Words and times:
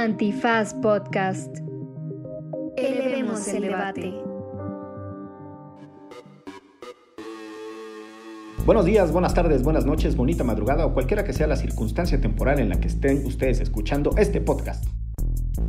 Antifaz 0.00 0.72
Podcast. 0.72 1.58
Elevemos 2.78 3.46
el 3.48 3.62
debate. 3.64 4.14
Buenos 8.64 8.86
días, 8.86 9.12
buenas 9.12 9.34
tardes, 9.34 9.62
buenas 9.62 9.84
noches, 9.84 10.16
bonita 10.16 10.42
madrugada 10.42 10.86
o 10.86 10.94
cualquiera 10.94 11.22
que 11.22 11.34
sea 11.34 11.46
la 11.46 11.56
circunstancia 11.56 12.18
temporal 12.18 12.60
en 12.60 12.70
la 12.70 12.80
que 12.80 12.88
estén 12.88 13.26
ustedes 13.26 13.60
escuchando 13.60 14.12
este 14.16 14.40
podcast. 14.40 14.86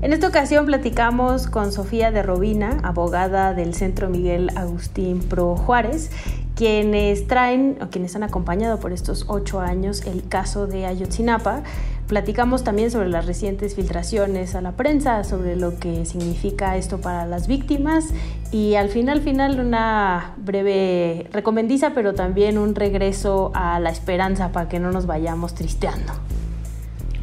En 0.02 0.14
esta 0.14 0.30
ocasión 0.30 0.66
platicamos 0.66 1.48
con 1.48 1.74
Sofía 1.74 2.10
de 2.12 2.24
Robina, 2.24 2.78
abogada 2.84 3.54
del 3.54 3.74
Centro 3.74 4.10
Miguel 4.10 4.50
Agustín 4.56 5.20
Pro 5.20 5.58
Juárez, 5.58 6.10
quienes 6.56 7.28
traen 7.28 7.78
o 7.82 7.90
quienes 7.90 8.16
han 8.16 8.24
acompañado 8.24 8.80
por 8.80 8.94
estos 8.94 9.26
ocho 9.28 9.60
años 9.60 10.06
el 10.06 10.28
caso 10.28 10.68
de 10.68 10.86
Ayotzinapa. 10.86 11.64
Platicamos 12.12 12.66
también 12.66 12.92
sobre 12.92 13.08
las 13.08 13.26
recientes 13.26 13.74
filtraciones 13.74 14.54
a 14.56 14.60
la 14.60 14.74
prensa, 14.74 15.24
sobre 15.24 15.56
lo 15.56 15.80
que 15.80 16.06
significa 16.06 16.76
esto 16.76 17.00
para 17.00 17.26
las 17.26 17.48
víctimas 17.48 18.10
y 18.52 18.76
al 18.76 18.90
final, 18.90 19.22
final 19.22 19.62
una 19.62 20.34
breve 20.36 21.30
recomendiza, 21.32 21.94
pero 21.94 22.14
también 22.14 22.58
un 22.58 22.76
regreso 22.76 23.54
a 23.54 23.80
la 23.80 23.92
esperanza 23.92 24.52
para 24.52 24.68
que 24.68 24.78
no 24.78 24.92
nos 24.92 25.06
vayamos 25.06 25.56
tristeando. 25.56 26.12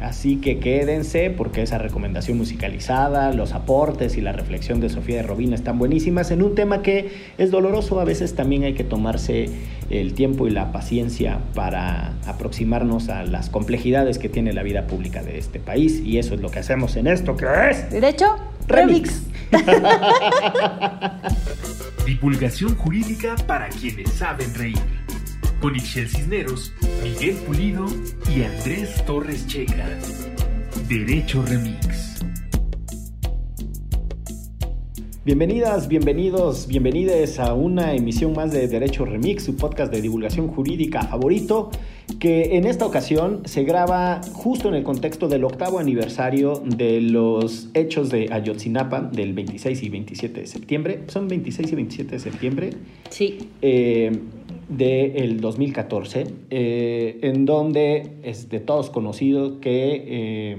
Así 0.01 0.37
que 0.37 0.59
quédense 0.59 1.29
porque 1.29 1.61
esa 1.61 1.77
recomendación 1.77 2.37
musicalizada, 2.37 3.33
los 3.33 3.53
aportes 3.53 4.17
y 4.17 4.21
la 4.21 4.31
reflexión 4.31 4.79
de 4.79 4.89
Sofía 4.89 5.17
de 5.17 5.23
Robina 5.23 5.55
están 5.55 5.77
buenísimas 5.77 6.31
en 6.31 6.41
un 6.41 6.55
tema 6.55 6.81
que 6.81 7.11
es 7.37 7.51
doloroso. 7.51 7.99
A 7.99 8.05
veces 8.05 8.33
también 8.33 8.63
hay 8.63 8.73
que 8.73 8.85
tomarse 8.85 9.49
el 9.89 10.13
tiempo 10.13 10.47
y 10.47 10.51
la 10.51 10.71
paciencia 10.71 11.39
para 11.53 12.13
aproximarnos 12.25 13.09
a 13.09 13.23
las 13.23 13.49
complejidades 13.49 14.19
que 14.19 14.29
tiene 14.29 14.53
la 14.53 14.63
vida 14.63 14.87
pública 14.87 15.21
de 15.21 15.37
este 15.37 15.59
país 15.59 16.01
y 16.05 16.17
eso 16.17 16.35
es 16.35 16.41
lo 16.41 16.49
que 16.49 16.59
hacemos 16.59 16.95
en 16.95 17.07
esto 17.07 17.35
que 17.35 17.45
es 17.69 17.89
Derecho 17.89 18.37
Remix. 18.67 19.23
Divulgación 22.05 22.75
jurídica 22.75 23.35
para 23.47 23.67
quienes 23.69 24.11
saben 24.11 24.53
reír 24.53 24.98
con 25.59 25.75
Ixel 25.75 26.07
Cisneros, 26.07 26.73
Miguel 27.03 27.35
Pulido 27.45 27.85
y 28.33 28.43
Andrés 28.43 29.03
Torres 29.05 29.45
Checa. 29.47 29.87
Derecho 30.87 31.43
Remix. 31.43 32.23
Bienvenidas, 35.25 35.89
bienvenidos, 35.89 36.65
bienvenides 36.67 37.39
a 37.39 37.53
una 37.53 37.93
emisión 37.93 38.33
más 38.33 38.53
de 38.53 38.67
Derecho 38.67 39.03
Remix, 39.05 39.43
su 39.43 39.57
podcast 39.57 39.91
de 39.91 40.01
divulgación 40.01 40.47
jurídica 40.47 41.03
favorito, 41.03 41.71
que 42.19 42.57
en 42.57 42.65
esta 42.65 42.85
ocasión 42.85 43.41
se 43.45 43.63
graba 43.63 44.21
justo 44.31 44.69
en 44.69 44.75
el 44.75 44.83
contexto 44.83 45.27
del 45.27 45.43
octavo 45.43 45.77
aniversario 45.77 46.63
de 46.65 47.01
los 47.01 47.69
hechos 47.73 48.09
de 48.09 48.29
Ayotzinapa 48.31 49.01
del 49.01 49.33
26 49.33 49.83
y 49.83 49.89
27 49.89 50.39
de 50.41 50.47
septiembre. 50.47 51.03
¿Son 51.07 51.27
26 51.27 51.71
y 51.71 51.75
27 51.75 52.11
de 52.11 52.19
septiembre? 52.19 52.69
Sí. 53.09 53.49
Eh, 53.61 54.17
del 54.69 55.41
2014, 55.41 56.27
eh, 56.51 57.19
en 57.23 57.45
donde 57.45 58.11
es 58.23 58.49
de 58.49 58.59
todos 58.59 58.91
conocido 58.91 59.59
que 59.59 60.03
eh, 60.05 60.57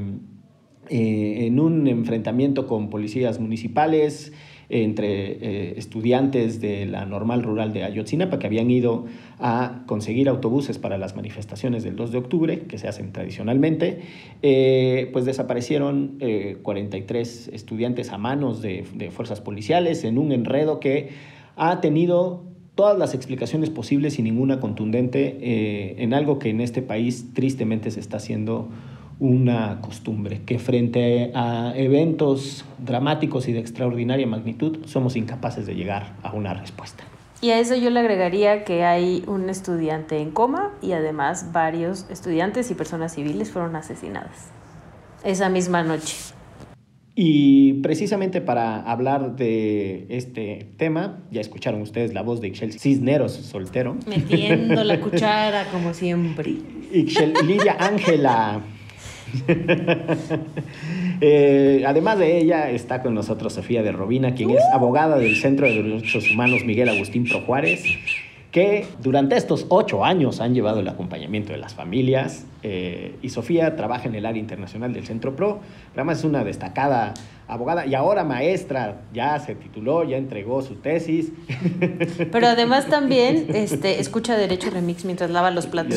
eh, 0.91 1.47
en 1.47 1.61
un 1.61 1.87
enfrentamiento 1.87 2.67
con 2.67 2.91
policías 2.91 3.41
municipales, 3.41 4.33
entre 4.73 5.77
estudiantes 5.81 6.61
de 6.61 6.87
la 6.87 7.05
normal 7.05 7.43
rural 7.43 7.73
de 7.73 7.83
Ayotzinapa 7.83 8.39
que 8.39 8.47
habían 8.47 8.71
ido 8.71 9.07
a 9.41 9.83
conseguir 9.87 10.29
autobuses 10.29 10.79
para 10.79 10.97
las 10.97 11.17
manifestaciones 11.17 11.83
del 11.83 11.97
2 11.97 12.13
de 12.13 12.19
octubre, 12.19 12.61
que 12.69 12.79
se 12.79 12.87
hacen 12.87 13.11
tradicionalmente, 13.11 13.99
pues 15.13 15.25
desaparecieron 15.25 16.21
43 16.63 17.51
estudiantes 17.53 18.13
a 18.13 18.19
manos 18.19 18.63
de, 18.63 18.85
de 18.95 19.11
fuerzas 19.11 19.41
policiales 19.41 20.05
en 20.05 20.19
un 20.19 20.31
enredo 20.31 20.79
que 20.79 21.09
ha 21.57 21.81
tenido 21.81 22.50
todas 22.81 22.97
las 22.97 23.13
explicaciones 23.13 23.69
posibles 23.69 24.19
y 24.19 24.23
ninguna 24.23 24.59
contundente 24.59 25.37
eh, 25.43 25.97
en 25.99 26.15
algo 26.15 26.39
que 26.39 26.49
en 26.49 26.63
este 26.63 26.81
país 26.81 27.35
tristemente 27.35 27.91
se 27.91 28.01
está 28.01 28.17
haciendo 28.17 28.71
una 29.19 29.83
costumbre, 29.83 30.41
que 30.47 30.59
frente 30.59 31.31
a 31.35 31.75
eventos 31.77 32.65
dramáticos 32.79 33.49
y 33.49 33.53
de 33.53 33.59
extraordinaria 33.61 34.27
magnitud 34.27 34.79
somos 34.87 35.15
incapaces 35.17 35.67
de 35.67 35.75
llegar 35.75 36.15
a 36.23 36.33
una 36.33 36.55
respuesta. 36.55 37.05
Y 37.43 37.51
a 37.51 37.59
eso 37.59 37.77
yo 37.77 37.91
le 37.91 38.01
agregaría 38.01 38.65
que 38.65 38.83
hay 38.83 39.25
un 39.27 39.51
estudiante 39.51 40.17
en 40.17 40.31
coma 40.31 40.73
y 40.81 40.93
además 40.93 41.53
varios 41.53 42.07
estudiantes 42.09 42.71
y 42.71 42.75
personas 42.75 43.15
civiles 43.15 43.51
fueron 43.51 43.77
asesinadas 43.77 44.53
esa 45.23 45.51
misma 45.51 45.83
noche. 45.83 46.17
Y 47.15 47.75
precisamente 47.75 48.41
para 48.41 48.81
hablar 48.81 49.37
de 49.37 50.07
este 50.09 50.69
tema, 50.77 51.23
ya 51.31 51.41
escucharon 51.41 51.83
ustedes 51.83 52.15
la 52.15 52.23
voz 52.23 52.41
de 52.41 52.49
Ixchel 52.49 52.73
Cisneros, 52.73 53.33
soltero. 53.33 53.97
Metiendo 54.07 54.85
la 54.85 55.01
cuchara 55.03 55.67
como 55.73 55.93
siempre. 55.93 56.55
Ixchel 56.93 57.35
Lidia 57.47 57.77
Ángela. 57.79 58.61
eh, 61.21 61.85
además 61.87 62.19
de 62.19 62.39
ella, 62.39 62.71
está 62.71 63.03
con 63.03 63.15
nosotros 63.15 63.53
Sofía 63.53 63.83
de 63.83 63.93
Robina, 63.93 64.35
quien 64.35 64.51
es 64.51 64.63
abogada 64.73 65.19
del 65.19 65.37
Centro 65.37 65.67
de 65.67 65.83
Derechos 65.83 66.31
Humanos 66.31 66.65
Miguel 66.65 66.89
Agustín 66.89 67.25
Pro 67.25 67.41
Juárez 67.43 67.85
que 68.51 68.87
durante 69.01 69.37
estos 69.37 69.67
ocho 69.69 70.05
años 70.05 70.41
han 70.41 70.55
llevado 70.55 70.81
el 70.81 70.89
acompañamiento 70.89 71.53
de 71.53 71.59
las 71.59 71.75
familias. 71.75 72.47
Eh, 72.63 73.17
y 73.23 73.31
Sofía 73.31 73.77
trabaja 73.77 74.09
en 74.09 74.15
el 74.15 74.27
área 74.27 74.41
internacional 74.41 74.93
del 74.93 75.07
Centro 75.07 75.37
PRO. 75.37 75.61
Además 75.95 76.19
es 76.19 76.25
una 76.25 76.45
destacada 76.45 77.15
abogada 77.47 77.87
y 77.87 77.95
ahora 77.95 78.25
maestra, 78.25 79.03
ya 79.13 79.39
se 79.39 79.55
tituló, 79.55 80.05
ya 80.05 80.17
entregó 80.17 80.63
su 80.63 80.75
tesis. 80.77 81.33
Pero 82.33 82.49
además 82.49 82.87
también 82.87 83.47
este, 83.55 84.01
escucha 84.01 84.37
Derecho 84.37 84.71
Remix 84.71 85.05
mientras 85.05 85.31
lava 85.31 85.51
los 85.51 85.67
platos. 85.67 85.95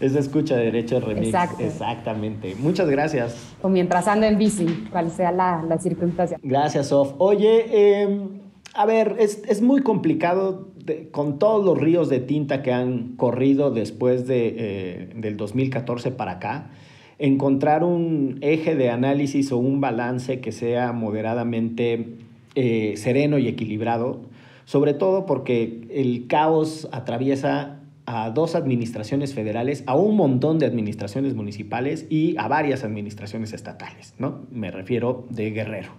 Es 0.00 0.14
escucha 0.16 0.56
Derecho 0.56 1.00
Remix. 1.00 1.28
Exacto. 1.28 1.62
Exactamente. 1.62 2.54
Muchas 2.58 2.90
gracias. 2.90 3.54
O 3.62 3.68
mientras 3.68 4.06
ando 4.06 4.26
en 4.26 4.36
bici, 4.36 4.66
cual 4.90 5.10
sea 5.10 5.32
la, 5.32 5.62
la 5.66 5.78
circunstancia. 5.78 6.38
Gracias, 6.42 6.88
Sof. 6.88 7.14
Oye, 7.18 7.66
eh, 7.70 8.28
a 8.74 8.86
ver, 8.86 9.16
es, 9.18 9.42
es 9.48 9.62
muy 9.62 9.82
complicado 9.82 10.73
con 11.10 11.38
todos 11.38 11.64
los 11.64 11.78
ríos 11.78 12.08
de 12.08 12.20
tinta 12.20 12.62
que 12.62 12.72
han 12.72 13.16
corrido 13.16 13.70
después 13.70 14.26
de, 14.26 14.54
eh, 14.56 15.08
del 15.14 15.36
2014 15.36 16.10
para 16.10 16.32
acá, 16.32 16.70
encontrar 17.18 17.84
un 17.84 18.38
eje 18.40 18.74
de 18.74 18.90
análisis 18.90 19.52
o 19.52 19.58
un 19.58 19.80
balance 19.80 20.40
que 20.40 20.52
sea 20.52 20.92
moderadamente 20.92 22.16
eh, 22.54 22.94
sereno 22.96 23.38
y 23.38 23.48
equilibrado, 23.48 24.22
sobre 24.64 24.94
todo 24.94 25.26
porque 25.26 25.86
el 25.90 26.26
caos 26.26 26.88
atraviesa 26.92 27.80
a 28.06 28.30
dos 28.30 28.54
administraciones 28.54 29.34
federales, 29.34 29.82
a 29.86 29.96
un 29.96 30.16
montón 30.16 30.58
de 30.58 30.66
administraciones 30.66 31.34
municipales 31.34 32.06
y 32.10 32.36
a 32.36 32.48
varias 32.48 32.84
administraciones 32.84 33.52
estatales, 33.52 34.14
¿no? 34.18 34.42
Me 34.50 34.70
refiero 34.70 35.26
de 35.30 35.50
Guerrero. 35.50 35.92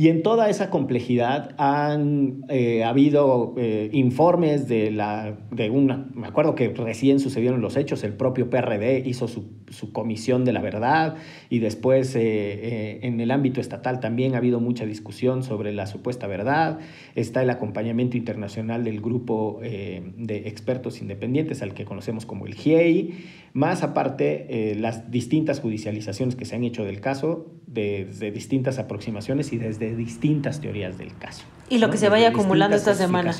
Y 0.00 0.08
en 0.08 0.22
toda 0.22 0.48
esa 0.48 0.70
complejidad 0.70 1.54
han 1.58 2.46
eh, 2.48 2.84
habido 2.84 3.52
eh, 3.58 3.90
informes 3.92 4.66
de, 4.66 4.90
la, 4.90 5.36
de 5.50 5.68
una, 5.68 6.08
me 6.14 6.26
acuerdo 6.26 6.54
que 6.54 6.70
recién 6.70 7.20
sucedieron 7.20 7.60
los 7.60 7.76
hechos, 7.76 8.02
el 8.02 8.14
propio 8.14 8.48
PRD 8.48 9.02
hizo 9.04 9.28
su, 9.28 9.50
su 9.68 9.92
comisión 9.92 10.46
de 10.46 10.54
la 10.54 10.62
verdad 10.62 11.16
y 11.50 11.58
después 11.58 12.16
eh, 12.16 13.00
en 13.02 13.20
el 13.20 13.30
ámbito 13.30 13.60
estatal 13.60 14.00
también 14.00 14.34
ha 14.34 14.38
habido 14.38 14.58
mucha 14.58 14.86
discusión 14.86 15.42
sobre 15.42 15.70
la 15.70 15.86
supuesta 15.86 16.26
verdad. 16.26 16.78
Está 17.14 17.42
el 17.42 17.50
acompañamiento 17.50 18.16
internacional 18.16 18.84
del 18.84 19.02
grupo 19.02 19.60
de 19.60 20.48
expertos 20.48 21.02
independientes 21.02 21.60
al 21.60 21.74
que 21.74 21.84
conocemos 21.84 22.24
como 22.24 22.46
el 22.46 22.54
GIEI, 22.54 23.18
más 23.52 23.82
aparte 23.82 24.74
las 24.78 25.10
distintas 25.10 25.60
judicializaciones 25.60 26.36
que 26.36 26.46
se 26.46 26.56
han 26.56 26.64
hecho 26.64 26.84
del 26.84 27.00
caso, 27.02 27.50
desde 27.66 28.32
distintas 28.32 28.78
aproximaciones 28.78 29.52
y 29.52 29.58
desde 29.58 29.89
distintas 29.96 30.60
teorías 30.60 30.98
del 30.98 31.16
caso. 31.16 31.44
Y 31.68 31.78
lo 31.78 31.90
que 31.90 31.96
se 31.96 32.08
vaya 32.08 32.28
acumulando 32.28 32.76
esta 32.76 32.94
semana. 32.94 33.32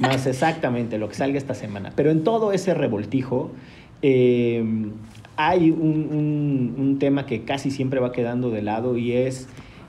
Más 0.00 0.26
exactamente 0.26 0.98
lo 0.98 1.08
que 1.08 1.14
salga 1.14 1.38
esta 1.38 1.54
semana. 1.54 1.92
Pero 1.94 2.10
en 2.10 2.24
todo 2.24 2.52
ese 2.52 2.74
revoltijo 2.74 3.52
eh, 4.02 4.64
hay 5.36 5.70
un, 5.70 6.96
tema 6.98 7.26
que 7.26 7.44
casi 7.44 7.70
siempre 7.70 8.00
va 8.00 8.10
quedando 8.10 8.50
de 8.50 8.62
lado 8.62 8.96
y 8.96 9.12
es 9.12 9.48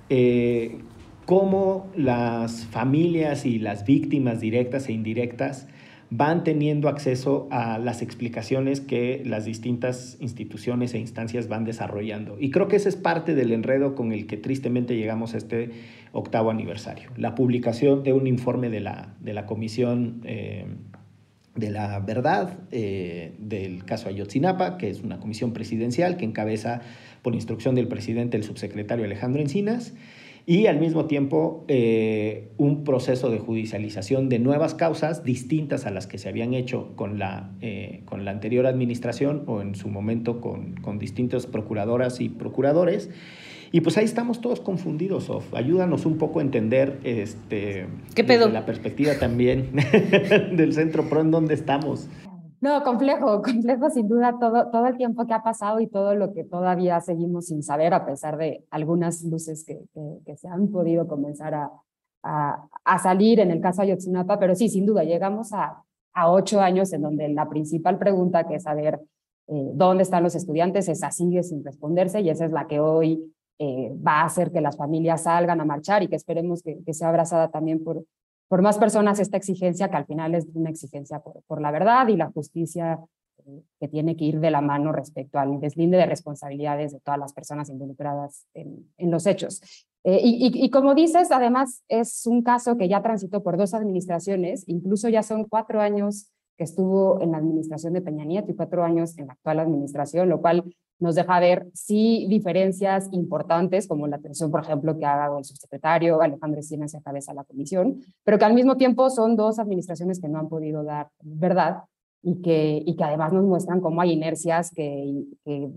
eh, 0.09 0.79
cómo 1.25 1.87
las 1.95 2.65
familias 2.65 3.45
y 3.45 3.59
las 3.59 3.85
víctimas 3.85 4.39
directas 4.41 4.89
e 4.89 4.93
indirectas 4.93 5.67
van 6.09 6.43
teniendo 6.43 6.87
acceso 6.87 7.47
a 7.51 7.79
las 7.79 8.01
explicaciones 8.01 8.79
que 8.79 9.21
las 9.25 9.43
distintas 9.43 10.17
instituciones 10.19 10.93
e 10.93 10.99
instancias 10.99 11.49
van 11.49 11.65
desarrollando. 11.65 12.37
Y 12.39 12.49
creo 12.49 12.67
que 12.67 12.77
ese 12.77 12.89
es 12.89 12.95
parte 12.95 13.35
del 13.35 13.51
enredo 13.51 13.93
con 13.93 14.13
el 14.13 14.25
que 14.25 14.37
tristemente 14.37 14.95
llegamos 14.95 15.33
a 15.33 15.37
este 15.37 15.71
octavo 16.13 16.49
aniversario. 16.49 17.09
La 17.17 17.35
publicación 17.35 18.03
de 18.03 18.13
un 18.13 18.25
informe 18.27 18.69
de 18.69 18.79
la, 18.79 19.15
de 19.19 19.33
la 19.33 19.45
Comisión 19.45 20.21
eh, 20.23 20.65
de 21.57 21.71
la 21.71 21.99
Verdad 21.99 22.59
eh, 22.71 23.33
del 23.39 23.83
caso 23.83 24.07
Ayotzinapa, 24.07 24.77
que 24.77 24.89
es 24.89 25.01
una 25.01 25.19
comisión 25.19 25.53
presidencial 25.53 26.15
que 26.15 26.23
encabeza 26.23 26.81
por 27.21 27.33
instrucción 27.35 27.75
del 27.75 27.87
presidente, 27.87 28.37
el 28.37 28.43
subsecretario 28.43 29.03
Alejandro 29.03 29.41
Encinas, 29.41 29.93
y 30.49 30.67
al 30.67 30.79
mismo 30.79 31.07
tiempo 31.07 31.65
eh, 31.67 32.53
un 32.55 32.85
proceso 32.85 33.29
de 33.29 33.37
judicialización 33.37 34.29
de 34.29 34.39
nuevas 34.39 34.75
causas 34.75 35.25
distintas 35.25 35.85
a 35.85 35.91
las 35.91 36.07
que 36.07 36.17
se 36.17 36.29
habían 36.29 36.53
hecho 36.53 36.93
con 36.95 37.19
la, 37.19 37.51
eh, 37.59 38.01
con 38.05 38.23
la 38.23 38.31
anterior 38.31 38.65
administración 38.65 39.43
o 39.45 39.61
en 39.61 39.75
su 39.75 39.89
momento 39.89 40.39
con, 40.39 40.75
con 40.75 40.99
distintas 40.99 41.47
procuradoras 41.47 42.21
y 42.21 42.29
procuradores. 42.29 43.09
Y 43.73 43.81
pues 43.81 43.97
ahí 43.97 44.05
estamos 44.05 44.39
todos 44.39 44.61
confundidos, 44.61 45.25
Sof. 45.25 45.53
Ayúdanos 45.53 46.05
un 46.05 46.17
poco 46.17 46.39
a 46.39 46.43
entender 46.43 46.97
este, 47.03 47.87
¿Qué 48.15 48.23
pedo? 48.23 48.45
desde 48.45 48.53
la 48.53 48.65
perspectiva 48.65 49.15
también 49.19 49.71
del 50.55 50.71
Centro 50.71 51.09
PRO 51.09 51.19
en 51.19 51.31
dónde 51.31 51.55
estamos. 51.55 52.07
No, 52.59 52.83
complejo, 52.83 53.41
complejo 53.43 53.89
sin 53.89 54.07
duda 54.07 54.37
todo, 54.39 54.69
todo 54.71 54.87
el 54.87 54.97
tiempo 54.97 55.25
que 55.25 55.33
ha 55.33 55.43
pasado 55.43 55.79
y 55.79 55.87
todo 55.87 56.15
lo 56.15 56.33
que 56.33 56.43
todavía 56.43 56.99
seguimos 57.01 57.47
sin 57.47 57.63
saber, 57.63 57.93
a 57.93 58.05
pesar 58.05 58.37
de 58.37 58.65
algunas 58.71 59.23
luces 59.23 59.63
que, 59.63 59.79
que, 60.25 60.35
se 60.37 60.47
han 60.47 60.69
podido 60.69 61.07
comenzar 61.07 61.53
a, 61.53 61.71
a, 62.23 62.99
salir 62.99 63.39
en 63.39 63.51
el 63.51 63.61
caso 63.61 63.81
Ayotzinapa, 63.81 64.39
pero 64.39 64.55
sí, 64.55 64.69
sin 64.69 64.85
duda, 64.85 65.03
llegamos 65.03 65.53
a, 65.53 65.83
a 66.13 66.31
ocho 66.31 66.59
años 66.59 66.91
en 66.93 67.01
donde 67.01 67.29
la 67.29 67.47
principal 67.47 67.97
pregunta, 67.99 68.47
que 68.47 68.55
es 68.55 68.63
saber 68.63 68.99
eh, 69.47 69.71
dónde 69.73 70.03
están 70.03 70.23
los 70.23 70.35
estudiantes, 70.35 70.89
esa 70.89 71.11
sigue 71.11 71.43
sin 71.43 71.63
responderse 71.63 72.21
y 72.21 72.29
esa 72.29 72.45
es 72.45 72.51
la 72.51 72.67
que 72.67 72.79
hoy 72.79 73.33
eh, 73.59 73.93
va 74.05 74.21
a 74.21 74.25
hacer 74.25 74.51
que 74.51 74.61
las 74.61 74.77
familias 74.77 75.23
salgan 75.23 75.61
a 75.61 75.65
marchar 75.65 76.03
y 76.03 76.07
que 76.07 76.15
esperemos 76.15 76.61
que, 76.63 76.83
que 76.83 76.93
sea 76.93 77.09
abrazada 77.09 77.49
también 77.49 77.83
por, 77.83 78.03
por 78.47 78.61
más 78.61 78.77
personas 78.77 79.19
esta 79.19 79.37
exigencia, 79.37 79.89
que 79.89 79.97
al 79.97 80.05
final 80.05 80.35
es 80.35 80.47
una 80.53 80.69
exigencia 80.69 81.19
por, 81.19 81.61
la 81.61 81.71
verdad 81.71 82.07
y 82.07 82.15
la 82.15 82.31
justicia 82.31 82.99
eh, 83.45 83.61
que 83.79 83.87
tiene 83.87 84.15
que 84.15 84.25
ir 84.25 84.39
de 84.39 84.51
la 84.51 84.61
mano 84.61 84.91
respecto 84.91 85.39
al 85.39 85.59
deslinde 85.59 85.97
de 85.97 86.05
responsabilidades 86.05 86.93
de 86.93 86.99
todas 86.99 87.19
las 87.19 87.33
personas 87.33 87.69
involucradas 87.69 88.45
en, 88.53 88.87
los 89.11 89.25
hechos. 89.25 89.61
Eh, 90.03 90.19
y, 90.23 90.47
y, 90.47 90.65
y, 90.65 90.69
como 90.69 90.95
dices, 90.95 91.31
además 91.31 91.83
es 91.89 92.25
un 92.25 92.41
caso 92.41 92.77
que 92.77 92.87
ya 92.87 93.01
transitó 93.01 93.43
por 93.43 93.57
dos 93.57 93.73
administraciones, 93.73 94.63
incluso 94.67 95.09
ya 95.09 95.23
son 95.23 95.45
cuatro 95.45 95.81
años 95.81 96.31
que 96.57 96.63
estuvo 96.63 97.21
en 97.21 97.31
la 97.31 97.37
administración 97.37 97.93
de 97.93 98.01
Peña 98.01 98.25
Nieto 98.25 98.51
y 98.51 98.55
cuatro 98.55 98.83
años 98.83 99.17
en 99.17 99.27
la 99.27 99.33
actual 99.33 99.59
administración, 99.59 100.29
lo 100.29 100.41
cual 100.41 100.63
nos 100.99 101.15
deja 101.15 101.39
ver 101.39 101.67
sí 101.73 102.25
diferencias 102.29 103.09
importantes, 103.11 103.87
como 103.87 104.07
la 104.07 104.15
atención, 104.17 104.49
por 104.49 104.61
ejemplo, 104.61 104.97
que 104.97 105.05
ha 105.05 105.15
dado 105.15 105.37
el 105.37 105.45
subsecretario 105.45 106.21
Alejandro 106.21 106.59
Encinas 106.59 106.95
a 106.95 107.01
cabeza 107.01 107.33
la 107.33 107.43
comisión, 107.43 108.01
pero 108.23 108.39
que 108.39 108.45
al 108.45 108.53
mismo 108.53 108.77
tiempo 108.77 109.09
son 109.09 109.35
dos 109.35 109.59
administraciones 109.59 110.19
que 110.19 110.27
no 110.27 110.39
han 110.39 110.49
podido 110.49 110.83
dar 110.83 111.09
verdad 111.21 111.83
y 112.23 112.41
que, 112.41 112.81
y 112.83 112.95
que 112.95 113.03
además 113.03 113.31
nos 113.31 113.45
muestran 113.45 113.79
cómo 113.79 114.01
hay 114.01 114.11
inercias 114.11 114.71
que, 114.71 115.23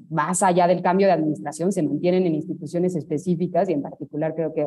más 0.08 0.42
allá 0.42 0.66
del 0.66 0.82
cambio 0.82 1.06
de 1.06 1.12
administración 1.12 1.70
se 1.70 1.82
mantienen 1.82 2.26
en 2.26 2.34
instituciones 2.34 2.96
específicas 2.96 3.68
y 3.68 3.74
en 3.74 3.82
particular 3.82 4.34
creo 4.34 4.54
que 4.54 4.66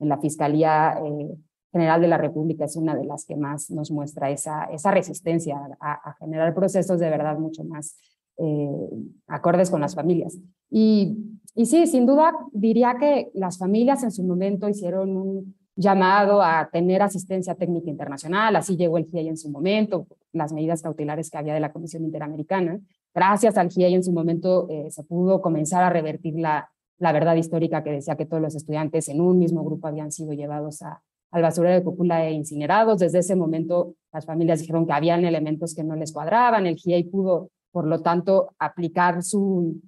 en 0.00 0.08
la 0.08 0.18
Fiscalía 0.18 0.98
eh, 1.04 1.28
General 1.70 2.02
de 2.02 2.08
la 2.08 2.18
República 2.18 2.66
es 2.66 2.76
una 2.76 2.94
de 2.94 3.04
las 3.04 3.24
que 3.24 3.36
más 3.36 3.70
nos 3.70 3.90
muestra 3.90 4.30
esa, 4.30 4.64
esa 4.64 4.90
resistencia 4.90 5.58
a 5.80 6.14
generar 6.18 6.52
procesos 6.54 7.00
de 7.00 7.08
verdad 7.08 7.38
mucho 7.38 7.64
más 7.64 7.96
eh, 8.38 8.88
acordes 9.26 9.70
con 9.70 9.80
las 9.80 9.94
familias. 9.94 10.38
Y, 10.70 11.16
y 11.54 11.66
sí, 11.66 11.86
sin 11.86 12.06
duda 12.06 12.32
diría 12.52 12.96
que 12.98 13.30
las 13.34 13.58
familias 13.58 14.02
en 14.02 14.10
su 14.10 14.22
momento 14.24 14.68
hicieron 14.68 15.16
un 15.16 15.54
llamado 15.74 16.42
a 16.42 16.68
tener 16.70 17.02
asistencia 17.02 17.54
técnica 17.54 17.90
internacional, 17.90 18.56
así 18.56 18.76
llegó 18.76 18.98
el 18.98 19.06
GIEI 19.06 19.28
en 19.28 19.36
su 19.36 19.50
momento, 19.50 20.06
las 20.32 20.52
medidas 20.52 20.82
cautelares 20.82 21.30
que 21.30 21.38
había 21.38 21.54
de 21.54 21.60
la 21.60 21.72
Comisión 21.72 22.04
Interamericana. 22.04 22.78
Gracias 23.14 23.56
al 23.56 23.70
GIEI 23.70 23.94
en 23.94 24.04
su 24.04 24.12
momento 24.12 24.66
eh, 24.70 24.90
se 24.90 25.02
pudo 25.02 25.40
comenzar 25.40 25.82
a 25.82 25.90
revertir 25.90 26.34
la, 26.38 26.70
la 26.98 27.12
verdad 27.12 27.36
histórica 27.36 27.82
que 27.82 27.90
decía 27.90 28.16
que 28.16 28.26
todos 28.26 28.42
los 28.42 28.54
estudiantes 28.54 29.08
en 29.08 29.20
un 29.20 29.38
mismo 29.38 29.64
grupo 29.64 29.86
habían 29.86 30.12
sido 30.12 30.32
llevados 30.32 30.82
a, 30.82 31.02
al 31.30 31.42
basurero 31.42 31.74
de 31.74 31.82
Cúpula 31.82 32.26
e 32.26 32.32
incinerados. 32.32 33.00
Desde 33.00 33.18
ese 33.18 33.34
momento 33.34 33.94
las 34.12 34.26
familias 34.26 34.60
dijeron 34.60 34.86
que 34.86 34.92
habían 34.92 35.24
elementos 35.24 35.74
que 35.74 35.84
no 35.84 35.96
les 35.96 36.12
cuadraban, 36.12 36.66
el 36.66 36.76
GIEI 36.76 37.04
pudo 37.04 37.50
por 37.72 37.86
lo 37.86 38.00
tanto, 38.02 38.54
aplicar 38.58 39.22
su, 39.22 39.80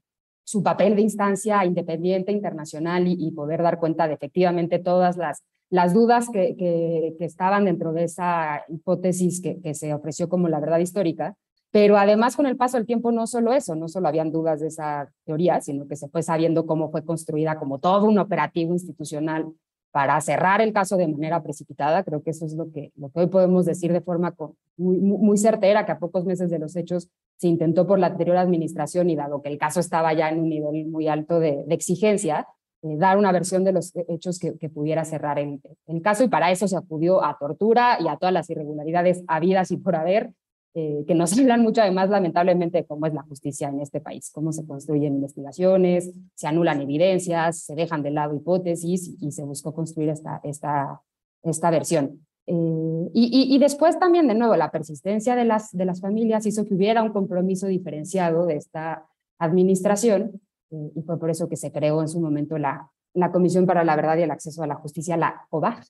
su 0.42 0.62
papel 0.62 0.96
de 0.96 1.02
instancia 1.02 1.64
independiente 1.64 2.32
internacional 2.32 3.06
y, 3.06 3.30
poder 3.32 3.62
dar 3.62 3.78
cuenta 3.78 4.08
de 4.08 4.14
efectivamente 4.14 4.78
todas 4.78 5.16
las, 5.16 5.44
las 5.70 5.94
dudas 5.94 6.28
que, 6.30 6.56
que, 6.56 7.14
que 7.18 7.24
estaban 7.24 7.66
dentro 7.66 7.92
de 7.92 8.04
esa 8.04 8.64
hipótesis 8.68 9.40
que, 9.40 9.60
que, 9.60 9.74
se 9.74 9.94
ofreció 9.94 10.28
como 10.28 10.48
la 10.48 10.60
verdad 10.60 10.78
histórica. 10.78 11.36
Pero 11.70 11.96
además, 11.96 12.36
con 12.36 12.46
el 12.46 12.56
paso 12.56 12.76
del 12.76 12.86
tiempo, 12.86 13.10
no 13.10 13.26
solo 13.26 13.52
eso, 13.52 13.74
no 13.74 13.88
solo 13.88 14.06
habían 14.06 14.30
dudas 14.30 14.60
de 14.60 14.68
esa 14.68 15.10
teoría, 15.24 15.60
sino 15.60 15.88
que 15.88 15.96
se 15.96 16.08
fue 16.08 16.22
sabiendo 16.22 16.66
cómo 16.66 16.90
fue 16.90 17.04
construida 17.04 17.58
como 17.58 17.80
todo 17.80 18.06
un 18.06 18.18
operativo 18.18 18.72
institucional 18.72 19.52
para 19.94 20.20
cerrar 20.20 20.60
el 20.60 20.72
caso 20.72 20.96
de 20.96 21.06
manera 21.06 21.40
precipitada. 21.42 22.02
Creo 22.02 22.20
que 22.20 22.30
eso 22.30 22.46
es 22.46 22.54
lo 22.54 22.70
que, 22.72 22.92
lo 22.96 23.10
que 23.10 23.20
hoy 23.20 23.26
podemos 23.28 23.64
decir 23.64 23.92
de 23.92 24.00
forma 24.00 24.34
muy, 24.76 24.98
muy 24.98 25.38
certera, 25.38 25.86
que 25.86 25.92
a 25.92 25.98
pocos 25.98 26.24
meses 26.24 26.50
de 26.50 26.58
los 26.58 26.74
hechos 26.74 27.08
se 27.36 27.48
intentó 27.48 27.86
por 27.86 27.98
la 27.98 28.08
anterior 28.08 28.36
administración 28.36 29.10
y 29.10 29.16
dado 29.16 29.42
que 29.42 29.48
el 29.48 29.58
caso 29.58 29.80
estaba 29.80 30.12
ya 30.12 30.28
en 30.28 30.40
un 30.40 30.48
nivel 30.48 30.86
muy 30.86 31.08
alto 31.08 31.40
de, 31.40 31.64
exigencia, 31.68 32.46
eh, 32.82 32.96
dar 32.96 33.18
una 33.18 33.32
versión 33.32 33.64
de 33.64 33.72
los 33.72 33.92
hechos 34.08 34.38
que, 34.38 34.52
pudiera 34.68 35.04
cerrar 35.04 35.38
el, 35.38 35.60
el, 35.86 36.02
caso 36.02 36.24
y 36.24 36.28
para 36.28 36.50
eso 36.50 36.68
se 36.68 36.76
acudió 36.76 37.24
a 37.24 37.36
tortura 37.38 37.98
y 38.00 38.08
a 38.08 38.16
todas 38.16 38.32
las 38.32 38.48
irregularidades 38.50 39.22
habidas 39.26 39.70
y 39.70 39.76
por 39.76 39.96
haber 39.96 40.32
eh, 40.76 41.04
que 41.06 41.14
nos 41.14 41.32
hablan 41.38 41.62
mucho 41.62 41.82
además 41.82 42.10
lamentablemente 42.10 42.78
de 42.78 42.86
cómo 42.86 43.06
es 43.06 43.14
la 43.14 43.22
justicia 43.22 43.68
en 43.68 43.80
este 43.80 44.00
país, 44.00 44.30
cómo 44.32 44.52
se 44.52 44.66
construyen 44.66 45.14
investigaciones, 45.14 46.12
se 46.34 46.46
anulan 46.46 46.80
evidencias, 46.80 47.60
se 47.60 47.74
dejan 47.74 48.02
de 48.02 48.10
lado 48.10 48.34
hipótesis 48.34 49.16
y, 49.20 49.28
y 49.28 49.30
se 49.30 49.44
buscó 49.44 49.72
construir 49.72 50.08
esta, 50.08 50.40
esta, 50.42 51.00
esta 51.42 51.70
versión. 51.70 52.26
Eh, 52.46 53.10
y, 53.14 53.24
y, 53.32 53.54
y, 53.54 53.58
después 53.58 53.98
también, 53.98 54.28
de 54.28 54.34
nuevo, 54.34 54.54
la 54.56 54.70
persistencia 54.70 55.34
de 55.34 55.44
las, 55.44 55.72
de 55.72 55.84
las 55.84 56.00
familias 56.00 56.44
hizo 56.46 56.66
que 56.66 56.74
hubiera 56.74 57.02
un 57.02 57.12
compromiso 57.12 57.66
diferenciado 57.66 58.44
de 58.46 58.56
esta 58.56 59.06
administración 59.38 60.40
eh, 60.70 60.92
y 60.94 61.02
fue 61.02 61.18
por 61.18 61.30
eso 61.30 61.48
que 61.48 61.56
se 61.56 61.72
creó 61.72 62.00
en 62.02 62.08
su 62.08 62.20
momento 62.20 62.58
la, 62.58 62.90
la 63.14 63.30
Comisión 63.30 63.66
para 63.66 63.84
la 63.84 63.96
Verdad 63.96 64.18
y 64.18 64.22
el 64.22 64.30
Acceso 64.30 64.62
a 64.62 64.66
la 64.66 64.74
Justicia, 64.74 65.16
la 65.16 65.46
OVAG, 65.50 65.84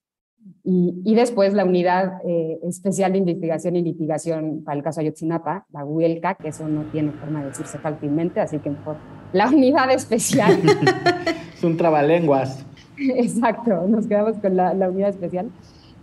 y, 0.62 1.00
y, 1.04 1.14
después 1.14 1.54
la 1.54 1.64
Unidad 1.64 2.20
eh, 2.26 2.58
Especial 2.64 3.12
de 3.12 3.18
Investigación 3.18 3.76
y 3.76 3.82
Litigación 3.82 4.62
para 4.62 4.76
el 4.76 4.84
caso 4.84 5.00
Ayotzinapa, 5.00 5.66
la 5.72 5.86
UELCA, 5.86 6.34
que 6.34 6.48
eso 6.48 6.68
no 6.68 6.82
tiene 6.90 7.12
forma 7.12 7.40
de 7.40 7.46
decirse 7.48 7.78
fácilmente, 7.78 8.40
así 8.40 8.58
que 8.58 8.68
mejor 8.68 8.96
la 9.32 9.48
Unidad 9.48 9.90
Especial. 9.90 10.60
es 11.54 11.64
un 11.64 11.78
trabalenguas. 11.78 12.64
Exacto, 12.98 13.86
nos 13.88 14.06
quedamos 14.06 14.36
con 14.36 14.54
la, 14.54 14.74
la 14.74 14.90
Unidad 14.90 15.10
Especial. 15.10 15.50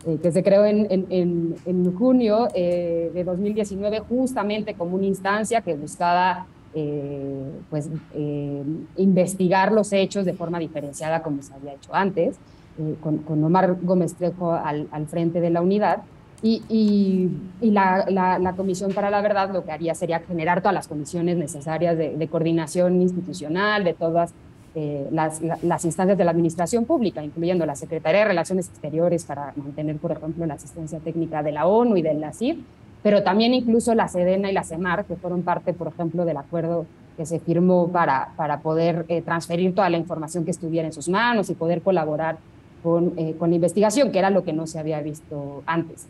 Eh, 0.08 0.18
que 0.20 0.32
se 0.32 0.42
creó 0.42 0.66
en, 0.66 0.88
en, 0.90 1.56
en 1.64 1.96
junio 1.96 2.48
eh, 2.56 3.12
de 3.14 3.24
2019 3.24 4.00
justamente 4.00 4.74
como 4.74 4.96
una 4.96 5.06
instancia 5.06 5.62
que 5.62 5.76
buscaba 5.76 6.48
eh, 6.74 7.52
pues, 7.70 7.88
eh, 8.16 8.64
investigar 8.98 9.72
los 9.72 9.94
hechos 9.94 10.26
de 10.26 10.34
forma 10.34 10.58
diferenciada 10.58 11.22
como 11.22 11.44
se 11.44 11.54
había 11.54 11.74
hecho 11.74 11.94
antes, 11.94 12.38
con, 13.02 13.20
con, 13.20 13.44
Omar 13.44 13.78
Gómez 13.82 14.16
Trejo 14.16 14.54
al, 14.54 14.88
al, 14.92 15.06
frente 15.06 15.40
de 15.40 15.50
la 15.52 15.62
unidad. 15.62 16.02
Y, 16.42 16.64
y, 16.68 17.30
y 17.60 17.70
la, 17.70 18.06
la, 18.10 18.40
la, 18.40 18.54
Comisión 18.54 18.94
para 18.94 19.12
la 19.12 19.22
Verdad 19.22 19.52
lo 19.52 19.64
que 19.64 19.72
haría 19.72 19.94
sería 19.94 20.22
generar 20.22 20.62
todas 20.62 20.74
las 20.74 20.88
condiciones 20.88 21.38
necesarias 21.38 21.96
de, 21.96 22.18
de 22.18 22.28
coordinación 22.28 23.02
institucional, 23.02 23.84
de 23.84 23.94
todas 23.94 24.34
eh, 24.74 25.10
las, 25.12 25.42
instancias 25.84 26.18
de 26.18 26.24
la 26.24 26.32
administración 26.32 26.86
pública, 26.86 27.22
incluyendo 27.22 27.66
la 27.66 27.76
Secretaría 27.76 28.22
de 28.22 28.28
Relaciones 28.28 28.70
Exteriores 28.70 29.26
para 29.26 29.52
mantener, 29.58 29.98
por 29.98 30.14
ejemplo, 30.14 30.46
la 30.46 30.54
asistencia 30.54 31.00
técnica 31.00 31.44
de 31.44 31.52
la 31.52 31.66
ONU 31.66 31.98
y 31.98 32.02
de 32.02 32.14
la 32.14 32.32
CIR, 32.32 32.58
pero 33.04 33.22
también 33.22 33.54
incluso 33.54 33.94
la 33.96 34.08
SEDENA 34.08 34.50
y 34.50 34.54
la 34.54 34.64
CEMAR, 34.64 35.04
que 35.04 35.18
fueron 35.18 35.42
parte, 35.42 35.74
por 35.74 35.88
ejemplo, 35.88 36.24
del 36.24 36.38
acuerdo 36.38 36.86
que 37.18 37.26
se 37.26 37.40
firmó 37.40 37.90
para, 37.90 38.30
para 38.38 38.62
poder 38.62 39.06
eh, 39.10 39.22
transferir 39.22 39.76
toda 39.76 39.90
la 39.90 39.98
información 39.98 40.46
que 40.46 40.52
estuviera 40.52 40.88
en 40.88 40.94
sus 40.94 41.10
manos 41.10 41.50
y 41.50 41.56
poder 41.56 41.82
colaborar 41.82 42.38
con, 42.82 43.14
eh, 43.18 43.36
con 43.38 43.50
la 43.50 43.58
investigación, 43.58 44.10
que 44.10 44.20
era 44.20 44.30
lo 44.30 44.46
que 44.46 44.54
no 44.54 44.68
se 44.68 44.80
había 44.80 45.02
visto 45.02 45.64
antes. 45.66 46.08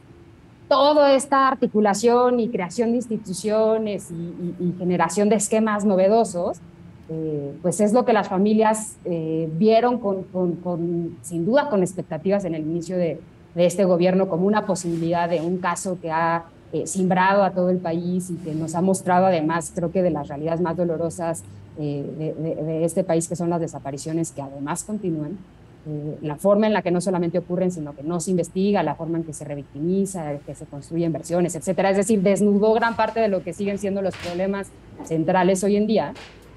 Toda 0.68 1.15
esta 1.15 1.48
articulación 1.48 2.39
y 2.39 2.50
creación 2.50 2.91
de 2.91 2.98
instituciones 2.98 4.12
y 4.12 4.74
generación 4.77 5.30
de 5.30 5.36
esquemas 5.36 5.84
novedosos 5.84 6.62
eh, 7.13 7.53
pues 7.62 7.82
es 7.82 7.91
lo 7.91 8.06
que 8.06 8.13
las 8.13 8.30
familias 8.30 8.96
eh, 9.03 9.50
vieron 9.58 10.00
con, 10.00 11.18
sin 11.24 11.46
duda 11.46 11.70
con 11.70 11.82
expectativas 11.82 12.46
en 12.46 12.56
el 12.56 12.62
inicio 12.62 12.98
de, 12.98 13.20
este 13.53 13.84
gobierno 13.84 14.30
como 14.30 14.48
una 14.48 14.65
posibilidad 14.65 15.30
de 15.30 15.41
un 15.41 15.58
caso 15.58 15.98
que 16.01 16.10
ha 16.10 16.46
eh, 16.72 16.88
simbrado 16.88 17.44
a 17.44 17.51
todo 17.51 17.70
el 17.70 17.80
país 17.80 18.30
y 18.30 18.36
que 18.36 18.56
nos 18.56 18.75
ha 18.75 18.82
mostrado 18.82 19.25
además, 19.25 19.74
creo 19.75 19.91
que 19.91 20.01
de 20.01 20.10
las 20.10 20.30
realidades 20.30 20.62
más 20.62 20.77
dolorosas 20.77 21.44
de, 21.77 22.34
de, 22.38 22.56
de, 22.63 22.86
este 22.86 23.03
país, 23.03 23.27
que 23.27 23.36
son 23.36 23.50
las 23.50 23.60
desapariciones 23.60 24.32
que 24.32 24.41
además 24.41 24.86
continúan. 24.86 25.38
la 26.22 26.36
forma 26.36 26.68
en 26.68 26.74
la 26.74 26.82
que 26.82 26.91
no 26.91 27.01
solamente 27.01 27.39
ocurren, 27.39 27.72
sino 27.72 27.94
que 27.94 28.03
no 28.03 28.22
se 28.22 28.32
investiga, 28.32 28.84
la 28.84 28.96
forma 28.96 29.18
en 29.18 29.25
que 29.25 29.34
se 29.34 29.44
revictimiza, 29.44 30.38
que 30.46 30.56
se 30.56 30.65
construyen 30.65 31.12
versiones, 31.12 31.56
etcétera. 31.56 31.89
Es 31.89 31.98
decir, 31.98 32.22
desnudó 32.22 32.74
gran 32.74 32.96
parte 32.96 33.20
de 33.20 33.27
lo 33.27 33.44
que 33.44 33.51
siguen 33.51 33.80
siendo 33.80 34.01
los 34.01 34.15
problemas 34.15 34.70
centrales 35.03 35.62
hoy 35.63 35.75
en 35.75 35.88
día 35.88 36.13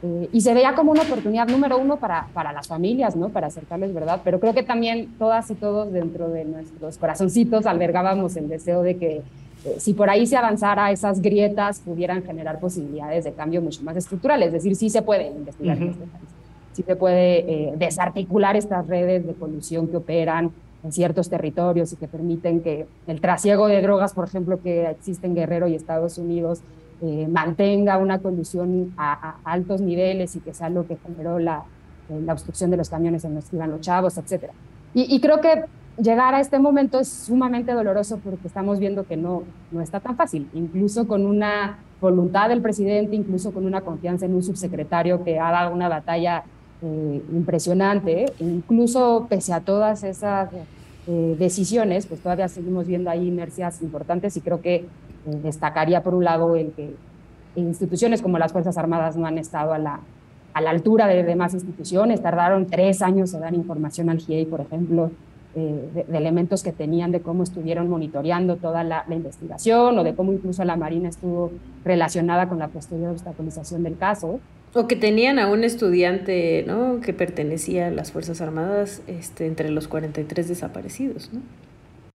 Eh, 0.06 0.28
y 0.32 0.42
se 0.42 0.52
veía 0.52 0.75
como 0.75 0.92
una 0.92 1.00
oportunidad 1.00 1.49
número 1.49 1.78
uno 1.78 1.96
para, 1.96 2.26
para 2.34 2.52
las 2.52 2.68
familias, 2.68 3.16
¿no? 3.16 3.30
Para 3.30 3.46
acercarles 3.46 3.94
verdad, 3.94 4.20
pero 4.23 4.38
creo 4.38 4.52
que 4.52 4.62
también 4.62 5.14
todas 5.18 5.50
y 5.50 5.54
todos 5.54 5.90
dentro 5.92 6.28
de 6.28 6.44
nuestros 6.44 6.99
corazoncitos 6.99 7.64
albergábamos 7.64 8.37
el 8.37 8.49
deseo 8.49 8.82
de 8.82 8.99
que 8.99 9.23
eh, 9.64 9.76
si 9.78 9.94
por 9.94 10.11
ahí 10.11 10.26
se 10.26 10.37
avanzara, 10.37 10.90
esas 10.90 11.23
grietas 11.23 11.80
pudieran 11.80 12.23
generar 12.23 12.61
posibilidades 12.61 13.25
de 13.25 13.32
cambio 13.32 13.62
mucho 13.62 13.82
más 13.82 13.96
estructurales. 13.96 14.49
Es 14.49 14.52
decir, 14.52 14.76
sí 14.76 14.90
se 14.90 15.00
puede 15.00 15.28
investigar 15.28 15.78
en 15.78 15.88
este 15.88 16.04
país, 16.04 16.28
sí 16.75 16.82
se 16.82 16.96
puede 16.96 17.38
eh, 17.38 17.73
desarticular 17.78 18.56
estas 18.56 18.87
redes 18.87 19.26
de 19.26 19.32
colusión 19.32 19.88
que 19.88 19.96
operan 19.96 20.50
en 20.82 20.92
ciertos 20.92 21.30
territorios 21.30 21.94
y 21.94 21.96
que 21.96 22.08
permiten 22.08 22.61
que 22.61 22.84
el 23.06 23.23
trasiego 23.23 23.68
de 23.68 23.80
drogas, 23.80 24.12
por 24.12 24.26
ejemplo, 24.26 24.61
que 24.61 24.90
existe 24.90 25.26
en 25.26 25.34
Guerrero 25.34 25.66
y 25.66 25.75
Estados 25.75 26.18
Unidos, 26.18 26.61
eh, 27.06 27.28
mantenga 27.28 27.99
una 27.99 28.20
conducción 28.20 28.94
a, 28.96 29.37
altos 29.44 29.82
niveles 29.82 30.37
y 30.37 30.40
que 30.40 30.54
sea 30.54 30.70
lo 30.70 30.87
que 30.87 30.96
generó 30.96 31.38
la, 31.38 31.64
eh, 32.08 32.18
la, 32.25 32.32
obstrucción 32.32 32.70
de 32.70 32.78
los 32.78 32.88
camiones 32.88 33.26
en 33.26 33.34
los 33.34 33.44
que 33.44 33.56
iban 33.56 33.70
los 33.70 33.82
chavos, 33.82 34.16
etc. 34.16 34.44
Y, 34.94 35.14
y, 35.14 35.20
creo 35.20 35.42
que 35.42 35.64
llegar 35.99 36.34
a 36.34 36.40
este 36.40 36.58
momento 36.58 36.99
es 36.99 37.08
sumamente 37.08 37.73
doloroso 37.73 38.20
porque 38.25 38.46
estamos 38.46 38.78
viendo 38.78 39.04
que 39.04 39.18
no, 39.18 39.42
no 39.70 39.82
está 39.82 40.00
tan 40.00 40.16
fácil, 40.16 40.49
incluso 40.54 41.06
con 41.06 41.26
una 41.26 41.76
voluntad 42.00 42.49
del 42.49 42.62
presidente, 42.62 43.14
incluso 43.14 43.52
con 43.52 43.66
una 43.66 43.82
confianza 43.82 44.25
en 44.25 44.34
un 44.34 44.42
subsecretario 44.42 45.25
que 45.25 45.38
ha 45.38 45.50
dado 45.50 45.75
una 45.75 45.90
batalla 45.90 46.44
eh, 46.80 47.23
impresionante, 47.34 48.32
incluso 48.38 49.26
pese 49.28 49.52
a 49.52 49.61
todas 49.61 50.04
esas 50.04 50.49
decisiones, 51.06 52.06
pues 52.06 52.20
todavía 52.20 52.49
seguimos 52.49 52.87
viendo 52.87 53.11
ahí 53.11 53.28
inercias 53.28 53.82
importantes 53.82 54.38
y 54.38 54.40
creo 54.40 54.62
que 54.62 54.87
destacaría 55.25 56.02
por 56.02 56.14
un 56.14 56.25
lado 56.25 56.57
el 56.57 56.73
que 56.73 56.95
instituciones 57.57 58.23
como 58.23 58.38
las 58.38 58.52
Fuerzas 58.52 58.76
Armadas 58.78 59.16
no 59.16 59.26
han 59.26 59.38
estado 59.38 59.73
a 59.73 59.78
la, 59.78 60.00
a 60.52 60.61
la 60.61 60.71
altura 60.71 61.07
de 61.07 61.23
demás 61.23 61.54
instituciones, 61.54 62.23
tardaron 62.23 62.66
tres 62.66 63.02
años 63.02 63.33
en 63.35 63.40
dar 63.40 63.54
información 63.54 64.11
al 64.11 64.19
GIEI, 64.19 64.47
por 64.47 64.61
ejemplo, 64.61 65.11
eh, 65.57 66.04
de, 66.09 66.19
elementos 66.19 66.64
que 66.64 66.73
tenían 66.73 67.12
de 67.12 67.21
cómo 67.21 67.45
estuvieron 67.45 67.88
monitoreando 67.88 68.57
toda 68.57 68.83
la, 68.83 69.04
investigación 69.09 69.97
o 69.97 70.02
de 70.02 70.14
cómo 70.14 70.33
incluso 70.33 70.64
la 70.64 70.75
Marina 70.75 71.09
estuvo 71.09 71.52
relacionada 71.85 72.49
con 72.49 72.59
la 72.59 72.69
posterior 72.69 73.12
obstaculización 73.12 73.85
del 73.85 73.97
caso. 73.97 74.40
O 74.75 74.88
que 74.88 74.97
tenían 74.97 75.38
a 75.38 75.47
un 75.47 75.62
estudiante 75.62 76.64
¿no? 76.66 77.00
que 77.00 77.12
pertenecía 77.12 77.87
a 77.87 77.90
las 77.93 78.11
Fuerzas 78.11 78.40
Armadas 78.40 79.02
este, 79.07 79.47
entre 79.47 79.71
los 79.71 79.87
43 79.87 80.49
desaparecidos. 80.49 81.31
¿no? 81.33 81.40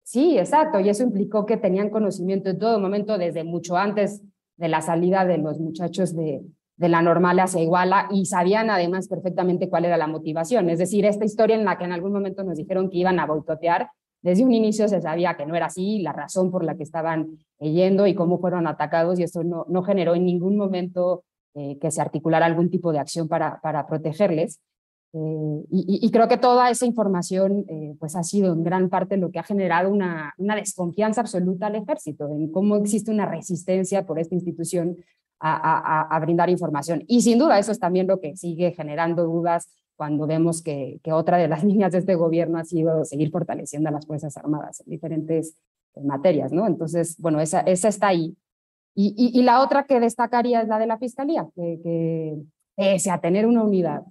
Sí, 0.07 0.39
exacto, 0.39 0.79
y 0.79 0.89
eso 0.89 1.03
implicó 1.03 1.47
que 1.47 1.57
tenían 1.57 1.91
conocimiento 1.91 2.49
en 2.49 2.61
todo 2.61 2.79
momento, 2.79 3.19
desde 3.19 3.43
mucho 3.43 3.77
antes 3.77 4.23
de 4.57 4.69
la 4.69 4.81
salida 4.81 5.25
de 5.25 5.39
los 5.39 5.59
muchachos 5.59 6.15
de, 6.15 6.43
de 6.77 6.89
la 6.89 7.03
normal 7.03 7.41
hacia 7.41 7.61
Iguala 7.61 8.07
y 8.13 8.27
sabían 8.27 8.71
además 8.71 9.09
perfectamente 9.09 9.69
cuál 9.69 9.85
era 9.85 9.97
la 9.97 10.07
motivación. 10.07 10.71
Es 10.71 10.79
decir, 10.79 11.05
esta 11.05 11.25
historia 11.25 11.57
en 11.57 11.65
la 11.65 11.77
que 11.77 11.87
en 11.87 11.93
algún 11.93 12.13
momento 12.13 12.45
nos 12.45 12.57
dijeron 12.57 12.89
que 12.89 12.99
iban 12.99 13.19
a 13.19 13.27
boicotear, 13.27 13.91
desde 14.23 14.45
un 14.45 14.53
inicio 14.53 14.87
se 14.87 15.01
sabía 15.01 15.37
que 15.37 15.45
no 15.45 15.57
era 15.57 15.67
así, 15.67 15.99
la 15.99 16.13
razón 16.13 16.53
por 16.53 16.63
la 16.63 16.77
que 16.77 16.85
estaban 16.85 17.39
yendo 17.59 18.07
y 18.07 18.15
cómo 18.15 18.39
fueron 18.39 18.69
atacados, 18.69 19.19
y 19.19 19.25
eso 19.25 19.43
no, 19.43 19.67
no 19.69 19.83
generó 19.83 20.15
en 20.15 20.25
ningún 20.25 20.57
momento 20.57 21.25
eh, 21.55 21.79
que 21.81 21.91
se 21.91 22.01
articulara 22.01 22.47
algún 22.47 22.71
tipo 22.71 22.93
de 22.93 23.01
acción 23.01 23.27
para, 23.27 23.61
para 23.61 23.89
protegerles. 23.89 24.61
Eh, 25.13 25.65
y, 25.71 26.11
creo 26.11 26.29
que 26.29 26.37
toda 26.37 26.69
esa 26.69 26.85
información 26.85 27.65
eh, 27.69 27.97
pues 27.99 28.17
ha 28.17 28.23
sido 28.23 28.53
en 28.53 28.63
gran 28.63 28.91
parte 28.91 29.17
lo 29.17 29.31
que 29.31 29.39
ha 29.39 29.45
generado 29.45 29.91
una, 29.91 30.35
una, 30.37 30.57
desconfianza 30.57 31.23
absoluta 31.23 31.69
al 31.69 31.77
ejército, 31.77 32.29
en 32.29 32.51
cómo 32.51 32.77
existe 32.77 33.11
una 33.11 33.25
resistencia 33.25 34.05
por 34.05 34.19
esta 34.19 34.35
institución 34.35 34.97
a, 35.39 36.15
a, 36.15 36.21
brindar 36.21 36.51
información. 36.51 37.05
Y 37.07 37.23
sin 37.23 37.39
duda 37.39 37.59
eso 37.59 37.73
es 37.73 37.79
también 37.79 38.07
lo 38.07 38.21
que 38.21 38.37
sigue 38.37 38.73
generando 38.73 39.25
dudas 39.25 39.69
cuando 39.97 40.27
vemos 40.27 40.63
que, 40.63 41.01
que, 41.03 41.13
otra 41.13 41.39
de 41.39 41.49
las 41.49 41.65
líneas 41.65 41.93
de 41.93 41.99
este 41.99 42.15
gobierno 42.15 42.59
ha 42.59 42.65
sido 42.65 43.05
seguir 43.05 43.31
fortaleciendo 43.31 43.89
a 43.89 43.93
las 43.93 44.07
Fuerzas 44.07 44.37
Armadas 44.37 44.81
en 44.81 44.91
diferentes 44.91 45.57
eh, 45.95 46.03
materias, 46.03 46.53
¿no? 46.53 46.67
Entonces, 46.67 47.17
bueno, 47.19 47.41
esa, 47.41 47.61
esa 47.61 47.89
está 47.89 48.09
ahí. 48.09 48.37
Y, 48.95 49.15
y, 49.17 49.39
y, 49.39 49.43
la 49.43 49.63
otra 49.63 49.85
que 49.85 50.01
destacaría 50.01 50.63
es 50.63 50.69
la 50.69 50.79
de 50.79 50.87
la 50.87 50.99
Fiscalía, 50.99 51.47
que, 51.55 51.81
que 51.83 52.37
pese 52.77 53.11
a 53.11 53.21
tener 53.21 53.47
una 53.47 53.63
unidad, 53.63 54.03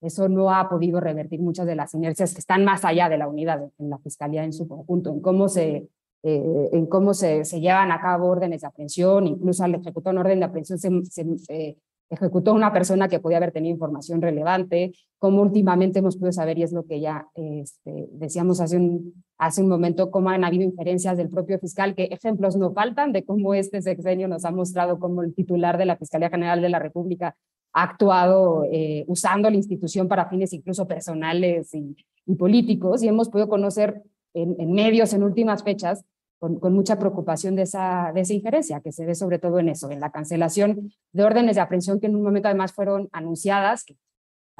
eso 0.00 0.28
no 0.28 0.52
ha 0.52 0.68
podido 0.68 1.00
revertir 1.00 1.40
muchas 1.40 1.66
de 1.66 1.74
las 1.74 1.94
inercias 1.94 2.34
que 2.34 2.40
están 2.40 2.64
más 2.64 2.84
allá 2.84 3.08
de 3.08 3.18
la 3.18 3.28
unidad 3.28 3.70
en 3.78 3.90
la 3.90 3.98
Fiscalía 3.98 4.44
en 4.44 4.52
su 4.52 4.68
conjunto, 4.68 5.10
en 5.10 5.20
cómo 5.20 5.48
se, 5.48 5.88
eh, 6.22 6.68
en 6.72 6.86
cómo 6.86 7.14
se, 7.14 7.44
se, 7.44 7.60
llevan 7.60 7.90
a 7.90 8.00
cabo 8.00 8.28
órdenes 8.28 8.60
de 8.60 8.66
aprehensión, 8.66 9.26
incluso 9.26 9.64
al 9.64 9.74
ejecutar 9.74 10.12
un 10.12 10.18
orden 10.18 10.40
de 10.40 10.44
aprehensión 10.44 10.78
se, 10.78 11.38
se 11.38 11.78
ejecutó 12.10 12.52
una 12.52 12.72
persona 12.72 13.08
que 13.08 13.20
podía 13.20 13.38
haber 13.38 13.52
tenido 13.52 13.72
información 13.72 14.20
relevante, 14.20 14.92
como 15.18 15.42
últimamente 15.42 16.00
hemos 16.00 16.16
podido 16.16 16.32
saber, 16.32 16.58
y 16.58 16.64
es 16.64 16.72
lo 16.72 16.84
que 16.84 17.00
ya 17.00 17.28
este, 17.34 18.08
decíamos 18.12 18.60
hace 18.60 18.76
un, 18.76 19.24
hace 19.38 19.62
un 19.62 19.68
momento, 19.68 20.10
cómo 20.10 20.28
han 20.28 20.44
habido 20.44 20.64
inferencias 20.64 21.16
del 21.16 21.30
propio 21.30 21.58
fiscal, 21.58 21.94
que 21.94 22.04
ejemplos 22.04 22.56
no 22.56 22.72
faltan 22.72 23.12
de 23.12 23.24
cómo 23.24 23.54
este 23.54 23.80
sexenio 23.80 24.28
nos 24.28 24.44
ha 24.44 24.50
mostrado 24.50 24.98
como 24.98 25.22
el 25.22 25.34
titular 25.34 25.78
de 25.78 25.86
la 25.86 25.96
Fiscalía 25.96 26.30
General 26.30 26.60
de 26.60 26.68
la 26.68 26.80
República 26.80 27.36
ha 27.72 27.82
actuado 27.82 28.64
eh, 28.70 29.04
usando 29.06 29.48
la 29.50 29.56
institución 29.56 30.08
para 30.08 30.28
fines 30.28 30.52
incluso 30.52 30.86
personales 30.86 31.74
y, 31.74 31.96
políticos 32.38 33.02
y 33.02 33.08
hemos 33.08 33.28
podido 33.28 33.48
conocer 33.48 34.04
en, 34.34 34.70
medios 34.70 35.12
en 35.14 35.24
últimas 35.24 35.64
fechas 35.64 36.04
con, 36.38 36.60
mucha 36.72 36.96
preocupación 36.96 37.56
de 37.56 37.62
esa, 37.62 38.12
de 38.14 38.20
esa 38.20 38.34
injerencia, 38.34 38.80
que 38.80 38.92
se 38.92 39.04
ve 39.04 39.16
sobre 39.16 39.40
todo 39.40 39.58
en 39.58 39.68
eso, 39.68 39.90
en 39.90 39.98
la 39.98 40.12
cancelación 40.12 40.92
de 41.12 41.24
órdenes 41.24 41.56
de 41.56 41.62
aprehensión 41.62 41.98
que 41.98 42.06
en 42.06 42.14
un 42.14 42.22
momento 42.22 42.46
además 42.46 42.72
fueron 42.72 43.08
anunciadas, 43.10 43.84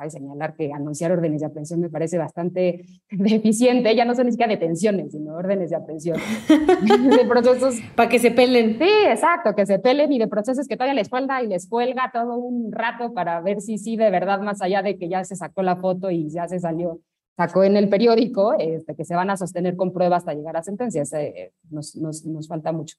cabe 0.00 0.10
señalar 0.10 0.54
que 0.54 0.72
anunciar 0.72 1.12
órdenes 1.12 1.40
de 1.40 1.46
aprehensión 1.46 1.80
me 1.80 1.90
parece 1.90 2.16
bastante 2.16 2.86
deficiente, 3.10 3.94
ya 3.94 4.06
no 4.06 4.14
son 4.14 4.26
ni 4.26 4.32
siquiera 4.32 4.50
detenciones, 4.50 5.12
sino 5.12 5.34
órdenes 5.34 5.70
de 5.70 5.76
aprehensión. 5.76 6.16
de 6.48 7.24
procesos... 7.28 7.76
Para 7.94 8.08
que 8.08 8.18
se 8.18 8.30
pelen. 8.30 8.78
Sí, 8.78 8.88
exacto, 9.08 9.54
que 9.54 9.66
se 9.66 9.78
pelen 9.78 10.10
y 10.12 10.18
de 10.18 10.26
procesos 10.26 10.66
que 10.66 10.76
todavía 10.76 10.94
les 10.94 11.10
cuelga 11.10 11.42
y 11.42 11.48
les 11.48 11.68
cuelga 11.68 12.10
todo 12.12 12.36
un 12.36 12.72
rato 12.72 13.12
para 13.12 13.40
ver 13.42 13.60
si 13.60 13.76
sí, 13.76 13.96
de 13.96 14.10
verdad, 14.10 14.40
más 14.40 14.62
allá 14.62 14.82
de 14.82 14.96
que 14.96 15.08
ya 15.08 15.22
se 15.24 15.36
sacó 15.36 15.62
la 15.62 15.76
foto 15.76 16.10
y 16.10 16.30
ya 16.30 16.48
se 16.48 16.58
salió, 16.58 17.00
sacó 17.36 17.62
en 17.62 17.76
el 17.76 17.90
periódico, 17.90 18.54
este, 18.58 18.94
que 18.94 19.04
se 19.04 19.14
van 19.14 19.28
a 19.28 19.36
sostener 19.36 19.76
con 19.76 19.92
pruebas 19.92 20.20
hasta 20.20 20.32
llegar 20.32 20.56
a 20.56 20.62
sentencias, 20.62 21.12
eh, 21.12 21.52
nos, 21.70 21.94
nos, 21.96 22.24
nos 22.24 22.48
falta 22.48 22.72
mucho 22.72 22.96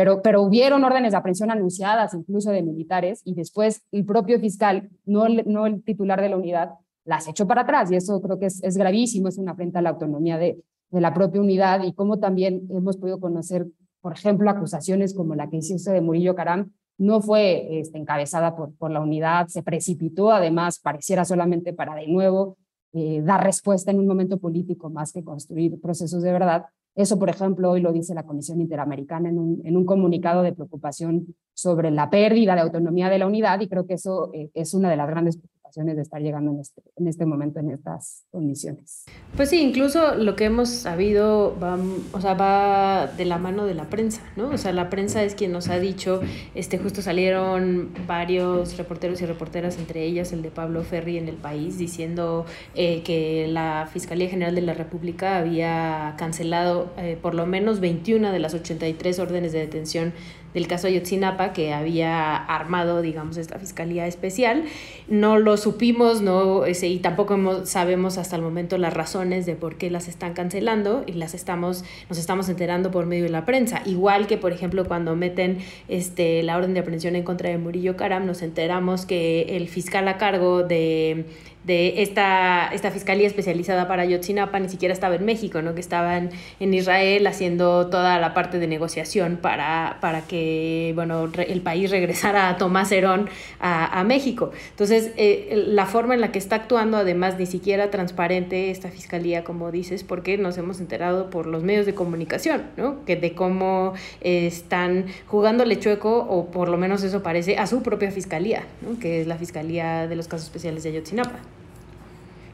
pero, 0.00 0.22
pero 0.22 0.40
hubieron 0.40 0.82
órdenes 0.82 1.12
de 1.12 1.18
aprehensión 1.18 1.50
anunciadas 1.50 2.14
incluso 2.14 2.50
de 2.50 2.62
militares 2.62 3.20
y 3.22 3.34
después 3.34 3.82
el 3.92 4.06
propio 4.06 4.40
fiscal, 4.40 4.88
no 5.04 5.26
el, 5.26 5.82
titular 5.84 6.22
de 6.22 6.30
la 6.30 6.38
unidad, 6.38 6.70
las 7.04 7.28
echó 7.28 7.46
para 7.46 7.60
atrás 7.60 7.92
y 7.92 7.96
eso 7.96 8.18
creo 8.22 8.38
que 8.38 8.46
es, 8.46 8.76
gravísimo, 8.78 9.28
es 9.28 9.36
una 9.36 9.52
afrenta 9.52 9.80
a 9.80 9.82
la 9.82 9.90
autonomía 9.90 10.38
de, 10.38 10.64
la 10.90 11.12
propia 11.12 11.42
unidad 11.42 11.82
y 11.82 11.92
como 11.92 12.18
también 12.18 12.66
hemos 12.70 12.96
podido 12.96 13.20
conocer, 13.20 13.66
por 14.00 14.14
ejemplo, 14.14 14.48
acusaciones 14.48 15.12
como 15.12 15.34
la 15.34 15.50
que 15.50 15.58
hiciste 15.58 15.92
de 15.92 16.00
Murillo 16.00 16.34
Caram, 16.34 16.72
no 16.96 17.20
fue 17.20 17.80
este, 17.80 17.98
encabezada 17.98 18.56
por, 18.56 18.74
por 18.76 18.90
la 18.90 19.00
unidad, 19.00 19.48
se 19.48 19.62
precipitó, 19.62 20.30
además 20.30 20.78
pareciera 20.78 21.26
solamente 21.26 21.74
para 21.74 21.94
de 21.94 22.06
nuevo 22.06 22.56
eh, 22.94 23.20
dar 23.22 23.44
respuesta 23.44 23.90
en 23.90 23.98
un 23.98 24.06
momento 24.06 24.38
político 24.38 24.88
más 24.88 25.12
que 25.12 25.22
construir 25.22 25.78
procesos 25.78 26.22
de 26.22 26.32
verdad. 26.32 26.64
Eso, 26.94 27.18
por 27.18 27.30
ejemplo, 27.30 27.70
hoy 27.70 27.80
lo 27.80 27.92
dice 27.92 28.14
la 28.14 28.24
Comisión 28.24 28.60
Interamericana 28.60 29.28
en 29.28 29.38
un, 29.38 29.86
comunicado 29.86 30.42
de 30.42 30.52
preocupación 30.52 31.34
sobre 31.54 31.90
la 31.90 32.10
pérdida 32.10 32.54
de 32.54 32.60
autonomía 32.62 33.08
de 33.08 33.18
la 33.18 33.26
unidad 33.26 33.60
y 33.60 33.68
creo 33.68 33.86
que 33.86 33.94
eso 33.94 34.30
eh, 34.34 34.50
es 34.54 34.74
una 34.74 34.90
de 34.90 34.96
las 34.96 35.08
grandes 35.08 35.38
de 35.74 36.02
estar 36.02 36.20
llegando 36.20 36.50
en 36.50 36.60
este, 36.60 36.82
en 36.96 37.06
este 37.06 37.26
momento, 37.26 37.60
en 37.60 37.70
estas 37.70 38.24
condiciones. 38.30 39.04
Pues 39.36 39.50
sí, 39.50 39.60
incluso 39.60 40.14
lo 40.14 40.36
que 40.36 40.44
hemos 40.44 40.68
sabido 40.68 41.56
va, 41.60 41.78
o 42.12 42.20
sea, 42.20 42.34
va 42.34 43.06
de 43.06 43.24
la 43.24 43.38
mano 43.38 43.66
de 43.66 43.74
la 43.74 43.88
prensa, 43.88 44.22
¿no? 44.36 44.48
O 44.48 44.58
sea, 44.58 44.72
la 44.72 44.90
prensa 44.90 45.22
es 45.22 45.34
quien 45.34 45.52
nos 45.52 45.68
ha 45.68 45.78
dicho, 45.78 46.20
este, 46.54 46.78
justo 46.78 47.02
salieron 47.02 47.90
varios 48.06 48.76
reporteros 48.76 49.20
y 49.22 49.26
reporteras, 49.26 49.78
entre 49.78 50.04
ellas 50.04 50.32
el 50.32 50.42
de 50.42 50.50
Pablo 50.50 50.82
Ferri 50.82 51.18
en 51.18 51.28
el 51.28 51.36
país, 51.36 51.78
diciendo 51.78 52.44
eh, 52.74 53.02
que 53.02 53.46
la 53.48 53.88
Fiscalía 53.92 54.28
General 54.28 54.54
de 54.54 54.62
la 54.62 54.74
República 54.74 55.38
había 55.38 56.14
cancelado 56.18 56.92
eh, 56.96 57.18
por 57.20 57.34
lo 57.34 57.46
menos 57.46 57.80
21 57.80 58.32
de 58.32 58.38
las 58.38 58.54
83 58.54 59.18
órdenes 59.18 59.52
de 59.52 59.60
detención 59.60 60.12
del 60.54 60.66
caso 60.66 60.86
Ayotzinapa 60.86 61.52
que 61.52 61.72
había 61.72 62.36
armado, 62.36 63.02
digamos, 63.02 63.36
esta 63.36 63.58
fiscalía 63.58 64.06
especial. 64.06 64.64
No 65.08 65.38
lo 65.38 65.56
supimos, 65.56 66.22
no, 66.22 66.64
y 66.66 66.98
tampoco 66.98 67.64
sabemos 67.64 68.18
hasta 68.18 68.36
el 68.36 68.42
momento 68.42 68.78
las 68.78 68.94
razones 68.94 69.46
de 69.46 69.54
por 69.54 69.76
qué 69.76 69.90
las 69.90 70.08
están 70.08 70.34
cancelando 70.34 71.04
y 71.06 71.12
las 71.12 71.34
estamos, 71.34 71.84
nos 72.08 72.18
estamos 72.18 72.48
enterando 72.48 72.90
por 72.90 73.06
medio 73.06 73.24
de 73.24 73.30
la 73.30 73.44
prensa. 73.44 73.82
Igual 73.84 74.26
que, 74.26 74.36
por 74.36 74.52
ejemplo, 74.52 74.86
cuando 74.86 75.16
meten 75.16 75.58
este, 75.88 76.42
la 76.42 76.56
orden 76.56 76.74
de 76.74 76.80
aprehensión 76.80 77.16
en 77.16 77.22
contra 77.22 77.50
de 77.50 77.58
Murillo 77.58 77.96
Karam, 77.96 78.26
nos 78.26 78.42
enteramos 78.42 79.06
que 79.06 79.56
el 79.56 79.68
fiscal 79.68 80.08
a 80.08 80.18
cargo 80.18 80.62
de 80.62 81.26
de 81.64 82.02
esta, 82.02 82.68
esta 82.72 82.90
fiscalía 82.90 83.26
especializada 83.26 83.86
para 83.86 84.02
Ayotzinapa 84.02 84.58
ni 84.58 84.68
siquiera 84.68 84.94
estaba 84.94 85.14
en 85.16 85.24
México, 85.24 85.62
¿no? 85.62 85.74
que 85.74 85.80
estaban 85.80 86.30
en 86.58 86.74
Israel 86.74 87.26
haciendo 87.26 87.88
toda 87.88 88.18
la 88.18 88.34
parte 88.34 88.58
de 88.58 88.66
negociación 88.66 89.38
para, 89.40 89.98
para 90.00 90.22
que 90.22 90.92
bueno, 90.94 91.30
el 91.36 91.60
país 91.60 91.90
regresara 91.90 92.48
a 92.48 92.56
Tomás 92.56 92.92
Herón 92.92 93.28
a, 93.60 94.02
México. 94.04 94.50
Entonces, 94.70 95.12
eh, 95.16 95.64
la 95.68 95.86
forma 95.86 96.14
en 96.14 96.22
la 96.22 96.32
que 96.32 96.38
está 96.38 96.56
actuando, 96.56 96.96
además, 96.96 97.38
ni 97.38 97.46
siquiera 97.46 97.90
transparente 97.90 98.70
esta 98.70 98.88
fiscalía, 98.88 99.44
como 99.44 99.70
dices, 99.70 100.02
porque 100.04 100.38
nos 100.38 100.56
hemos 100.56 100.80
enterado 100.80 101.28
por 101.28 101.46
los 101.46 101.62
medios 101.62 101.86
de 101.86 101.94
comunicación, 101.94 102.62
¿no? 102.76 103.04
Que 103.04 103.16
de 103.16 103.34
cómo 103.34 103.92
están 104.22 105.06
jugándole 105.26 105.78
chueco, 105.78 106.26
o 106.28 106.46
por 106.50 106.68
lo 106.68 106.78
menos 106.78 107.02
eso 107.02 107.22
parece, 107.22 107.58
a 107.58 107.66
su 107.66 107.82
propia 107.82 108.10
fiscalía, 108.10 108.64
¿no? 108.82 108.98
que 108.98 109.20
es 109.20 109.26
la 109.26 109.36
Fiscalía 109.36 110.08
de 110.08 110.16
los 110.16 110.28
Casos 110.28 110.46
Especiales 110.46 110.82
de 110.82 110.90
Ayotzinapa. 110.90 111.38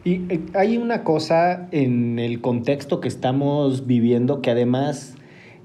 Y 0.06 0.22
eh, 0.28 0.40
hay 0.54 0.76
una 0.76 1.02
cosa 1.02 1.66
en 1.72 2.20
el 2.20 2.40
contexto 2.40 3.00
que 3.00 3.08
estamos 3.08 3.88
viviendo 3.88 4.40
que 4.40 4.52
además 4.52 5.16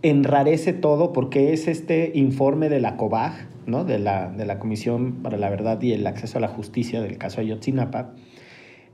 enrarece 0.01 0.73
todo 0.73 1.13
porque 1.13 1.53
es 1.53 1.67
este 1.67 2.11
informe 2.15 2.67
de 2.67 2.79
la 2.79 2.97
COBAG, 2.97 3.47
¿no? 3.67 3.85
de, 3.85 3.99
la, 3.99 4.31
de 4.31 4.47
la 4.47 4.57
Comisión 4.57 5.21
para 5.21 5.37
la 5.37 5.47
Verdad 5.51 5.79
y 5.83 5.91
el 5.91 6.07
Acceso 6.07 6.39
a 6.39 6.41
la 6.41 6.47
Justicia 6.47 7.03
del 7.03 7.19
caso 7.19 7.39
Ayotzinapa, 7.39 8.15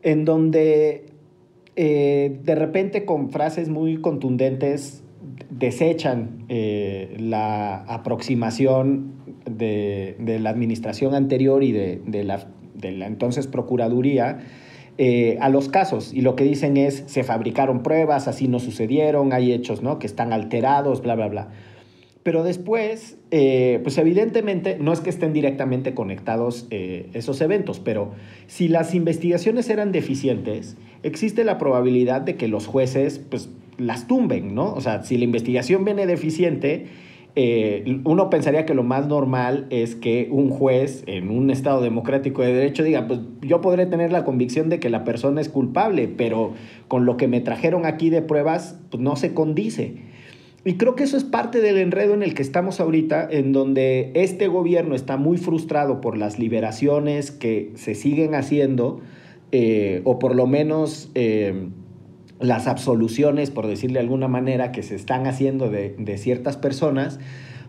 en 0.03 0.25
donde 0.25 1.05
eh, 1.77 2.37
de 2.43 2.55
repente 2.55 3.05
con 3.05 3.29
frases 3.29 3.69
muy 3.69 4.01
contundentes 4.01 5.01
desechan 5.49 6.43
eh, 6.49 7.15
la 7.21 7.83
aproximación 7.85 9.13
de, 9.49 10.17
de, 10.19 10.39
la 10.39 10.49
administración 10.49 11.15
anterior 11.15 11.63
y 11.63 11.71
de, 11.71 12.01
de, 12.05 12.25
la, 12.25 12.49
de 12.75 12.91
la 12.91 13.07
entonces 13.07 13.47
Procuraduría 13.47 14.39
eh, 14.97 15.37
a 15.41 15.49
los 15.49 15.69
casos 15.69 16.11
y 16.13 16.21
lo 16.21 16.35
que 16.35 16.43
dicen 16.43 16.75
es 16.75 17.03
se 17.05 17.23
fabricaron 17.23 17.83
pruebas, 17.83 18.27
así 18.27 18.47
no 18.47 18.59
sucedieron, 18.59 19.31
hay 19.31 19.53
hechos 19.53 19.83
¿no? 19.83 19.99
que 19.99 20.07
están 20.07 20.33
alterados, 20.33 21.01
bla, 21.01 21.15
bla, 21.15 21.27
bla. 21.27 21.49
Pero 22.23 22.43
después, 22.43 23.17
eh, 23.31 23.79
pues 23.83 23.97
evidentemente 23.99 24.77
no 24.81 24.91
es 24.91 24.99
que 24.99 25.09
estén 25.09 25.31
directamente 25.31 25.93
conectados 25.93 26.67
eh, 26.71 27.09
esos 27.13 27.39
eventos, 27.39 27.79
pero 27.79 28.11
si 28.47 28.67
las 28.67 28.93
investigaciones 28.93 29.69
eran 29.69 29.93
deficientes, 29.93 30.75
existe 31.03 31.45
la 31.45 31.57
probabilidad 31.57 32.19
de 32.21 32.35
que 32.35 32.47
los 32.47 32.67
jueces 32.67 33.19
pues 33.19 33.49
las 33.77 34.07
tumben, 34.07 34.55
¿no? 34.55 34.73
O 34.73 34.81
sea, 34.81 35.03
si 35.03 35.17
la 35.17 35.23
investigación 35.23 35.85
viene 35.85 36.05
deficiente, 36.05 36.87
eh, 37.39 38.01
uno 38.03 38.31
pensaría 38.31 38.65
que 38.65 38.73
lo 38.73 38.81
más 38.81 39.05
normal 39.05 39.67
es 39.69 39.93
que 39.93 40.27
un 40.31 40.49
juez 40.49 41.03
en 41.05 41.29
un 41.29 41.51
Estado 41.51 41.81
democrático 41.81 42.41
de 42.41 42.51
derecho 42.51 42.83
diga, 42.83 43.07
pues 43.07 43.19
yo 43.43 43.61
podré 43.61 43.85
tener 43.85 44.11
la 44.11 44.23
convicción 44.23 44.69
de 44.69 44.79
que 44.79 44.89
la 44.89 45.03
persona 45.03 45.39
es 45.39 45.47
culpable, 45.47 46.07
pero 46.07 46.53
con 46.87 47.05
lo 47.05 47.15
que 47.15 47.27
me 47.27 47.39
trajeron 47.39 47.85
aquí 47.85 48.09
de 48.09 48.23
pruebas, 48.23 48.79
pues 48.89 49.03
no 49.03 49.15
se 49.17 49.35
condice. 49.35 49.97
Y 50.65 50.77
creo 50.77 50.95
que 50.95 51.03
eso 51.03 51.15
es 51.15 51.25
parte 51.25 51.61
del 51.61 51.77
enredo 51.77 52.15
en 52.15 52.23
el 52.23 52.33
que 52.33 52.41
estamos 52.41 52.79
ahorita, 52.79 53.27
en 53.29 53.53
donde 53.53 54.09
este 54.15 54.47
gobierno 54.47 54.95
está 54.95 55.17
muy 55.17 55.37
frustrado 55.37 56.01
por 56.01 56.17
las 56.17 56.39
liberaciones 56.39 57.29
que 57.29 57.71
se 57.75 57.93
siguen 57.93 58.33
haciendo, 58.33 58.99
eh, 59.51 60.01
o 60.05 60.17
por 60.17 60.35
lo 60.35 60.47
menos... 60.47 61.11
Eh, 61.13 61.67
las 62.39 62.67
absoluciones, 62.67 63.51
por 63.51 63.67
decirle 63.67 63.95
de 63.95 64.01
alguna 64.01 64.27
manera, 64.27 64.71
que 64.71 64.83
se 64.83 64.95
están 64.95 65.27
haciendo 65.27 65.69
de, 65.69 65.95
de 65.97 66.17
ciertas 66.17 66.57
personas, 66.57 67.19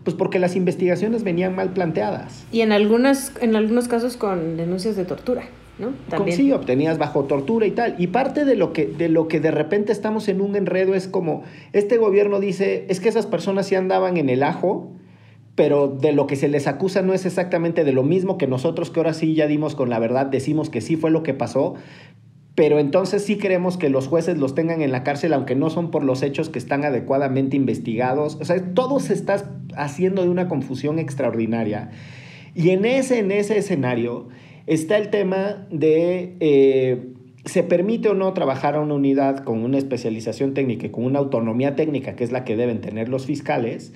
pues 0.03 0.15
porque 0.15 0.39
las 0.39 0.55
investigaciones 0.55 1.23
venían 1.23 1.55
mal 1.55 1.73
planteadas. 1.73 2.45
Y 2.51 2.61
en, 2.61 2.71
algunas, 2.71 3.33
en 3.41 3.55
algunos 3.55 3.87
casos 3.87 4.17
con 4.17 4.57
denuncias 4.57 4.95
de 4.95 5.05
tortura. 5.05 5.43
¿no? 5.77 5.93
También. 6.09 6.35
Sí, 6.35 6.51
obtenías 6.51 6.97
bajo 6.97 7.23
tortura 7.25 7.65
y 7.65 7.71
tal. 7.71 7.95
Y 7.97 8.07
parte 8.07 8.45
de 8.45 8.55
lo, 8.55 8.73
que, 8.73 8.85
de 8.85 9.09
lo 9.09 9.27
que 9.27 9.39
de 9.39 9.51
repente 9.51 9.91
estamos 9.91 10.27
en 10.27 10.41
un 10.41 10.55
enredo 10.55 10.93
es 10.93 11.07
como, 11.07 11.43
este 11.73 11.97
gobierno 11.97 12.39
dice, 12.39 12.85
es 12.89 12.99
que 12.99 13.09
esas 13.09 13.25
personas 13.25 13.67
sí 13.67 13.75
andaban 13.75 14.17
en 14.17 14.29
el 14.29 14.43
ajo, 14.43 14.91
pero 15.55 15.87
de 15.87 16.13
lo 16.13 16.27
que 16.27 16.35
se 16.35 16.47
les 16.47 16.67
acusa 16.67 17.01
no 17.01 17.13
es 17.13 17.25
exactamente 17.25 17.83
de 17.83 17.91
lo 17.91 18.03
mismo 18.03 18.37
que 18.37 18.47
nosotros, 18.47 18.91
que 18.91 18.99
ahora 18.99 19.13
sí 19.13 19.35
ya 19.35 19.47
dimos 19.47 19.75
con 19.75 19.89
la 19.89 19.99
verdad, 19.99 20.25
decimos 20.25 20.69
que 20.69 20.79
sí 20.79 20.95
fue 20.95 21.11
lo 21.11 21.23
que 21.23 21.33
pasó, 21.33 21.75
pero 22.59 22.77
entonces 22.77 23.23
sí 23.23 23.37
queremos 23.37 23.77
que 23.77 23.87
los 23.87 24.09
jueces 24.09 24.37
los 24.37 24.53
tengan 24.53 24.81
en 24.81 24.91
la 24.91 25.01
cárcel, 25.05 25.31
aunque 25.31 25.55
no 25.55 25.69
son 25.69 25.91
por 25.91 26.03
los 26.03 26.21
hechos 26.21 26.49
que 26.49 26.59
están 26.59 26.83
adecuadamente 26.83 27.55
investigados. 27.55 28.37
O 28.41 28.43
sea, 28.43 28.73
todo 28.73 28.99
se 28.99 29.13
está 29.13 29.49
haciendo 29.77 30.23
de 30.23 30.29
una 30.29 30.49
confusión 30.49 30.99
extraordinaria. 30.99 31.91
Y 32.55 32.71
en 32.71 32.83
ese, 32.83 33.19
en 33.19 33.31
ese 33.31 33.57
escenario 33.57 34.27
está 34.67 34.97
el 34.97 35.09
tema 35.09 35.67
de... 35.71 36.35
Eh, 36.41 37.13
¿Se 37.45 37.63
permite 37.63 38.09
o 38.09 38.13
no 38.13 38.33
trabajar 38.33 38.75
a 38.75 38.81
una 38.81 38.95
unidad 38.95 39.45
con 39.45 39.63
una 39.63 39.77
especialización 39.77 40.53
técnica 40.53 40.87
y 40.87 40.89
con 40.89 41.05
una 41.05 41.19
autonomía 41.19 41.77
técnica, 41.77 42.17
que 42.17 42.25
es 42.25 42.33
la 42.33 42.43
que 42.43 42.57
deben 42.57 42.81
tener 42.81 43.07
los 43.07 43.25
fiscales? 43.25 43.93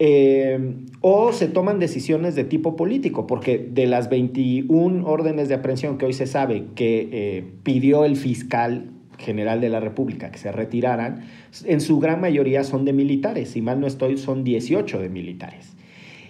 Eh, 0.00 0.74
o 1.00 1.32
se 1.32 1.48
toman 1.48 1.80
decisiones 1.80 2.34
de 2.36 2.44
tipo 2.44 2.76
político, 2.76 3.26
porque 3.26 3.58
de 3.58 3.86
las 3.86 4.08
21 4.08 5.06
órdenes 5.06 5.48
de 5.48 5.56
aprehensión 5.56 5.98
que 5.98 6.06
hoy 6.06 6.12
se 6.12 6.26
sabe 6.26 6.66
que 6.74 7.08
eh, 7.10 7.44
pidió 7.64 8.04
el 8.04 8.16
fiscal 8.16 8.90
general 9.18 9.60
de 9.60 9.68
la 9.68 9.80
República 9.80 10.30
que 10.30 10.38
se 10.38 10.52
retiraran, 10.52 11.22
en 11.64 11.80
su 11.80 11.98
gran 11.98 12.20
mayoría 12.20 12.62
son 12.62 12.84
de 12.84 12.92
militares, 12.92 13.50
si 13.50 13.62
mal 13.62 13.80
no 13.80 13.86
estoy, 13.86 14.16
son 14.16 14.44
18 14.44 15.00
de 15.00 15.08
militares. 15.08 15.74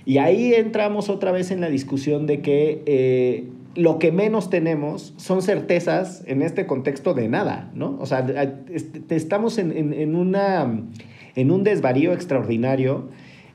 Y 0.07 0.17
ahí 0.17 0.55
entramos 0.55 1.11
otra 1.11 1.33
vez 1.33 1.51
en 1.51 1.61
la 1.61 1.69
discusión 1.69 2.27
de 2.27 2.41
que 2.41 2.83
eh, 2.87 3.45
lo 3.75 3.99
que 3.99 4.11
menos 4.11 4.49
tenemos 4.49 5.13
son 5.19 5.43
certezas 5.43 6.25
en 6.27 6.41
este 6.41 6.67
contexto 6.67 7.13
de 7.13 7.29
nada, 7.29 7.71
¿no? 7.75 7.99
O 8.01 8.07
sea, 8.07 8.27
estamos 9.11 9.59
en, 9.59 9.93
en, 9.93 10.17
una, 10.17 10.83
en 11.37 11.51
un 11.51 11.63
desvarío 11.63 12.15
extraordinario 12.15 13.11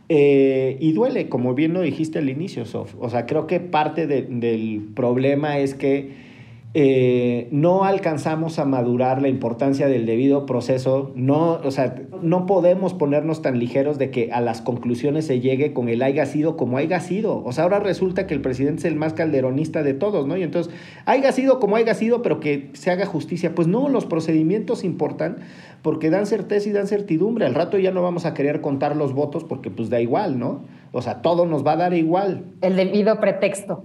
eh, 0.10 0.78
y 0.80 0.92
duele, 0.92 1.30
como 1.30 1.54
bien 1.54 1.74
lo 1.74 1.82
dijiste 1.82 2.20
al 2.20 2.30
inicio, 2.30 2.66
Sof. 2.66 2.96
O 3.00 3.10
sea, 3.10 3.26
creo 3.26 3.48
que 3.48 3.60
parte 3.60 4.08
del 4.08 4.82
problema 4.96 5.60
es 5.60 5.74
que 5.74 6.23
eh, 6.76 7.50
no 7.52 7.84
alcanzamos 7.84 8.58
a 8.58 8.66
madurar 8.66 9.22
la 9.22 9.28
importancia 9.28 9.88
del 9.88 10.08
debido 10.08 10.48
proceso. 10.48 11.12
No, 11.14 11.60
o 11.64 11.70
sea, 11.70 12.02
no 12.24 12.48
podemos 12.48 12.96
ponernos 12.96 13.44
tan 13.44 13.60
ligeros 13.60 14.00
de 14.00 14.10
que 14.10 14.32
a 14.32 14.42
las 14.42 14.62
conclusiones 14.62 15.28
se 15.28 15.40
llegue 15.40 15.74
con 15.74 15.88
el 15.88 16.02
haya 16.02 16.26
sido 16.26 16.58
como 16.58 16.78
haya 16.78 17.00
sido. 17.00 17.44
O 17.46 17.52
sea, 17.52 17.66
ahora 17.66 17.80
resulta 17.80 18.26
que 18.26 18.34
el 18.34 18.42
presidente 18.42 18.80
es 18.80 18.86
el 18.86 18.96
más 18.96 19.14
calderonista 19.14 19.84
de 19.84 19.94
todos, 19.94 20.26
¿no? 20.26 20.36
Y 20.36 20.42
entonces, 20.42 20.74
haya 21.06 21.32
sido 21.32 21.60
como 21.60 21.76
haya 21.76 21.94
sido, 21.94 22.24
pero 22.24 22.40
que 22.40 22.72
se 22.74 22.90
haga 22.90 23.06
justicia. 23.06 23.54
Pues 23.54 23.68
no, 23.68 23.88
los 23.88 24.08
procedimientos 24.08 24.84
importan 24.84 25.38
porque 25.84 26.10
dan 26.10 26.26
certeza 26.26 26.70
y 26.70 26.72
dan 26.72 26.88
certidumbre. 26.88 27.46
Al 27.46 27.54
rato 27.54 27.78
ya 27.78 27.92
no 27.92 28.02
vamos 28.02 28.26
a 28.26 28.34
querer 28.34 28.62
contar 28.62 28.96
los 28.96 29.14
votos 29.14 29.44
porque 29.44 29.70
pues 29.70 29.92
da 29.92 30.02
igual, 30.02 30.40
¿no? 30.40 30.62
O 30.96 31.02
sea, 31.02 31.24
todo 31.24 31.48
nos 31.48 31.66
va 31.66 31.72
a 31.72 31.76
dar 31.76 31.94
igual. 31.96 32.44
El 32.62 32.76
debido 32.76 33.20
pretexto. 33.20 33.82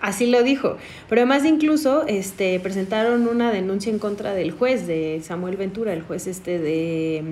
Así 0.00 0.26
lo 0.26 0.42
dijo. 0.42 0.78
Pero 1.06 1.20
además 1.20 1.44
incluso 1.44 2.06
este, 2.06 2.58
presentaron 2.58 3.28
una 3.28 3.52
denuncia 3.52 3.92
en 3.92 3.98
contra 3.98 4.32
del 4.32 4.52
juez, 4.52 4.86
de 4.86 5.20
Samuel 5.22 5.58
Ventura, 5.58 5.92
el 5.92 6.00
juez 6.00 6.26
este 6.26 6.58
de, 6.58 7.22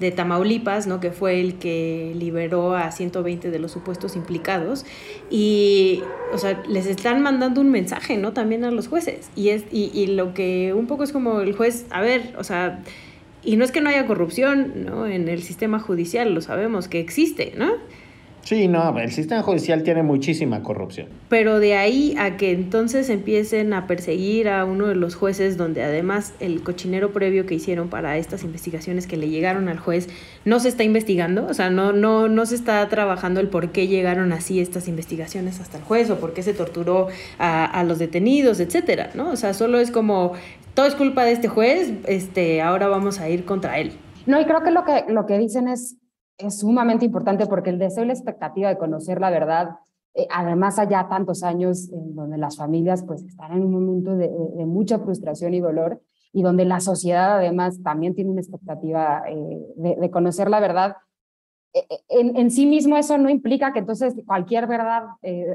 de 0.00 0.10
Tamaulipas, 0.10 0.88
¿no? 0.88 0.98
que 0.98 1.12
fue 1.12 1.40
el 1.40 1.60
que 1.60 2.12
liberó 2.16 2.74
a 2.74 2.90
120 2.90 3.52
de 3.52 3.58
los 3.60 3.70
supuestos 3.70 4.16
implicados. 4.16 4.84
Y, 5.30 6.02
o 6.32 6.38
sea, 6.38 6.60
les 6.68 6.86
están 6.86 7.22
mandando 7.22 7.60
un 7.60 7.70
mensaje, 7.70 8.16
¿no? 8.16 8.32
También 8.32 8.64
a 8.64 8.72
los 8.72 8.88
jueces. 8.88 9.30
Y, 9.36 9.50
es, 9.50 9.62
y, 9.70 9.92
y 9.94 10.08
lo 10.08 10.34
que 10.34 10.74
un 10.74 10.88
poco 10.88 11.04
es 11.04 11.12
como 11.12 11.40
el 11.40 11.54
juez, 11.54 11.86
a 11.90 12.00
ver, 12.00 12.34
o 12.36 12.42
sea 12.42 12.82
y 13.44 13.56
no 13.56 13.64
es 13.64 13.70
que 13.70 13.80
no 13.80 13.88
haya 13.88 14.06
corrupción 14.08 14.86
¿no? 14.86 15.06
en 15.06 15.28
el 15.28 15.40
sistema 15.44 15.78
judicial, 15.78 16.34
lo 16.34 16.40
sabemos 16.40 16.88
que 16.88 16.98
existe, 16.98 17.52
¿no? 17.56 17.74
Sí, 18.46 18.68
no, 18.68 18.96
el 18.96 19.10
sistema 19.10 19.42
judicial 19.42 19.82
tiene 19.82 20.04
muchísima 20.04 20.62
corrupción. 20.62 21.08
Pero 21.28 21.58
de 21.58 21.74
ahí 21.74 22.14
a 22.16 22.36
que 22.36 22.52
entonces 22.52 23.10
empiecen 23.10 23.72
a 23.72 23.88
perseguir 23.88 24.48
a 24.48 24.64
uno 24.64 24.86
de 24.86 24.94
los 24.94 25.16
jueces, 25.16 25.56
donde 25.56 25.82
además 25.82 26.32
el 26.38 26.62
cochinero 26.62 27.12
previo 27.12 27.44
que 27.44 27.56
hicieron 27.56 27.88
para 27.88 28.16
estas 28.18 28.44
investigaciones 28.44 29.08
que 29.08 29.16
le 29.16 29.30
llegaron 29.30 29.68
al 29.68 29.80
juez 29.80 30.08
no 30.44 30.60
se 30.60 30.68
está 30.68 30.84
investigando, 30.84 31.44
o 31.44 31.54
sea, 31.54 31.70
no, 31.70 31.92
no, 31.92 32.28
no 32.28 32.46
se 32.46 32.54
está 32.54 32.88
trabajando 32.88 33.40
el 33.40 33.48
por 33.48 33.72
qué 33.72 33.88
llegaron 33.88 34.32
así 34.32 34.60
estas 34.60 34.86
investigaciones 34.86 35.58
hasta 35.58 35.78
el 35.78 35.82
juez 35.82 36.08
o 36.10 36.20
por 36.20 36.32
qué 36.32 36.44
se 36.44 36.54
torturó 36.54 37.08
a, 37.40 37.64
a 37.64 37.82
los 37.82 37.98
detenidos, 37.98 38.60
etcétera, 38.60 39.10
¿no? 39.14 39.30
O 39.30 39.36
sea, 39.36 39.54
solo 39.54 39.80
es 39.80 39.90
como 39.90 40.34
todo 40.74 40.86
es 40.86 40.94
culpa 40.94 41.24
de 41.24 41.32
este 41.32 41.48
juez, 41.48 41.94
este, 42.06 42.62
ahora 42.62 42.86
vamos 42.86 43.18
a 43.18 43.28
ir 43.28 43.44
contra 43.44 43.80
él. 43.80 43.94
No, 44.26 44.40
y 44.40 44.44
creo 44.44 44.62
que 44.62 44.70
lo 44.70 44.84
que, 44.84 45.04
lo 45.08 45.26
que 45.26 45.36
dicen 45.36 45.66
es 45.66 45.96
es 46.38 46.58
sumamente 46.60 47.04
importante 47.04 47.46
porque 47.46 47.70
el 47.70 47.78
deseo 47.78 48.04
y 48.04 48.08
la 48.08 48.12
expectativa 48.12 48.68
de 48.68 48.78
conocer 48.78 49.20
la 49.20 49.30
verdad, 49.30 49.76
eh, 50.14 50.26
además 50.30 50.78
allá 50.78 51.08
tantos 51.08 51.42
años 51.42 51.90
en 51.92 52.14
donde 52.14 52.38
las 52.38 52.56
familias 52.56 53.04
pues 53.04 53.22
están 53.22 53.52
en 53.52 53.64
un 53.64 53.72
momento 53.72 54.16
de, 54.16 54.28
mucha 54.66 54.98
frustración 54.98 55.54
y 55.54 55.60
dolor 55.60 56.00
y 56.32 56.42
donde 56.42 56.64
la 56.64 56.80
sociedad 56.80 57.38
además 57.38 57.82
también 57.82 58.14
tiene 58.14 58.30
una 58.30 58.40
expectativa 58.40 59.22
eh, 59.28 59.60
de, 59.76 60.10
conocer 60.10 60.50
la 60.50 60.60
verdad, 60.60 60.96
eh, 61.72 61.86
en, 62.08 62.36
en, 62.36 62.50
sí 62.50 62.66
mismo 62.66 62.96
eso 62.96 63.16
no 63.16 63.30
implica 63.30 63.72
que 63.72 63.78
entonces 63.78 64.14
cualquier 64.26 64.66
verdad 64.66 65.04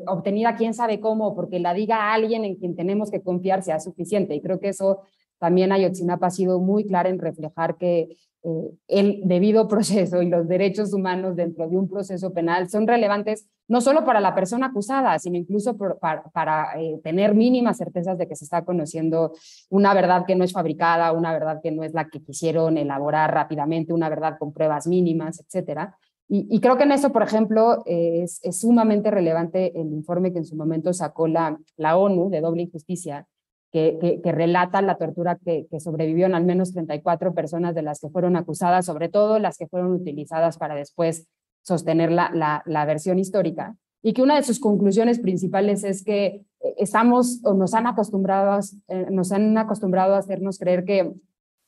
obtenida, 0.08 0.56
quién 0.56 0.74
sabe 0.74 1.00
cómo, 1.00 1.36
porque 1.36 1.60
la 1.60 1.74
diga 1.74 2.13
alguien 2.13 2.46
en 2.46 2.56
quien 2.56 2.76
tenemos 2.76 3.12
que 3.12 3.22
confiar, 3.22 3.63
sea 3.63 3.80
suficiente. 3.80 4.36
Y 4.36 4.41
creo 4.41 4.60
que 4.60 4.70
eso 4.70 5.02
también 5.41 5.71
Ayotzinapa 5.71 6.27
ha 6.27 6.30
sido 6.30 6.60
muy 6.60 6.86
clara 6.86 7.10
en 7.10 7.17
reflejar 7.17 7.75
que 7.77 8.15
eh, 8.43 8.71
el 8.88 9.21
debido 9.25 9.67
proceso 9.67 10.21
y 10.21 10.30
los 10.30 10.47
derechos 10.47 10.93
humanos 10.93 11.36
dentro 11.36 11.67
de 11.67 11.75
un 11.75 11.89
proceso 11.89 12.32
penal 12.32 12.69
son 12.69 12.86
relevantes 12.86 13.47
no 13.67 13.82
solo 13.82 14.06
para 14.06 14.19
la 14.19 14.36
persona 14.36 14.67
acusada, 14.67 15.17
sino 15.17 15.38
incluso 15.38 15.75
para, 15.77 16.80
eh, 16.80 16.99
tener 17.04 17.34
mínimas 17.34 17.77
certezas 17.77 18.19
de 18.19 18.27
que 18.27 18.36
se 18.36 18.45
está 18.45 18.63
conociendo 18.63 19.34
una 19.69 19.95
verdad 19.95 20.25
que 20.27 20.36
no 20.36 20.43
es 20.43 20.54
fabricada, 20.54 21.12
una 21.12 21.34
verdad 21.34 21.60
que 21.63 21.71
no 21.71 21.84
es 21.84 21.93
la 21.93 22.08
que 22.08 22.21
quisieron 22.21 22.77
elaborar 22.77 23.34
rápidamente, 23.34 23.93
una 23.93 24.10
verdad 24.10 24.38
con 24.38 24.54
pruebas 24.54 24.86
mínimas, 24.86 25.39
etcétera. 25.39 25.97
Y, 26.34 26.62
creo 26.62 26.77
que 26.77 26.84
en 26.84 26.93
eso, 26.93 27.12
por 27.12 27.23
ejemplo, 27.23 27.84
es, 27.86 28.39
sumamente 28.51 29.12
relevante 29.12 29.77
el 29.77 29.91
informe 29.91 30.32
que 30.32 30.38
en 30.38 30.45
su 30.45 30.56
momento 30.56 30.93
sacó 30.93 31.27
la, 31.27 31.58
la 31.75 31.97
ONU 31.97 32.30
de 32.30 32.39
doble 32.39 32.62
injusticia, 32.62 33.27
que, 33.71 34.19
que, 34.21 34.31
relata 34.31 34.81
la 34.81 34.97
tortura 34.97 35.38
que, 35.38 35.67
sobrevivieron 35.79 36.36
al 36.36 36.45
menos 36.45 36.73
34 36.73 37.34
personas 37.34 37.73
de 37.73 37.81
las 37.81 38.01
que 38.01 38.10
fueron 38.10 38.36
acusadas, 38.36 38.86
sobre 38.86 39.07
todo 39.07 39.39
las 39.39 39.57
que 39.57 39.67
fueron 39.67 39.93
utilizadas 39.93 40.57
para 40.57 40.75
después 40.75 41.27
sostener 41.62 42.12
la, 42.12 42.62
la, 42.65 42.86
versión 42.86 43.17
histórica, 43.17 43.75
y 44.03 44.13
que 44.13 44.21
una 44.21 44.36
de 44.36 44.43
sus 44.43 44.60
conclusiones 44.60 45.19
principales 45.19 45.84
es 45.84 46.03
que 46.03 46.43
estamos 46.77 47.39
o 47.43 47.53
nos 47.53 47.73
han 47.73 47.88
acostumbrado, 47.88 48.60
eh, 48.89 49.07
nos 49.10 49.31
han 49.31 49.57
acostumbrado 49.57 50.15
a 50.15 50.19
hacernos 50.19 50.57
creer 50.60 50.84
que, 50.84 51.13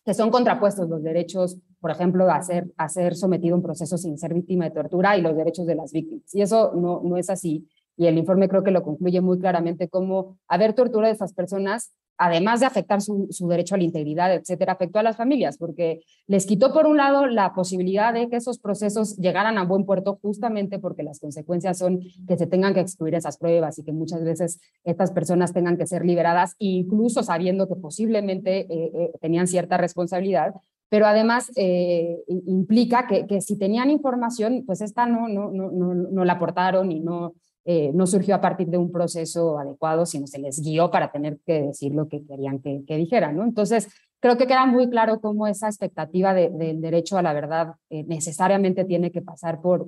que 0.03 0.13
son 0.13 0.29
contrapuestos 0.29 0.89
los 0.89 1.03
derechos, 1.03 1.57
por 1.79 1.91
ejemplo, 1.91 2.29
a 2.29 2.41
ser, 2.41 2.69
a 2.75 2.89
ser 2.89 3.15
sometido 3.15 3.55
a 3.55 3.57
un 3.57 3.63
proceso 3.63 3.97
sin 3.97 4.17
ser 4.17 4.33
víctima 4.33 4.65
de 4.65 4.71
tortura 4.71 5.15
y 5.15 5.21
los 5.21 5.37
derechos 5.37 5.65
de 5.65 5.75
las 5.75 5.93
víctimas. 5.93 6.33
Y 6.35 6.41
eso 6.41 6.73
no, 6.75 7.01
no 7.01 7.17
es 7.17 7.29
así 7.29 7.65
y 7.95 8.08
el 8.08 8.17
informe 8.17 8.49
creo 8.49 8.63
que 8.63 8.71
lo 8.71 8.84
concluye 8.84 9.21
muy 9.21 9.39
claramente, 9.39 9.89
como 9.89 10.38
haber 10.47 10.73
tortura 10.73 11.08
de 11.08 11.13
estas 11.13 11.34
personas, 11.34 11.93
además 12.17 12.60
de 12.60 12.65
afectar 12.65 13.01
su, 13.01 13.27
derecho 13.47 13.75
a 13.75 13.77
la 13.77 13.84
integridad, 13.84 14.34
etcétera, 14.34 14.73
afectó 14.73 14.99
a 14.99 15.03
las 15.03 15.17
familias, 15.17 15.58
porque 15.58 16.01
les 16.27 16.45
quitó 16.45 16.73
por 16.73 16.86
un 16.86 16.97
lado 16.97 17.25
la 17.27 17.53
posibilidad 17.53 18.13
de 18.13 18.29
que 18.29 18.38
esos 18.38 18.60
procesos 18.60 19.17
llegaran 19.17 19.58
a 19.58 19.65
buen 19.65 19.86
puerto 19.86 20.19
justamente 20.21 20.79
porque 20.79 21.03
las 21.03 21.19
consecuencias 21.19 21.77
son 21.77 22.01
que 22.27 22.38
se 22.38 22.47
tengan 22.47 22.73
que 22.73 22.82
excluir 22.82 23.15
esas 23.15 23.38
pruebas 23.38 23.77
y 23.79 23.84
que 23.84 23.91
muchas 23.91 24.23
veces 24.23 24.60
estas 24.84 25.12
personas 25.12 25.53
tengan 25.53 25.77
que 25.77 25.88
ser 25.88 26.06
liberadas, 26.06 26.56
incluso 26.60 27.23
sabiendo 27.23 27.67
que 27.67 27.75
posiblemente 27.75 28.60
eh, 28.60 28.91
eh, 28.93 29.12
tenían 29.19 29.47
cierta 29.47 29.77
responsabilidad, 29.77 30.53
pero 30.89 31.08
además 31.08 31.51
eh, 31.56 32.19
implica 32.27 33.08
que, 33.08 33.25
que, 33.25 33.41
si 33.41 33.58
tenían 33.58 33.89
información, 33.89 34.63
pues 34.65 34.82
esta 34.82 35.08
no, 35.08 35.27
no, 35.27 35.49
no, 35.51 35.71
no, 35.71 35.95
no 35.95 36.25
la 36.25 36.34
aportaron 36.34 36.91
y 36.91 36.99
no, 36.99 37.34
eh, 37.65 37.91
no 37.93 38.08
surgió 38.08 38.36
a 38.36 38.41
partir 38.41 38.67
de 38.67 38.78
un 38.78 38.91
proceso 38.91 39.58
adecuado, 39.58 40.06
sino 40.06 40.28
se 40.28 40.39
les 40.39 40.60
guió 40.60 40.91
para 40.91 41.12
tener 41.12 41.39
que 41.45 41.62
decir 41.62 41.93
lo 41.93 42.08
que 42.08 42.26
querían 42.26 42.60
que, 42.60 42.97
dijeran. 42.97 43.38
¿no? 43.38 43.43
Entonces, 43.43 43.88
creo 44.19 44.38
que 44.38 44.47
queda 44.47 44.65
muy 44.65 44.89
claro 44.89 45.21
cómo 45.21 45.47
esa 45.47 45.67
expectativa 45.67 46.34
del 46.34 46.82
derecho 46.82 47.17
a 47.17 47.21
la 47.21 47.34
verdad 47.34 47.76
eh, 47.89 48.04
necesariamente 48.04 48.84
tiene 48.84 49.12
que 49.12 49.21
pasar 49.21 49.62
por, 49.62 49.88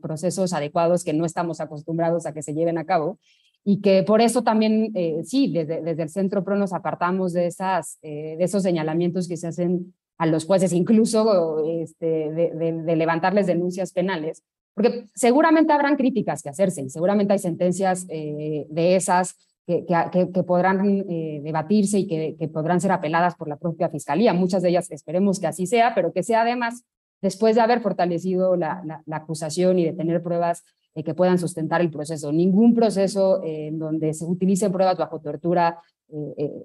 procesos 0.00 0.52
adecuados 0.52 1.04
que 1.04 1.12
no 1.12 1.24
estamos 1.24 1.60
acostumbrados 1.60 2.24
a 2.26 2.32
que 2.32 2.42
se 2.42 2.54
lleven 2.54 2.78
a 2.78 2.84
cabo 2.84 3.18
y 3.64 3.80
que 3.80 4.02
por 4.02 4.20
eso 4.20 4.42
también, 4.42 4.90
eh, 4.94 5.22
sí, 5.24 5.52
desde, 5.52 5.90
el 5.90 6.08
Centro 6.08 6.42
PRO 6.42 6.56
nos 6.56 6.72
apartamos 6.72 7.32
de, 7.32 7.46
esas, 7.46 7.98
de 8.02 8.42
esos 8.42 8.62
señalamientos 8.62 9.28
que 9.28 9.36
se 9.36 9.48
hacen 9.48 9.94
a 10.22 10.26
los 10.26 10.44
jueces, 10.44 10.72
incluso 10.72 11.64
este, 11.66 12.30
de, 12.30 12.96
levantarles 12.96 13.46
denuncias 13.46 13.92
penales, 13.92 14.44
porque 14.74 15.06
seguramente 15.14 15.72
habrán 15.72 15.96
críticas 15.96 16.42
que 16.42 16.48
hacerse 16.48 16.82
y 16.82 16.90
seguramente 16.90 17.32
hay 17.32 17.38
sentencias 17.38 18.06
eh, 18.08 18.66
de 18.70 18.96
esas 18.96 19.36
que, 19.66 19.84
que, 19.86 20.42
podrán 20.42 21.04
eh, 21.08 21.40
debatirse 21.42 22.00
y 22.00 22.06
que, 22.06 22.48
podrán 22.48 22.80
ser 22.80 22.90
apeladas 22.90 23.36
por 23.36 23.48
la 23.48 23.56
propia 23.56 23.88
fiscalía. 23.88 24.32
Muchas 24.32 24.62
de 24.62 24.70
ellas 24.70 24.90
esperemos 24.90 25.38
que 25.38 25.46
así 25.46 25.66
sea, 25.66 25.94
pero 25.94 26.12
que 26.12 26.22
sea 26.22 26.42
además 26.42 26.84
después 27.20 27.54
de 27.54 27.60
haber 27.60 27.80
fortalecido 27.80 28.56
la, 28.56 28.82
la, 29.06 29.16
acusación 29.16 29.78
y 29.78 29.84
de 29.84 29.92
tener 29.92 30.20
pruebas 30.20 30.64
eh, 30.94 31.04
que 31.04 31.14
puedan 31.14 31.38
sustentar 31.38 31.80
el 31.80 31.90
proceso. 31.90 32.32
Ningún 32.32 32.74
proceso 32.74 33.40
en 33.44 33.78
donde 33.78 34.14
se 34.14 34.24
utilicen 34.24 34.72
pruebas 34.72 34.98
bajo 34.98 35.20
tortura 35.20 35.78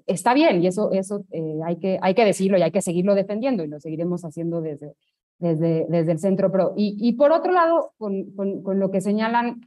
está 0.06 0.34
bien 0.34 0.62
y 0.62 0.66
eso, 0.66 0.92
eso 0.92 1.24
hay, 1.64 1.76
que, 1.76 1.98
hay 2.02 2.12
que 2.12 2.26
decirlo 2.26 2.58
y 2.58 2.62
hay 2.62 2.70
que 2.70 2.82
seguirlo 2.82 3.14
defendiendo 3.14 3.64
y 3.64 3.68
lo 3.68 3.80
seguiremos 3.80 4.22
haciendo 4.22 4.60
desde, 4.60 4.92
desde, 5.38 5.86
desde 5.88 6.12
el 6.12 6.18
Centro 6.18 6.50
PRO. 6.50 6.74
Y, 6.76 6.96
y 7.00 7.12
por 7.12 7.32
otro 7.32 7.52
lado, 7.52 7.92
con, 7.96 8.32
con, 8.32 8.78
lo 8.78 8.90
que 8.90 9.00
señalan 9.00 9.60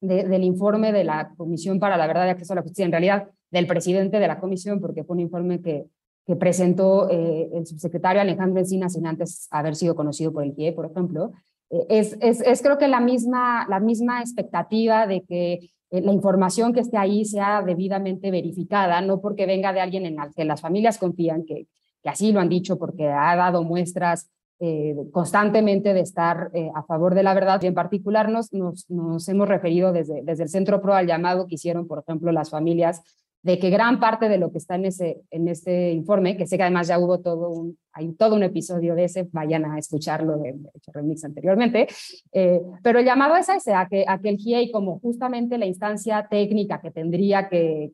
del 0.00 0.44
informe 0.44 0.92
de 0.92 1.04
la 1.04 1.32
Comisión 1.36 1.78
para 1.78 1.96
la 1.96 2.06
Verdad 2.06 2.26
y 2.26 2.30
Acceso 2.30 2.52
a 2.52 2.56
la 2.56 2.62
Justicia, 2.62 2.84
en 2.84 2.92
realidad 2.92 3.28
del 3.50 3.66
presidente 3.66 4.18
de 4.18 4.28
la 4.28 4.38
comisión, 4.40 4.80
porque 4.80 5.04
fue 5.04 5.14
un 5.14 5.20
informe 5.20 5.62
que, 5.62 5.86
que 6.26 6.36
presentó 6.36 7.08
eh, 7.10 7.48
el 7.54 7.66
subsecretario 7.66 8.20
Alejandro 8.20 8.60
Encina 8.60 8.88
sin 8.88 9.06
antes 9.06 9.48
haber 9.50 9.76
sido 9.76 9.94
conocido 9.94 10.32
por 10.32 10.44
el 10.44 10.52
PIE, 10.52 10.72
por 10.72 10.86
ejemplo, 10.86 11.32
eh, 11.70 11.86
es, 11.88 12.16
es, 12.20 12.40
es, 12.40 12.62
creo 12.62 12.78
que 12.78 12.88
la 12.88 13.00
misma, 13.00 13.66
la 13.68 13.80
misma 13.80 14.20
expectativa 14.20 15.06
de 15.06 15.22
que 15.22 15.70
eh, 15.90 16.00
la 16.00 16.12
información 16.12 16.72
que 16.72 16.80
esté 16.80 16.96
ahí 16.96 17.24
sea 17.24 17.62
debidamente 17.62 18.30
verificada, 18.30 19.00
no 19.00 19.20
porque 19.20 19.46
venga 19.46 19.72
de 19.72 19.80
alguien 19.80 20.04
en 20.04 20.20
el 20.20 20.34
que 20.34 20.44
las 20.44 20.60
familias 20.60 20.98
confían, 20.98 21.44
que, 21.44 21.68
que 22.02 22.08
así 22.08 22.32
lo 22.32 22.40
han 22.40 22.48
dicho, 22.48 22.76
porque 22.76 23.08
ha 23.08 23.36
dado 23.36 23.62
muestras 23.62 24.28
eh, 24.58 24.96
constantemente 25.12 25.92
de 25.92 26.00
estar 26.00 26.50
eh, 26.54 26.70
a 26.74 26.82
favor 26.82 27.14
de 27.14 27.22
la 27.22 27.34
verdad. 27.34 27.60
Y 27.62 27.66
en 27.66 27.74
particular 27.74 28.30
nos, 28.30 28.52
nos, 28.52 29.28
hemos 29.28 29.48
referido 29.48 29.92
desde, 29.92 30.22
desde 30.22 30.44
el 30.44 30.48
Centro 30.48 30.80
PRO 30.80 30.94
al 30.94 31.06
llamado 31.06 31.46
que 31.46 31.56
hicieron, 31.56 31.86
por 31.86 31.98
ejemplo, 31.98 32.32
las 32.32 32.50
familias 32.50 33.02
de 33.42 33.58
que 33.58 33.70
gran 33.70 34.00
parte 34.00 34.28
de 34.28 34.38
lo 34.38 34.50
que 34.50 34.58
está 34.58 34.74
en 34.74 34.86
ese, 34.86 35.20
en 35.30 35.46
este 35.46 35.92
informe, 35.92 36.36
que 36.36 36.46
sé 36.46 36.56
que 36.56 36.64
además 36.64 36.88
ya 36.88 36.98
hubo 36.98 37.20
todo 37.20 37.50
un, 37.50 37.78
hay 37.92 38.12
todo 38.14 38.34
un 38.34 38.42
episodio 38.42 38.96
de 38.96 39.04
ese, 39.04 39.28
vayan 39.30 39.64
a 39.66 39.78
escucharlo 39.78 40.38
de, 40.38 40.54
hecho 40.74 40.90
remix 40.92 41.22
anteriormente, 41.22 41.86
eh, 42.32 42.60
pero 42.82 42.98
el 42.98 43.04
llamado 43.04 43.36
es 43.36 43.48
a 43.48 43.56
ese, 43.56 43.72
a 43.72 43.86
que, 43.86 44.04
a 44.08 44.18
que 44.18 44.30
el 44.30 44.38
GIEI 44.38 44.72
como 44.72 44.98
justamente 44.98 45.58
la 45.58 45.66
instancia 45.66 46.26
técnica 46.28 46.80
que 46.80 46.90
tendría 46.90 47.48
que 47.48 47.92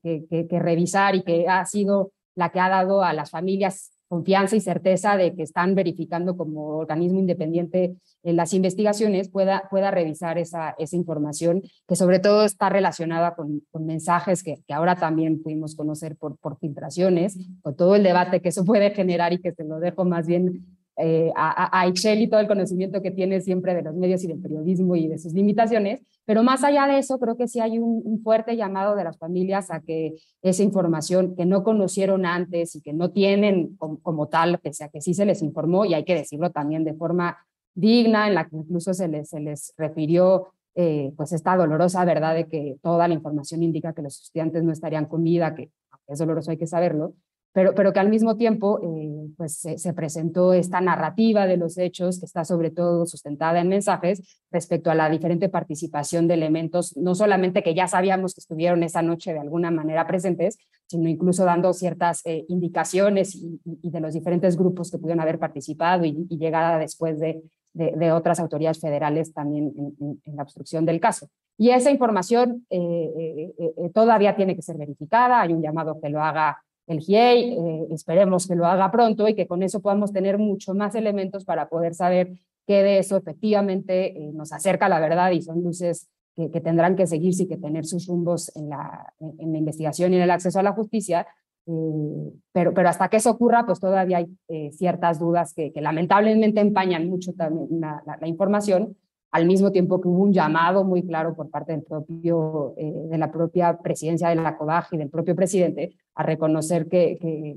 revisar 0.52 1.16
y 1.16 1.22
que 1.22 1.46
ha 1.46 1.66
sido 1.66 2.12
la 2.34 2.48
que 2.48 2.60
ha 2.60 2.70
dado 2.70 3.02
a 3.02 3.12
las 3.12 3.30
familias 3.30 3.91
confianza 4.12 4.56
y 4.56 4.60
certeza 4.60 5.16
de 5.16 5.34
que 5.34 5.42
están 5.42 5.74
verificando 5.74 6.36
como 6.36 6.76
organismo 6.76 7.18
independiente 7.18 7.96
en 8.22 8.36
las 8.36 8.52
investigaciones, 8.52 9.30
pueda, 9.30 9.70
pueda 9.70 9.90
revisar 9.90 10.36
esa, 10.36 10.74
esa 10.76 10.96
información, 10.96 11.62
que 11.88 11.96
sobre 11.96 12.18
todo 12.18 12.44
está 12.44 12.68
relacionada 12.68 13.34
con, 13.34 13.62
con 13.70 13.86
mensajes 13.86 14.42
que, 14.42 14.56
que, 14.68 14.74
ahora 14.74 14.96
también 14.96 15.42
pudimos 15.42 15.74
conocer 15.74 16.16
por, 16.16 16.36
por 16.36 16.58
filtraciones, 16.58 17.38
con 17.62 17.74
todo 17.74 17.94
el 17.96 18.02
debate 18.02 18.42
que 18.42 18.50
eso 18.50 18.66
puede 18.66 18.90
generar 18.90 19.32
y 19.32 19.40
que 19.40 19.52
se 19.52 19.64
lo 19.64 19.80
dejo 19.80 20.04
más 20.04 20.26
bien 20.26 20.66
eh, 20.96 21.32
a, 21.34 21.80
a 21.80 21.86
y 21.88 22.26
todo 22.28 22.40
el 22.40 22.46
conocimiento 22.46 23.00
que 23.00 23.10
tiene 23.10 23.40
siempre 23.40 23.74
de 23.74 23.82
los 23.82 23.94
medios 23.94 24.22
y 24.24 24.26
del 24.26 24.40
periodismo 24.40 24.94
y 24.94 25.08
de 25.08 25.18
sus 25.18 25.32
limitaciones, 25.32 26.02
pero 26.24 26.42
más 26.42 26.62
allá 26.64 26.86
de 26.86 26.98
eso, 26.98 27.18
creo 27.18 27.36
que 27.36 27.48
sí 27.48 27.60
hay 27.60 27.78
un, 27.78 28.20
fuerte 28.22 28.56
llamado 28.56 28.94
de 28.94 29.04
las 29.04 29.18
familias 29.18 29.70
a 29.70 29.80
que 29.80 30.14
esa 30.42 30.62
información 30.62 31.34
que 31.34 31.46
no 31.46 31.64
conocieron 31.64 32.26
antes 32.26 32.76
y 32.76 32.82
que 32.82 32.92
no 32.92 33.10
tienen 33.10 33.76
como, 33.76 34.28
tal, 34.28 34.58
pese 34.58 34.84
a 34.84 34.88
que 34.88 35.00
sí 35.00 35.14
se 35.14 35.24
les 35.24 35.42
informó, 35.42 35.84
y 35.84 35.94
hay 35.94 36.04
que 36.04 36.14
decirlo 36.14 36.50
también 36.50 36.84
de 36.84 36.94
forma 36.94 37.38
digna, 37.74 38.28
en 38.28 38.34
la 38.34 38.48
que 38.48 38.56
incluso 38.56 38.92
se 38.92 39.08
les, 39.08 39.30
se 39.30 39.40
les 39.40 39.72
refirió 39.78 40.52
eh, 40.74 41.12
pues 41.16 41.32
esta 41.32 41.56
dolorosa 41.56 42.04
verdad 42.04 42.34
de 42.34 42.48
que 42.48 42.76
toda 42.82 43.08
la 43.08 43.14
información 43.14 43.62
indica 43.62 43.92
que 43.92 44.02
los 44.02 44.20
estudiantes 44.22 44.62
no 44.62 44.72
estarían 44.72 45.06
con 45.06 45.24
vida, 45.24 45.54
que 45.54 45.70
es 46.06 46.18
doloroso 46.18 46.50
hay 46.50 46.58
que 46.58 46.66
saberlo, 46.66 47.14
pero, 47.52 47.74
pero 47.74 47.92
que 47.92 48.00
al 48.00 48.08
mismo 48.08 48.36
tiempo 48.36 48.80
eh, 48.82 49.30
pues 49.36 49.58
se, 49.58 49.92
presentó 49.92 50.54
esta 50.54 50.80
narrativa 50.80 51.46
de 51.46 51.58
los 51.58 51.76
hechos 51.76 52.18
que 52.18 52.24
está 52.24 52.44
sobre 52.44 52.70
todo 52.70 53.04
sustentada 53.04 53.60
en 53.60 53.68
mensajes 53.68 54.40
respecto 54.50 54.90
a 54.90 54.94
la 54.94 55.10
diferente 55.10 55.50
participación 55.50 56.28
de 56.28 56.34
elementos, 56.34 56.96
no 56.96 57.14
solamente 57.14 57.62
que 57.62 57.74
ya 57.74 57.88
sabíamos 57.88 58.34
que 58.34 58.40
estuvieron 58.40 58.82
esa 58.82 59.02
noche 59.02 59.34
de 59.34 59.40
alguna 59.40 59.70
manera 59.70 60.06
presentes, 60.06 60.58
sino 60.86 61.08
incluso 61.08 61.44
dando 61.44 61.72
ciertas 61.74 62.22
eh, 62.24 62.44
indicaciones 62.48 63.34
y, 63.34 63.60
de 63.64 64.00
los 64.00 64.14
diferentes 64.14 64.56
grupos 64.56 64.90
que 64.90 64.98
pudieron 64.98 65.20
haber 65.20 65.38
participado 65.38 66.06
y, 66.06 66.26
llegada 66.30 66.78
después 66.78 67.20
de, 67.20 67.42
de, 67.74 68.12
otras 68.12 68.40
autoridades 68.40 68.80
federales 68.80 69.32
también 69.32 69.72
en, 69.76 70.36
la 70.36 70.42
obstrucción 70.42 70.86
del 70.86 71.00
caso. 71.00 71.28
Y 71.58 71.70
esa 71.70 71.90
información 71.90 72.66
eh, 72.70 73.52
todavía 73.94 74.34
tiene 74.34 74.56
que 74.56 74.62
ser 74.62 74.78
verificada, 74.78 75.42
hay 75.42 75.52
un 75.52 75.62
llamado 75.62 76.00
que 76.00 76.08
lo 76.08 76.22
haga 76.22 76.58
el 76.86 77.00
GIEI, 77.00 77.52
eh, 77.52 77.86
esperemos 77.90 78.46
que 78.46 78.54
lo 78.54 78.66
haga 78.66 78.90
pronto 78.90 79.28
y 79.28 79.34
que 79.34 79.46
con 79.46 79.62
eso 79.62 79.80
podamos 79.80 80.12
tener 80.12 80.38
mucho 80.38 80.74
más 80.74 80.94
elementos 80.94 81.44
para 81.44 81.68
poder 81.68 81.94
saber 81.94 82.32
qué 82.66 82.82
de 82.82 82.98
eso 82.98 83.16
efectivamente 83.16 84.16
eh, 84.16 84.32
nos 84.32 84.52
acerca 84.52 84.86
a 84.86 84.88
la 84.88 85.00
verdad 85.00 85.30
y 85.30 85.42
son 85.42 85.62
luces 85.62 86.08
que, 86.34 86.48
tendrán 86.60 86.96
que 86.96 87.06
seguirse 87.06 87.44
y 87.44 87.48
que 87.48 87.58
tener 87.58 87.84
sus 87.84 88.06
rumbos 88.06 88.54
en 88.56 88.70
la, 88.70 89.12
en 89.20 89.52
la 89.52 89.58
investigación 89.58 90.12
y 90.12 90.16
en 90.16 90.22
el 90.22 90.30
acceso 90.30 90.58
a 90.58 90.62
la 90.62 90.72
justicia. 90.72 91.26
Eh, 91.66 92.32
pero, 92.52 92.72
pero 92.74 92.88
hasta 92.88 93.08
que 93.08 93.18
eso 93.18 93.30
ocurra, 93.30 93.64
pues 93.66 93.78
todavía 93.78 94.18
hay 94.18 94.70
ciertas 94.72 95.20
dudas 95.20 95.52
que, 95.54 95.72
que, 95.72 95.80
lamentablemente 95.80 96.60
empañan 96.60 97.08
mucho 97.08 97.32
también 97.34 97.68
la, 97.80 98.02
la 98.20 98.26
información 98.26 98.96
al 99.32 99.46
mismo 99.46 99.72
tiempo 99.72 100.00
que 100.00 100.08
hubo 100.08 100.22
un 100.22 100.32
llamado 100.32 100.84
muy 100.84 101.02
claro 101.04 101.34
por 101.34 101.50
parte 101.50 101.72
del 101.72 101.82
propio, 101.82 102.74
eh, 102.76 102.92
de 103.10 103.18
la 103.18 103.32
propia 103.32 103.78
presidencia 103.78 104.28
de 104.28 104.36
la 104.36 104.56
COBAG 104.56 104.88
y 104.92 104.98
del 104.98 105.08
propio 105.08 105.34
presidente 105.34 105.96
a 106.14 106.22
reconocer 106.22 106.86
que, 106.86 107.18
que, 107.18 107.56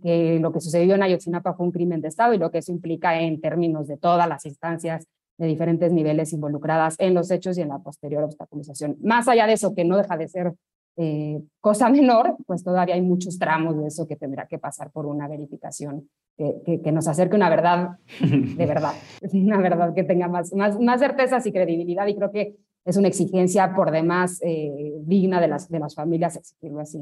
que 0.00 0.38
lo 0.40 0.52
que 0.52 0.60
sucedió 0.60 0.94
en 0.94 1.02
Ayotzinapa 1.02 1.54
fue 1.54 1.66
un 1.66 1.72
crimen 1.72 2.00
de 2.00 2.08
Estado 2.08 2.34
y 2.34 2.38
lo 2.38 2.52
que 2.52 2.58
eso 2.58 2.70
implica 2.70 3.20
en 3.20 3.40
términos 3.40 3.88
de 3.88 3.96
todas 3.96 4.28
las 4.28 4.46
instancias 4.46 5.06
de 5.38 5.46
diferentes 5.46 5.92
niveles 5.92 6.32
involucradas 6.32 6.94
en 6.98 7.14
los 7.14 7.30
hechos 7.32 7.58
y 7.58 7.62
en 7.62 7.70
la 7.70 7.78
posterior 7.80 8.22
obstaculización. 8.22 8.96
Más 9.02 9.26
allá 9.26 9.46
de 9.46 9.54
eso, 9.54 9.74
que 9.74 9.84
no 9.84 9.96
deja 9.96 10.16
de 10.16 10.28
ser 10.28 10.54
eh, 11.02 11.40
cosa 11.60 11.88
menor, 11.90 12.36
pues 12.46 12.62
todavía 12.62 12.94
hay 12.94 13.00
muchos 13.00 13.38
tramos 13.38 13.78
de 13.78 13.86
eso 13.86 14.06
que 14.06 14.16
tendrá 14.16 14.46
que 14.46 14.58
pasar 14.58 14.90
por 14.90 15.06
una 15.06 15.26
verificación 15.28 16.08
que, 16.36 16.80
que, 16.82 16.92
nos 16.92 17.08
acerque 17.08 17.36
una 17.36 17.50
verdad 17.50 17.98
de 18.20 18.66
verdad, 18.66 18.92
una 19.32 19.58
verdad 19.58 19.94
que 19.94 20.04
tenga 20.04 20.28
más, 20.28 20.54
más, 20.54 20.78
más 20.78 21.00
certezas 21.00 21.46
y 21.46 21.52
credibilidad 21.52 22.06
y 22.06 22.16
creo 22.16 22.30
que 22.30 22.56
es 22.84 22.96
una 22.96 23.08
exigencia 23.08 23.74
por 23.74 23.90
demás 23.90 24.40
eh, 24.42 24.94
digna 25.00 25.40
de 25.40 25.48
las, 25.48 25.68
de 25.68 25.78
las 25.78 25.94
familias 25.94 26.36
exigirlo 26.36 26.80
así. 26.80 27.00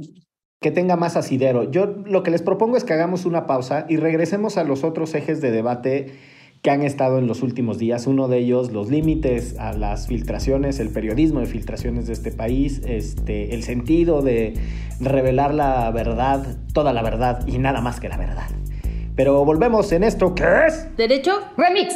Que 0.60 0.72
tenga 0.72 0.96
más 0.96 1.16
asidero. 1.16 1.70
Yo 1.70 1.86
lo 1.86 2.24
que 2.24 2.32
les 2.32 2.42
propongo 2.42 2.76
es 2.76 2.84
que 2.84 2.92
hagamos 2.92 3.26
una 3.26 3.46
pausa 3.46 3.86
y 3.88 3.96
regresemos 3.96 4.58
a 4.58 4.64
los 4.64 4.82
otros 4.82 5.14
ejes 5.14 5.40
de 5.40 5.52
debate 5.52 6.12
que 6.62 6.70
han 6.70 6.82
estado 6.82 7.18
en 7.18 7.26
los 7.26 7.42
últimos 7.42 7.78
días. 7.78 8.06
Uno 8.06 8.28
de 8.28 8.38
ellos, 8.38 8.72
los 8.72 8.90
límites 8.90 9.58
a 9.58 9.72
las 9.72 10.06
filtraciones, 10.08 10.80
el 10.80 10.90
periodismo 10.90 11.40
de 11.40 11.46
filtraciones 11.46 12.06
de 12.06 12.12
este 12.12 12.32
país, 12.32 12.82
este, 12.86 13.54
el 13.54 13.62
sentido 13.62 14.22
de 14.22 14.54
revelar 15.00 15.54
la 15.54 15.90
verdad, 15.90 16.58
toda 16.72 16.92
la 16.92 17.02
verdad 17.02 17.46
y 17.46 17.58
nada 17.58 17.80
más 17.80 18.00
que 18.00 18.08
la 18.08 18.16
verdad. 18.16 18.48
Pero 19.14 19.44
volvemos 19.44 19.90
en 19.92 20.04
esto 20.04 20.34
que 20.34 20.44
es... 20.66 20.96
Derecho 20.96 21.32
Remix. 21.56 21.94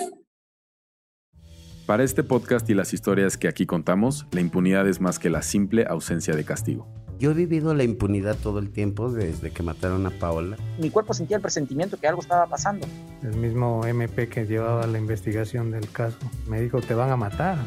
Para 1.87 2.05
este 2.05 2.23
podcast 2.23 2.69
y 2.71 2.75
las 2.75 2.95
historias 2.95 3.37
que 3.37 3.49
aquí 3.49 3.67
contamos, 3.67 4.27
la 4.31 4.41
impunidad 4.41 4.89
es 4.89 5.01
más 5.01 5.19
que 5.19 5.31
la 5.31 5.43
simple 5.43 5.85
ausencia 5.89 6.35
de 6.35 6.45
castigo. 6.45 7.02
Yo 7.23 7.31
he 7.31 7.35
vivido 7.35 7.73
la 7.73 7.85
impunidad 7.85 8.37
todo 8.37 8.59
el 8.59 8.71
tiempo 8.71 9.13
desde 9.13 9.53
que 9.53 9.63
mataron 9.63 10.05
a 10.07 10.11
Paola. 10.11 10.57
Mi 10.81 10.91
cuerpo 10.91 11.15
sentía 11.15 11.37
el 11.37 11.41
presentimiento 11.41 11.97
que 11.97 12.09
algo 12.09 12.21
estaba 12.21 12.49
pasando. 12.49 12.85
El 13.23 13.37
mismo 13.37 13.87
MP 13.87 14.29
que 14.29 14.45
llevaba 14.45 14.89
la 14.89 14.99
investigación 14.99 15.71
del 15.71 15.89
caso 15.89 16.19
me 16.49 16.61
dijo, 16.61 16.81
te 16.81 16.95
van 16.95 17.11
a 17.11 17.17
matar. 17.17 17.59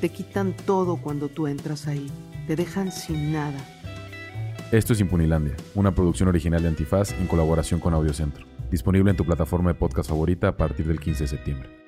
Te 0.00 0.08
quitan 0.08 0.52
todo 0.66 0.96
cuando 0.96 1.28
tú 1.28 1.46
entras 1.46 1.86
ahí. 1.86 2.10
Te 2.48 2.56
dejan 2.56 2.90
sin 2.90 3.32
nada. 3.32 3.60
Esto 4.72 4.94
es 4.94 5.00
Impunilandia, 5.00 5.54
una 5.76 5.94
producción 5.94 6.28
original 6.28 6.60
de 6.60 6.66
Antifaz 6.66 7.12
en 7.12 7.28
colaboración 7.28 7.78
con 7.78 7.94
Audiocentro. 7.94 8.46
Disponible 8.68 9.12
en 9.12 9.16
tu 9.16 9.24
plataforma 9.24 9.72
de 9.72 9.78
podcast 9.78 10.08
favorita 10.08 10.48
a 10.48 10.56
partir 10.56 10.88
del 10.88 10.98
15 10.98 11.22
de 11.22 11.28
septiembre. 11.28 11.87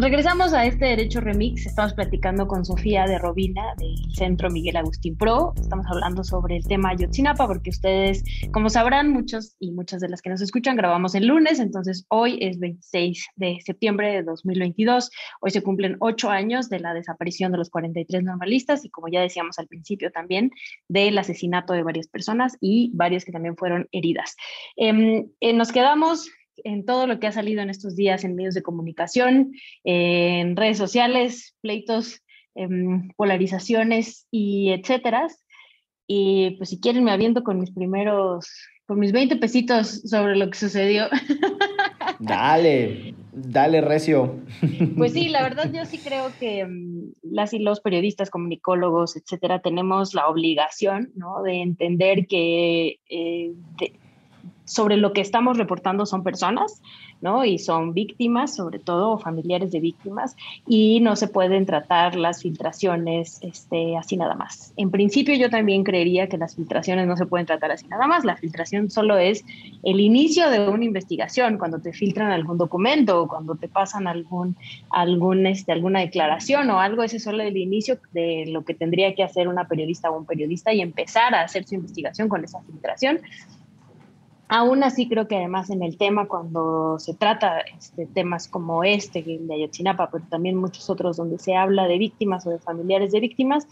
Regresamos 0.00 0.54
a 0.54 0.64
este 0.64 0.86
Derecho 0.86 1.20
Remix. 1.20 1.66
Estamos 1.66 1.92
platicando 1.92 2.48
con 2.48 2.64
Sofía 2.64 3.04
de 3.04 3.18
Robina 3.18 3.74
del 3.76 3.94
Centro 4.14 4.48
Miguel 4.48 4.78
Agustín 4.78 5.14
Pro. 5.14 5.52
Estamos 5.60 5.84
hablando 5.90 6.24
sobre 6.24 6.56
el 6.56 6.66
tema 6.66 6.88
Ayotzinapa 6.88 7.46
porque 7.46 7.68
ustedes, 7.68 8.24
como 8.50 8.70
sabrán, 8.70 9.10
muchos 9.10 9.56
y 9.58 9.72
muchas 9.72 10.00
de 10.00 10.08
las 10.08 10.22
que 10.22 10.30
nos 10.30 10.40
escuchan, 10.40 10.76
grabamos 10.76 11.14
el 11.14 11.26
lunes. 11.26 11.60
Entonces, 11.60 12.06
hoy 12.08 12.38
es 12.40 12.58
26 12.58 13.28
de 13.36 13.58
septiembre 13.62 14.10
de 14.10 14.22
2022. 14.22 15.10
Hoy 15.42 15.50
se 15.50 15.62
cumplen 15.62 15.98
ocho 16.00 16.30
años 16.30 16.70
de 16.70 16.80
la 16.80 16.94
desaparición 16.94 17.52
de 17.52 17.58
los 17.58 17.68
43 17.68 18.24
normalistas 18.24 18.86
y, 18.86 18.88
como 18.88 19.08
ya 19.08 19.20
decíamos 19.20 19.58
al 19.58 19.68
principio 19.68 20.10
también, 20.10 20.50
del 20.88 21.18
asesinato 21.18 21.74
de 21.74 21.82
varias 21.82 22.08
personas 22.08 22.56
y 22.58 22.90
varias 22.94 23.26
que 23.26 23.32
también 23.32 23.54
fueron 23.54 23.86
heridas. 23.92 24.34
Em, 24.76 25.28
eh, 25.40 25.52
nos 25.52 25.72
quedamos 25.72 26.30
en 26.64 26.84
todo 26.84 27.06
lo 27.06 27.18
que 27.18 27.26
ha 27.26 27.32
salido 27.32 27.62
en 27.62 27.70
estos 27.70 27.96
días 27.96 28.24
en 28.24 28.34
medios 28.34 28.54
de 28.54 28.62
comunicación, 28.62 29.52
en 29.84 30.56
redes 30.56 30.78
sociales, 30.78 31.56
pleitos, 31.60 32.22
em, 32.54 33.10
polarizaciones 33.16 34.26
y 34.30 34.70
etcétera. 34.70 35.26
Y 36.06 36.56
pues 36.56 36.70
si 36.70 36.80
quieren 36.80 37.04
me 37.04 37.12
aviento 37.12 37.44
con 37.44 37.60
mis 37.60 37.70
primeros, 37.70 38.48
con 38.86 38.98
mis 38.98 39.12
20 39.12 39.36
pesitos 39.36 40.02
sobre 40.02 40.36
lo 40.36 40.50
que 40.50 40.58
sucedió. 40.58 41.08
Dale, 42.20 43.14
dale 43.32 43.80
recio. 43.80 44.40
Pues 44.96 45.14
sí, 45.14 45.30
la 45.30 45.42
verdad 45.48 45.72
yo 45.72 45.86
sí 45.86 45.98
creo 45.98 46.30
que 46.38 46.60
em, 46.60 47.12
las 47.22 47.54
y 47.54 47.58
los 47.58 47.80
periodistas, 47.80 48.28
comunicólogos, 48.28 49.16
etcétera, 49.16 49.60
tenemos 49.60 50.12
la 50.12 50.28
obligación 50.28 51.12
¿no? 51.14 51.42
de 51.42 51.62
entender 51.62 52.26
que 52.26 53.00
eh, 53.08 53.52
sobre 54.70 54.96
lo 54.96 55.12
que 55.12 55.20
estamos 55.20 55.58
reportando 55.58 56.06
son 56.06 56.22
personas, 56.22 56.80
¿no? 57.20 57.44
Y 57.44 57.58
son 57.58 57.92
víctimas, 57.92 58.54
sobre 58.54 58.78
todo 58.78 59.18
familiares 59.18 59.72
de 59.72 59.80
víctimas, 59.80 60.36
y 60.66 61.00
no 61.00 61.16
se 61.16 61.26
pueden 61.26 61.66
tratar 61.66 62.14
las 62.14 62.42
filtraciones 62.42 63.40
este, 63.42 63.96
así 63.96 64.16
nada 64.16 64.36
más. 64.36 64.72
En 64.76 64.92
principio 64.92 65.34
yo 65.34 65.50
también 65.50 65.82
creería 65.82 66.28
que 66.28 66.38
las 66.38 66.54
filtraciones 66.54 67.08
no 67.08 67.16
se 67.16 67.26
pueden 67.26 67.46
tratar 67.46 67.72
así 67.72 67.88
nada 67.88 68.06
más. 68.06 68.24
La 68.24 68.36
filtración 68.36 68.90
solo 68.90 69.18
es 69.18 69.44
el 69.82 69.98
inicio 69.98 70.48
de 70.50 70.68
una 70.68 70.84
investigación, 70.84 71.58
cuando 71.58 71.80
te 71.80 71.92
filtran 71.92 72.30
algún 72.30 72.56
documento 72.56 73.22
o 73.22 73.28
cuando 73.28 73.56
te 73.56 73.66
pasan 73.66 74.06
algún, 74.06 75.46
este, 75.46 75.72
alguna 75.72 75.98
declaración 75.98 76.70
o 76.70 76.78
algo, 76.78 77.02
ese 77.02 77.16
es 77.16 77.24
solo 77.24 77.42
el 77.42 77.56
inicio 77.56 77.98
de 78.12 78.44
lo 78.46 78.64
que 78.64 78.74
tendría 78.74 79.16
que 79.16 79.24
hacer 79.24 79.48
una 79.48 79.66
periodista 79.66 80.10
o 80.10 80.16
un 80.16 80.26
periodista 80.26 80.72
y 80.72 80.80
empezar 80.80 81.34
a 81.34 81.42
hacer 81.42 81.64
su 81.66 81.74
investigación 81.74 82.28
con 82.28 82.44
esa 82.44 82.62
filtración 82.62 83.18
Aún 84.52 84.82
así 84.82 85.08
creo 85.08 85.28
que 85.28 85.36
además 85.36 85.70
en 85.70 85.80
el 85.84 85.96
tema, 85.96 86.26
cuando 86.26 86.98
se 86.98 87.14
trata 87.14 87.60
este, 87.60 88.06
temas 88.06 88.48
como 88.48 88.82
este, 88.82 89.22
de 89.22 89.54
Ayotzinapa, 89.54 90.10
pero 90.10 90.24
también 90.28 90.56
muchos 90.56 90.90
otros 90.90 91.16
donde 91.16 91.38
se 91.38 91.54
habla 91.54 91.86
de 91.86 91.98
víctimas 91.98 92.44
o 92.48 92.50
de 92.50 92.58
familiares 92.58 93.12
de 93.12 93.20
víctimas, 93.20 93.68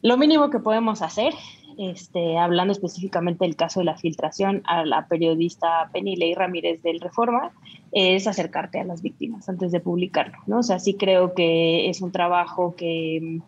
lo 0.00 0.16
mínimo 0.16 0.50
que 0.50 0.60
podemos 0.60 1.02
hacer, 1.02 1.34
este, 1.78 2.38
hablando 2.38 2.70
específicamente 2.70 3.44
del 3.44 3.56
caso 3.56 3.80
de 3.80 3.86
la 3.86 3.96
filtración 3.96 4.62
a 4.66 4.84
la 4.84 5.08
periodista 5.08 5.90
Penny 5.92 6.14
Ley 6.14 6.32
Ramírez 6.32 6.80
del 6.80 7.00
Reforma, 7.00 7.50
es 7.90 8.28
acercarte 8.28 8.78
a 8.78 8.84
las 8.84 9.02
víctimas 9.02 9.48
antes 9.48 9.72
de 9.72 9.80
publicarlo, 9.80 10.38
¿no? 10.46 10.60
O 10.60 10.62
sea, 10.62 10.78
sí 10.78 10.94
creo 10.94 11.34
que 11.34 11.88
es 11.90 12.02
un 12.02 12.12
trabajo 12.12 12.76
que 12.76 13.40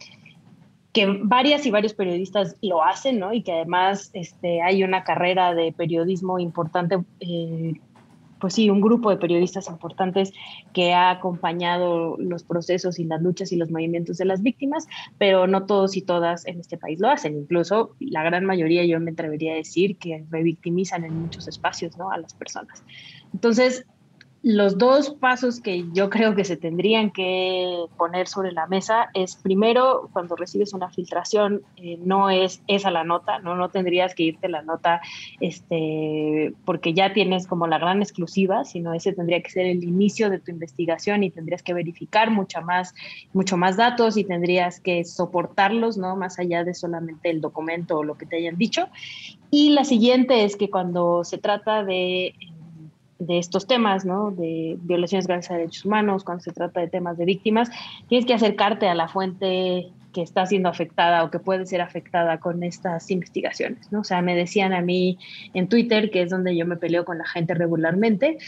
que 0.93 1.07
varias 1.23 1.67
y 1.67 1.71
varios 1.71 1.95
periodistas 1.95 2.57
lo 2.63 2.83
hacen, 2.83 3.19
¿no? 3.19 3.33
Y 3.33 3.43
que 3.43 3.53
además 3.53 4.11
este, 4.13 4.61
hay 4.63 4.83
una 4.83 5.05
carrera 5.05 5.55
de 5.55 5.73
periodismo 5.73 6.39
importante, 6.39 6.99
eh, 7.21 7.75
pues 8.41 8.55
sí, 8.55 8.71
un 8.71 8.81
grupo 8.81 9.11
de 9.11 9.19
periodistas 9.19 9.69
importantes 9.69 10.33
que 10.73 10.93
ha 10.93 11.11
acompañado 11.11 12.17
los 12.19 12.43
procesos 12.43 12.99
y 12.99 13.05
las 13.05 13.23
luchas 13.23 13.53
y 13.53 13.57
los 13.57 13.71
movimientos 13.71 14.17
de 14.17 14.25
las 14.25 14.43
víctimas, 14.43 14.87
pero 15.19 15.47
no 15.47 15.67
todos 15.67 15.97
y 15.97 16.03
todas 16.03 16.47
en 16.47 16.59
este 16.59 16.77
país 16.77 16.99
lo 16.99 17.09
hacen. 17.09 17.37
Incluso 17.37 17.95
la 18.01 18.25
gran 18.25 18.45
mayoría, 18.45 18.85
yo 18.85 18.99
me 18.99 19.13
atrevería 19.13 19.53
a 19.53 19.57
decir, 19.57 19.97
que 19.97 20.25
revictimizan 20.31 21.05
en 21.05 21.21
muchos 21.21 21.47
espacios, 21.47 21.97
¿no? 21.99 22.11
A 22.11 22.19
las 22.19 22.35
personas. 22.35 22.83
Entonces, 23.33 23.87
los 24.43 24.79
dos 24.79 25.11
pasos 25.11 25.61
que 25.61 25.85
yo 25.93 26.09
creo 26.09 26.35
que 26.35 26.45
se 26.45 26.57
tendrían 26.57 27.11
que 27.11 27.85
poner 27.99 28.27
sobre 28.27 28.53
la 28.53 28.67
mesa 28.67 29.11
es 29.13 29.37
primero 29.37 30.09
cuando 30.15 30.35
recibes 30.35 30.73
una 30.73 30.89
filtración 30.89 31.63
eh, 31.77 31.99
no 32.03 32.31
es 32.31 32.63
esa 32.67 32.91
la 32.91 33.05
nota 33.05 33.39
no 33.41 33.55
no 33.55 33.69
tendrías 33.69 34.15
que 34.15 34.23
irte 34.23 34.49
la 34.49 34.63
nota 34.63 35.03
este 35.41 36.55
porque 36.65 36.95
ya 36.95 37.13
tienes 37.13 37.47
como 37.47 37.67
la 37.67 37.79
gran 37.79 38.01
exclusiva 38.01 38.65
sino 38.65 38.95
ese 38.95 39.13
tendría 39.13 39.43
que 39.43 39.51
ser 39.51 39.67
el 39.67 39.85
inicio 39.85 40.31
de 40.31 40.39
tu 40.39 40.51
investigación 40.51 41.23
y 41.23 41.31
tendrías 41.31 41.63
que 41.63 41.75
verificar 41.75 42.31
mucha 42.31 42.63
más 42.63 42.95
mucho 43.35 43.59
más 43.59 43.77
datos 43.77 44.17
y 44.17 44.25
tendrías 44.25 44.81
que 44.81 45.05
soportarlos 45.05 45.99
no 45.99 46.17
más 46.17 46.39
allá 46.39 46.65
de 46.65 46.73
solamente 46.73 47.29
el 47.29 47.41
documento 47.41 47.99
o 47.99 48.05
lo 48.05 48.17
que 48.17 48.27
te 48.27 48.37
hayan 48.37 48.57
dicho. 48.57 48.89
Y 49.51 49.71
la 49.71 49.85
siguiente 49.85 50.45
es 50.45 50.57
que 50.57 50.71
cuando 50.71 51.25
se 51.25 51.39
trata 51.39 51.85
de 51.85 52.35
de 53.21 53.39
estos 53.39 53.67
temas, 53.67 54.05
¿no? 54.05 54.33
De 54.33 54.77
violaciones 54.81 55.27
graves 55.27 55.51
a 55.51 55.55
derechos 55.55 55.85
humanos, 55.85 56.25
cuando 56.25 56.43
se 56.43 56.53
trata 56.53 56.81
de 56.81 56.89
temas 56.89 57.17
de 57.19 57.27
víctimas, 57.27 57.71
tienes 58.09 58.27
que 58.27 58.35
acercarte 58.35 58.89
a 58.89 58.95
la 58.95 59.07
fuente 59.09 59.93
que 60.13 60.23
está 60.23 60.45
siendo 60.47 60.69
afectada 60.69 61.23
o 61.23 61.31
que 61.31 61.39
puede 61.39 61.67
ser 61.67 61.83
afectada 61.83 62.41
con 62.41 62.65
estas 62.65 63.11
investigaciones, 63.11 63.93
¿no? 63.93 64.01
O 64.01 64.05
sea, 64.05 64.23
me 64.23 64.35
decían 64.35 64.73
a 64.73 64.81
mí 64.81 65.19
en 65.55 65.69
Twitter, 65.69 66.11
que 66.11 66.23
es 66.23 66.31
donde 66.31 66.57
yo 66.57 66.67
me 66.67 66.77
peleo 66.77 67.05
con 67.05 67.19
la 67.19 67.27
gente 67.27 67.55
regularmente, 67.55 68.39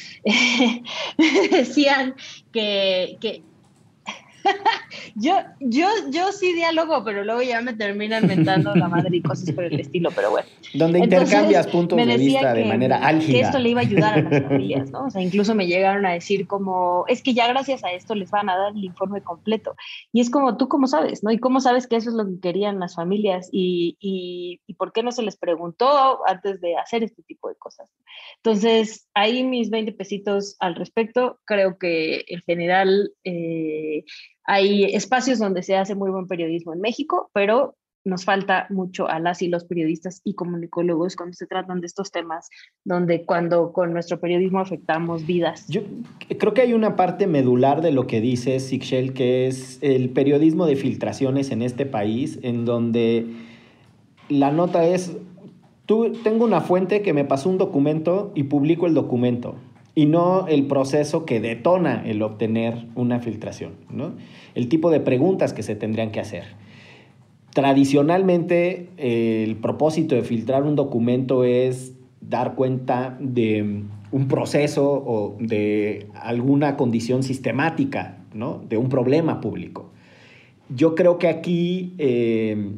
me 1.18 1.48
decían 1.58 2.14
que, 2.50 3.18
que 3.20 3.42
yo, 5.14 5.34
yo, 5.60 5.88
yo 6.10 6.32
sí 6.32 6.52
diálogo, 6.54 7.04
pero 7.04 7.24
luego 7.24 7.42
ya 7.42 7.60
me 7.60 7.74
terminan 7.74 8.26
mentando 8.26 8.74
la 8.74 8.88
madre 8.88 9.16
y 9.16 9.22
cosas 9.22 9.52
por 9.52 9.64
el 9.64 9.78
estilo, 9.78 10.10
pero 10.14 10.30
bueno. 10.30 10.46
Donde 10.74 11.00
intercambias 11.00 11.66
puntos 11.66 11.98
de 11.98 12.16
vista 12.16 12.54
de 12.54 12.64
manera 12.64 12.96
álgida. 12.98 13.32
Que 13.32 13.40
esto 13.40 13.58
le 13.58 13.70
iba 13.70 13.80
a 13.80 13.84
ayudar 13.84 14.18
a 14.18 14.22
las 14.22 14.42
familias, 14.48 14.90
¿no? 14.90 15.06
O 15.06 15.10
sea, 15.10 15.22
incluso 15.22 15.54
me 15.54 15.66
llegaron 15.66 16.06
a 16.06 16.12
decir 16.12 16.46
como, 16.46 17.04
es 17.08 17.22
que 17.22 17.34
ya 17.34 17.48
gracias 17.48 17.84
a 17.84 17.92
esto 17.92 18.14
les 18.14 18.30
van 18.30 18.48
a 18.48 18.56
dar 18.56 18.72
el 18.72 18.84
informe 18.84 19.22
completo. 19.22 19.74
Y 20.12 20.20
es 20.20 20.30
como, 20.30 20.56
¿tú 20.56 20.68
cómo 20.68 20.86
sabes, 20.86 21.22
no? 21.22 21.30
¿Y 21.30 21.38
cómo 21.38 21.60
sabes 21.60 21.86
que 21.86 21.96
eso 21.96 22.10
es 22.10 22.16
lo 22.16 22.26
que 22.26 22.40
querían 22.40 22.80
las 22.80 22.94
familias? 22.94 23.48
Y, 23.52 23.96
y, 24.00 24.60
y 24.66 24.74
por 24.74 24.92
qué 24.92 25.02
no 25.02 25.12
se 25.12 25.22
les 25.22 25.36
preguntó 25.36 26.26
antes 26.26 26.60
de 26.60 26.76
hacer 26.76 27.02
este 27.02 27.22
tipo 27.22 27.48
de 27.48 27.56
cosas? 27.56 27.88
Entonces, 28.36 29.08
ahí 29.14 29.44
mis 29.44 29.70
20 29.70 29.92
pesitos 29.92 30.56
al 30.60 30.74
respecto. 30.74 31.40
Creo 31.44 31.78
que 31.78 32.24
en 32.28 32.40
general... 32.42 33.12
Eh, 33.24 34.04
hay 34.44 34.84
espacios 34.84 35.38
donde 35.38 35.62
se 35.62 35.76
hace 35.76 35.94
muy 35.94 36.10
buen 36.10 36.26
periodismo 36.26 36.72
en 36.72 36.80
México, 36.80 37.30
pero 37.32 37.76
nos 38.04 38.24
falta 38.24 38.66
mucho 38.70 39.08
a 39.08 39.20
las 39.20 39.42
y 39.42 39.48
los 39.48 39.64
periodistas 39.64 40.20
y 40.24 40.34
comunicólogos 40.34 41.14
cuando 41.14 41.34
se 41.34 41.46
tratan 41.46 41.80
de 41.80 41.86
estos 41.86 42.10
temas, 42.10 42.50
donde 42.84 43.24
cuando 43.24 43.72
con 43.72 43.92
nuestro 43.92 44.18
periodismo 44.18 44.58
afectamos 44.58 45.24
vidas. 45.24 45.68
Yo 45.68 45.82
creo 46.38 46.52
que 46.52 46.62
hay 46.62 46.72
una 46.72 46.96
parte 46.96 47.26
medular 47.26 47.80
de 47.80 47.92
lo 47.92 48.06
que 48.06 48.20
dice 48.20 48.58
Sixel, 48.58 49.12
que 49.12 49.46
es 49.46 49.78
el 49.82 50.10
periodismo 50.10 50.66
de 50.66 50.76
filtraciones 50.76 51.50
en 51.50 51.62
este 51.62 51.86
país, 51.86 52.40
en 52.42 52.64
donde 52.64 53.26
la 54.28 54.50
nota 54.50 54.84
es, 54.84 55.16
tú, 55.86 56.12
tengo 56.24 56.44
una 56.44 56.60
fuente 56.60 57.02
que 57.02 57.12
me 57.12 57.24
pasó 57.24 57.48
un 57.50 57.58
documento 57.58 58.32
y 58.34 58.44
publico 58.44 58.86
el 58.86 58.94
documento 58.94 59.54
y 59.94 60.06
no 60.06 60.46
el 60.48 60.66
proceso 60.66 61.26
que 61.26 61.40
detona 61.40 62.02
el 62.06 62.22
obtener 62.22 62.86
una 62.94 63.20
filtración, 63.20 63.72
¿no? 63.90 64.12
El 64.54 64.68
tipo 64.68 64.90
de 64.90 65.00
preguntas 65.00 65.52
que 65.52 65.62
se 65.62 65.74
tendrían 65.74 66.10
que 66.10 66.20
hacer. 66.20 66.44
Tradicionalmente, 67.52 68.88
el 68.96 69.56
propósito 69.56 70.14
de 70.14 70.22
filtrar 70.22 70.62
un 70.62 70.74
documento 70.74 71.44
es 71.44 71.92
dar 72.20 72.54
cuenta 72.54 73.16
de 73.20 73.82
un 74.12 74.28
proceso 74.28 74.90
o 74.90 75.36
de 75.38 76.06
alguna 76.14 76.76
condición 76.76 77.22
sistemática, 77.22 78.18
¿no? 78.32 78.62
de 78.68 78.76
un 78.76 78.88
problema 78.88 79.40
público. 79.40 79.90
Yo 80.74 80.94
creo 80.94 81.18
que 81.18 81.28
aquí 81.28 81.94
eh, 81.98 82.70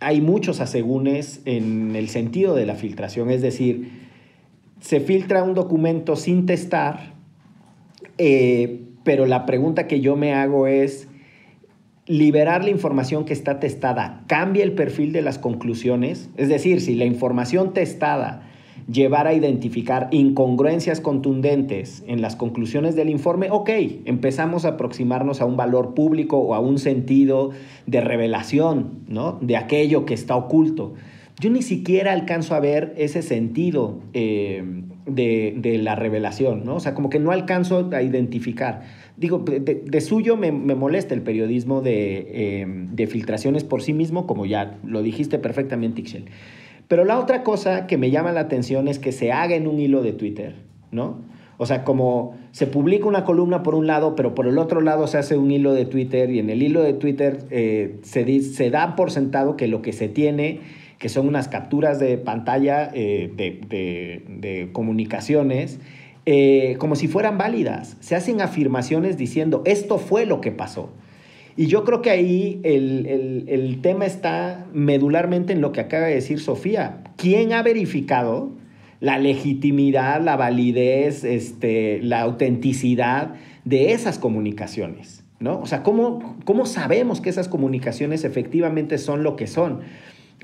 hay 0.00 0.20
muchos 0.20 0.60
asegúnes 0.60 1.42
en 1.44 1.96
el 1.96 2.08
sentido 2.08 2.54
de 2.54 2.66
la 2.66 2.74
filtración, 2.74 3.30
es 3.30 3.42
decir, 3.42 4.05
se 4.86 5.00
filtra 5.00 5.42
un 5.42 5.54
documento 5.54 6.14
sin 6.14 6.46
testar, 6.46 7.14
eh, 8.18 8.82
pero 9.02 9.26
la 9.26 9.44
pregunta 9.44 9.88
que 9.88 10.00
yo 10.00 10.14
me 10.14 10.32
hago 10.32 10.68
es, 10.68 11.08
liberar 12.06 12.62
la 12.62 12.70
información 12.70 13.24
que 13.24 13.32
está 13.32 13.58
testada 13.58 14.22
cambia 14.28 14.62
el 14.62 14.74
perfil 14.74 15.12
de 15.12 15.22
las 15.22 15.40
conclusiones? 15.40 16.30
Es 16.36 16.48
decir, 16.48 16.80
si 16.80 16.94
la 16.94 17.04
información 17.04 17.72
testada 17.72 18.48
llevara 18.88 19.30
a 19.30 19.34
identificar 19.34 20.06
incongruencias 20.12 21.00
contundentes 21.00 22.04
en 22.06 22.22
las 22.22 22.36
conclusiones 22.36 22.94
del 22.94 23.10
informe, 23.10 23.48
ok, 23.50 23.70
empezamos 24.04 24.64
a 24.64 24.68
aproximarnos 24.68 25.40
a 25.40 25.46
un 25.46 25.56
valor 25.56 25.94
público 25.94 26.38
o 26.38 26.54
a 26.54 26.60
un 26.60 26.78
sentido 26.78 27.50
de 27.86 28.00
revelación, 28.02 29.00
¿no? 29.08 29.36
De 29.40 29.56
aquello 29.56 30.06
que 30.06 30.14
está 30.14 30.36
oculto. 30.36 30.94
Yo 31.38 31.50
ni 31.50 31.62
siquiera 31.62 32.12
alcanzo 32.12 32.54
a 32.54 32.60
ver 32.60 32.94
ese 32.96 33.22
sentido 33.22 34.00
eh, 34.14 34.64
de, 35.06 35.80
la 35.82 35.94
revelación, 35.94 36.64
¿no? 36.64 36.76
O 36.76 36.80
sea, 36.80 36.94
como 36.94 37.10
que 37.10 37.18
no 37.18 37.30
alcanzo 37.30 37.90
a 37.92 38.02
identificar 38.02 38.82
digo, 39.16 39.38
de, 39.38 40.00
suyo 40.00 40.36
me, 40.36 40.52
molesta 40.52 41.14
el 41.14 41.22
periodismo 41.22 41.82
em, 41.84 42.94
de, 42.94 43.06
filtraciones 43.06 43.64
por 43.64 43.82
sí 43.82 43.92
mismo, 43.92 44.26
como 44.26 44.46
ya 44.46 44.78
lo 44.84 45.02
dijiste 45.02 45.38
perfectamente, 45.38 46.02
Ixchel. 46.02 46.26
Pero 46.88 47.04
la 47.04 47.18
otra 47.18 47.42
cosa 47.42 47.86
que 47.86 47.96
me 47.96 48.10
llama 48.10 48.32
la 48.32 48.40
atención 48.40 48.88
es 48.88 48.98
que 48.98 49.12
se 49.12 49.32
haga 49.32 49.56
en 49.56 49.66
un 49.66 49.80
hilo 49.80 50.02
de 50.02 50.12
Twitter, 50.12 50.54
¿no? 50.92 51.18
O 51.58 51.64
sea, 51.64 51.84
como 51.84 52.36
se 52.52 52.66
publica 52.66 53.06
una 53.06 53.24
columna 53.24 53.62
por 53.62 53.74
un 53.74 53.86
lado, 53.86 54.14
pero 54.14 54.34
por 54.34 54.46
el 54.46 54.58
otro 54.58 54.82
lado 54.82 55.06
se 55.06 55.16
hace 55.16 55.38
un 55.38 55.50
hilo 55.50 55.72
de 55.72 55.86
Twitter 55.86 56.30
y 56.30 56.38
en 56.38 56.50
el 56.50 56.62
hilo 56.62 56.82
de 56.82 56.92
Twitter 56.92 57.38
eh, 57.50 57.96
se, 58.02 58.40
se 58.42 58.70
da 58.70 58.94
por 58.94 59.10
sentado 59.10 59.56
que 59.56 59.66
lo 59.66 59.80
que 59.80 59.94
se 59.94 60.08
tiene, 60.08 60.60
que 60.98 61.08
son 61.08 61.28
unas 61.28 61.48
capturas 61.48 61.98
de 61.98 62.18
pantalla 62.18 62.90
eh, 62.94 63.30
de, 63.34 64.22
de 64.28 64.68
comunicaciones, 64.72 65.78
eh, 66.28 66.74
como 66.78 66.96
si 66.96 67.06
fueran 67.06 67.38
válidas. 67.38 67.96
Se 68.00 68.16
hacen 68.16 68.40
afirmaciones 68.40 69.16
diciendo, 69.16 69.62
esto 69.64 69.98
fue 69.98 70.26
lo 70.26 70.40
que 70.40 70.50
pasó. 70.50 70.90
Y 71.56 71.68
yo 71.68 71.84
creo 71.84 72.02
que 72.02 72.10
ahí 72.10 72.60
el, 72.64 73.78
tema 73.80 74.04
está 74.04 74.66
medularmente 74.72 75.52
en 75.52 75.60
lo 75.60 75.70
que 75.72 75.80
acaba 75.80 76.06
de 76.06 76.14
decir 76.14 76.40
Sofía. 76.40 77.04
¿Quién 77.16 77.52
ha 77.52 77.62
verificado 77.62 78.50
la 79.00 79.18
legitimidad, 79.18 80.20
la 80.20 80.36
validez, 80.36 81.24
este, 81.24 82.00
la 82.02 82.20
autenticidad 82.22 83.34
de 83.64 83.92
esas 83.92 84.18
comunicaciones? 84.18 85.24
¿no? 85.38 85.60
O 85.60 85.66
sea, 85.66 85.82
¿cómo, 85.82 86.36
¿cómo 86.44 86.66
sabemos 86.66 87.20
que 87.20 87.30
esas 87.30 87.48
comunicaciones 87.48 88.24
efectivamente 88.24 88.98
son 88.98 89.22
lo 89.22 89.36
que 89.36 89.46
son? 89.46 89.80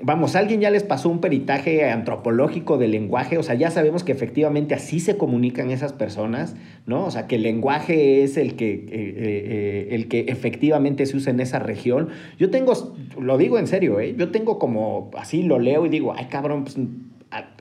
Vamos, 0.01 0.35
alguien 0.35 0.61
ya 0.61 0.71
les 0.71 0.83
pasó 0.83 1.09
un 1.09 1.19
peritaje 1.19 1.89
antropológico 1.89 2.77
del 2.77 2.91
lenguaje, 2.91 3.37
o 3.37 3.43
sea, 3.43 3.55
ya 3.55 3.69
sabemos 3.69 4.03
que 4.03 4.11
efectivamente 4.11 4.73
así 4.73 4.99
se 4.99 5.17
comunican 5.17 5.69
esas 5.69 5.93
personas, 5.93 6.55
¿no? 6.85 7.05
O 7.05 7.11
sea, 7.11 7.27
que 7.27 7.35
el 7.35 7.43
lenguaje 7.43 8.23
es 8.23 8.37
el 8.37 8.55
que, 8.55 8.73
eh, 8.73 8.85
eh, 8.87 8.87
eh, 8.91 9.87
el 9.91 10.07
que 10.07 10.21
efectivamente 10.29 11.05
se 11.05 11.17
usa 11.17 11.31
en 11.31 11.39
esa 11.39 11.59
región. 11.59 12.09
Yo 12.39 12.49
tengo, 12.49 12.73
lo 13.19 13.37
digo 13.37 13.59
en 13.59 13.67
serio, 13.67 13.99
¿eh? 13.99 14.15
Yo 14.17 14.31
tengo 14.31 14.57
como, 14.57 15.11
así 15.17 15.43
lo 15.43 15.59
leo 15.59 15.85
y 15.85 15.89
digo, 15.89 16.13
ay 16.17 16.25
cabrón, 16.25 16.63
pues 16.63 16.77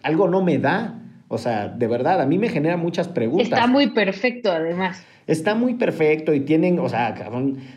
algo 0.03 0.29
no 0.29 0.43
me 0.43 0.59
da. 0.59 0.99
O 1.33 1.39
sea, 1.39 1.69
de 1.69 1.87
verdad, 1.87 2.21
a 2.21 2.27
mí 2.27 2.37
me 2.37 2.51
genera 2.51 2.77
muchas 2.77 3.09
preguntas. 3.09 3.47
Está 3.49 3.67
muy 3.67 3.89
perfecto, 3.89 4.53
además 4.53 5.03
está 5.27 5.55
muy 5.55 5.75
perfecto 5.75 6.35
y 6.35 6.41
tienen, 6.41 6.79
o 6.79 6.89
sea, 6.89 7.15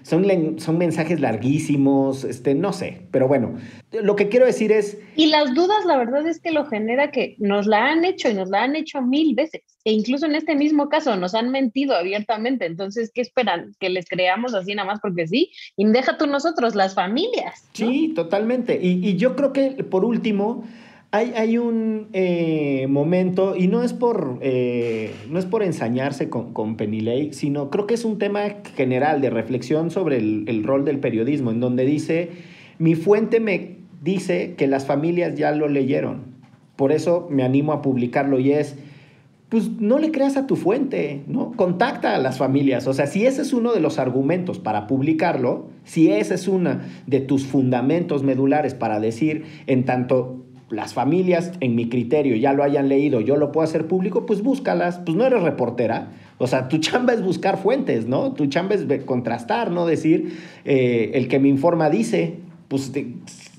son, 0.03 0.59
son 0.59 0.77
mensajes 0.77 1.19
larguísimos, 1.19 2.23
este, 2.23 2.55
no 2.55 2.73
sé, 2.73 3.01
pero 3.11 3.27
bueno, 3.27 3.55
lo 3.91 4.15
que 4.15 4.29
quiero 4.29 4.45
decir 4.45 4.71
es... 4.71 4.97
Y 5.15 5.27
las 5.27 5.53
dudas, 5.53 5.85
la 5.85 5.97
verdad 5.97 6.27
es 6.27 6.39
que 6.39 6.51
lo 6.51 6.65
genera 6.65 7.11
que 7.11 7.35
nos 7.39 7.67
la 7.67 7.91
han 7.91 8.03
hecho 8.03 8.29
y 8.29 8.33
nos 8.33 8.49
la 8.49 8.63
han 8.63 8.75
hecho 8.75 9.01
mil 9.01 9.35
veces, 9.35 9.61
e 9.83 9.91
incluso 9.91 10.25
en 10.25 10.35
este 10.35 10.55
mismo 10.55 10.89
caso 10.89 11.15
nos 11.15 11.35
han 11.35 11.51
mentido 11.51 11.95
abiertamente, 11.95 12.65
entonces, 12.65 13.11
¿qué 13.13 13.21
esperan? 13.21 13.75
¿Que 13.79 13.89
les 13.89 14.07
creamos 14.07 14.53
así 14.53 14.73
nada 14.73 14.87
más 14.87 14.99
porque 14.99 15.27
sí? 15.27 15.51
Y 15.77 15.85
deja 15.85 16.17
tú 16.17 16.27
nosotros, 16.27 16.75
las 16.75 16.95
familias. 16.95 17.67
Sí, 17.73 18.13
totalmente. 18.15 18.79
Y, 18.81 19.07
y 19.07 19.15
yo 19.17 19.35
creo 19.35 19.53
que, 19.53 19.71
por 19.83 20.03
último, 20.03 20.63
hay, 21.15 21.57
un 21.57 22.07
eh, 22.13 22.87
momento, 22.89 23.55
y 23.55 23.67
no 23.67 23.83
es 23.83 23.93
por, 23.93 24.39
eh, 24.41 25.11
no 25.29 25.39
es 25.39 25.45
por 25.45 25.63
ensañarse 25.63 26.29
con, 26.29 26.51
con 26.51 26.75
Penilei, 26.75 27.31
sino 27.33 27.69
creo 27.69 27.87
que 27.87 27.93
es 27.93 28.03
un 28.03 28.17
tema 28.17 28.41
general 28.75 29.21
de 29.21 29.29
reflexión 29.29 29.91
sobre 29.91 30.17
el, 30.17 30.63
rol 30.63 30.83
del 30.83 30.99
periodismo, 30.99 31.51
en 31.51 31.61
donde 31.61 31.85
dice, 31.85 32.29
mi 32.79 32.95
fuente 32.95 33.39
me 33.39 33.77
dice 34.01 34.55
que 34.57 34.67
las 34.67 34.85
familias 34.85 35.35
ya 35.35 35.51
lo 35.51 35.69
leyeron, 35.69 36.35
por 36.75 36.91
eso 36.91 37.27
me 37.29 37.43
animo 37.43 37.71
a 37.71 37.81
publicarlo 37.81 38.37
y 38.39 38.51
es, 38.51 38.75
pues 39.47 39.69
no 39.79 39.99
le 39.99 40.11
creas 40.11 40.35
a 40.35 40.47
tu 40.47 40.57
fuente, 40.57 41.21
¿no? 41.27 41.53
Contacta 41.53 42.15
a 42.15 42.19
las 42.19 42.39
familias. 42.39 42.87
O 42.87 42.93
sea, 42.93 43.07
si 43.07 43.25
ese 43.25 43.43
es 43.43 43.53
uno 43.53 43.71
de 43.73 43.79
los 43.79 43.99
argumentos 43.99 44.59
para 44.59 44.87
publicarlo, 44.87 45.69
si 45.85 46.11
ese 46.11 46.33
es 46.33 46.49
uno 46.49 46.79
de 47.07 47.21
tus 47.21 47.45
fundamentos 47.45 48.23
medulares 48.23 48.73
para 48.73 48.99
decir, 48.99 49.45
en 49.67 49.85
tanto 49.85 50.45
las 50.75 50.93
familias, 50.93 51.53
en 51.59 51.75
mi 51.75 51.89
criterio, 51.89 52.35
ya 52.35 52.53
lo 52.53 52.63
hayan 52.63 52.89
leído, 52.89 53.21
yo 53.21 53.35
lo 53.37 53.51
puedo 53.51 53.63
hacer 53.63 53.87
público, 53.87 54.25
pues 54.25 54.41
búscalas, 54.41 54.99
pues 54.99 55.17
no 55.17 55.25
eres 55.25 55.41
reportera. 55.41 56.09
O 56.37 56.47
sea, 56.47 56.67
tu 56.67 56.79
chamba 56.79 57.13
es 57.13 57.23
buscar 57.23 57.57
fuentes, 57.57 58.07
¿no? 58.07 58.33
Tu 58.33 58.47
chamba 58.47 58.75
es 58.75 58.85
contrastar, 59.05 59.71
no 59.71 59.85
decir, 59.85 60.37
eh, 60.65 61.11
el 61.13 61.27
que 61.27 61.39
me 61.39 61.47
informa 61.47 61.89
dice, 61.89 62.35
pues 62.67 62.91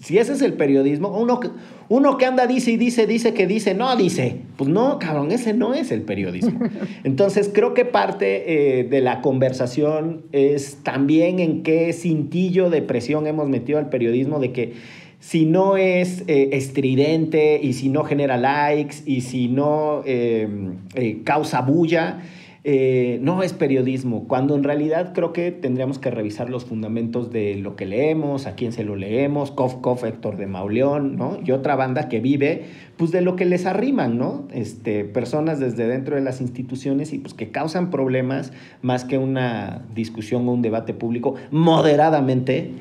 si 0.00 0.18
ese 0.18 0.32
es 0.34 0.42
el 0.42 0.52
periodismo, 0.52 1.08
uno, 1.08 1.40
uno 1.88 2.18
que 2.18 2.26
anda 2.26 2.46
dice 2.46 2.72
y 2.72 2.76
dice, 2.76 3.06
dice 3.06 3.34
que 3.34 3.46
dice, 3.46 3.74
no 3.74 3.96
dice, 3.96 4.36
pues 4.56 4.68
no, 4.68 4.98
cabrón, 4.98 5.32
ese 5.32 5.54
no 5.54 5.74
es 5.74 5.90
el 5.90 6.02
periodismo. 6.02 6.60
Entonces 7.04 7.50
creo 7.52 7.74
que 7.74 7.84
parte 7.84 8.80
eh, 8.80 8.84
de 8.84 9.00
la 9.00 9.22
conversación 9.22 10.22
es 10.32 10.78
también 10.82 11.38
en 11.38 11.62
qué 11.62 11.92
cintillo 11.92 12.70
de 12.70 12.82
presión 12.82 13.26
hemos 13.26 13.48
metido 13.48 13.78
al 13.78 13.88
periodismo 13.88 14.38
de 14.38 14.52
que 14.52 14.74
si 15.20 15.46
no 15.46 15.76
es 15.76 16.24
eh, 16.26 16.50
estridente 16.52 17.58
y 17.62 17.72
si 17.72 17.88
no 17.88 18.04
genera 18.04 18.36
likes 18.36 18.96
y 19.06 19.22
si 19.22 19.48
no 19.48 20.02
em, 20.04 20.76
eh, 20.94 21.22
causa 21.24 21.62
bulla, 21.62 22.20
eh, 22.68 23.20
no 23.22 23.44
es 23.44 23.52
periodismo, 23.52 24.26
cuando 24.26 24.56
en 24.56 24.64
realidad 24.64 25.12
creo 25.14 25.32
que 25.32 25.52
tendríamos 25.52 26.00
que 26.00 26.10
revisar 26.10 26.50
los 26.50 26.64
fundamentos 26.64 27.30
de 27.30 27.54
lo 27.54 27.76
que 27.76 27.86
leemos, 27.86 28.46
a 28.46 28.56
quién 28.56 28.72
se 28.72 28.82
lo 28.82 28.96
leemos, 28.96 29.52
Kof 29.52 29.76
Kof, 29.76 30.02
Héctor 30.02 30.36
de 30.36 30.48
Mauleón, 30.48 31.16
¿no? 31.16 31.38
Y 31.44 31.52
otra 31.52 31.76
banda 31.76 32.08
que 32.08 32.18
vive, 32.18 32.64
pues 32.96 33.12
de 33.12 33.20
lo 33.20 33.36
que 33.36 33.44
les 33.44 33.66
arriman, 33.66 34.18
¿no? 34.18 34.48
Este, 34.52 35.04
personas 35.04 35.60
desde 35.60 35.86
dentro 35.86 36.16
de 36.16 36.22
las 36.22 36.40
instituciones 36.40 37.12
y 37.12 37.18
pues 37.18 37.34
que 37.34 37.52
causan 37.52 37.90
problemas 37.90 38.52
más 38.82 39.04
que 39.04 39.16
una 39.16 39.84
discusión 39.94 40.48
o 40.48 40.52
un 40.52 40.62
debate 40.62 40.92
público 40.92 41.36
moderadamente 41.52 42.72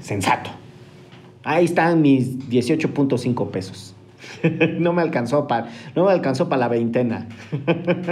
sensato. 0.00 0.57
Ahí 1.44 1.64
están 1.64 2.02
mis 2.02 2.38
18.5 2.48 3.50
pesos. 3.50 3.94
no 4.78 4.92
me 4.92 5.02
alcanzó 5.02 5.46
para 5.46 5.68
no 5.94 6.04
me 6.04 6.12
alcanzó 6.12 6.48
para 6.48 6.60
la 6.60 6.68
veintena. 6.68 7.28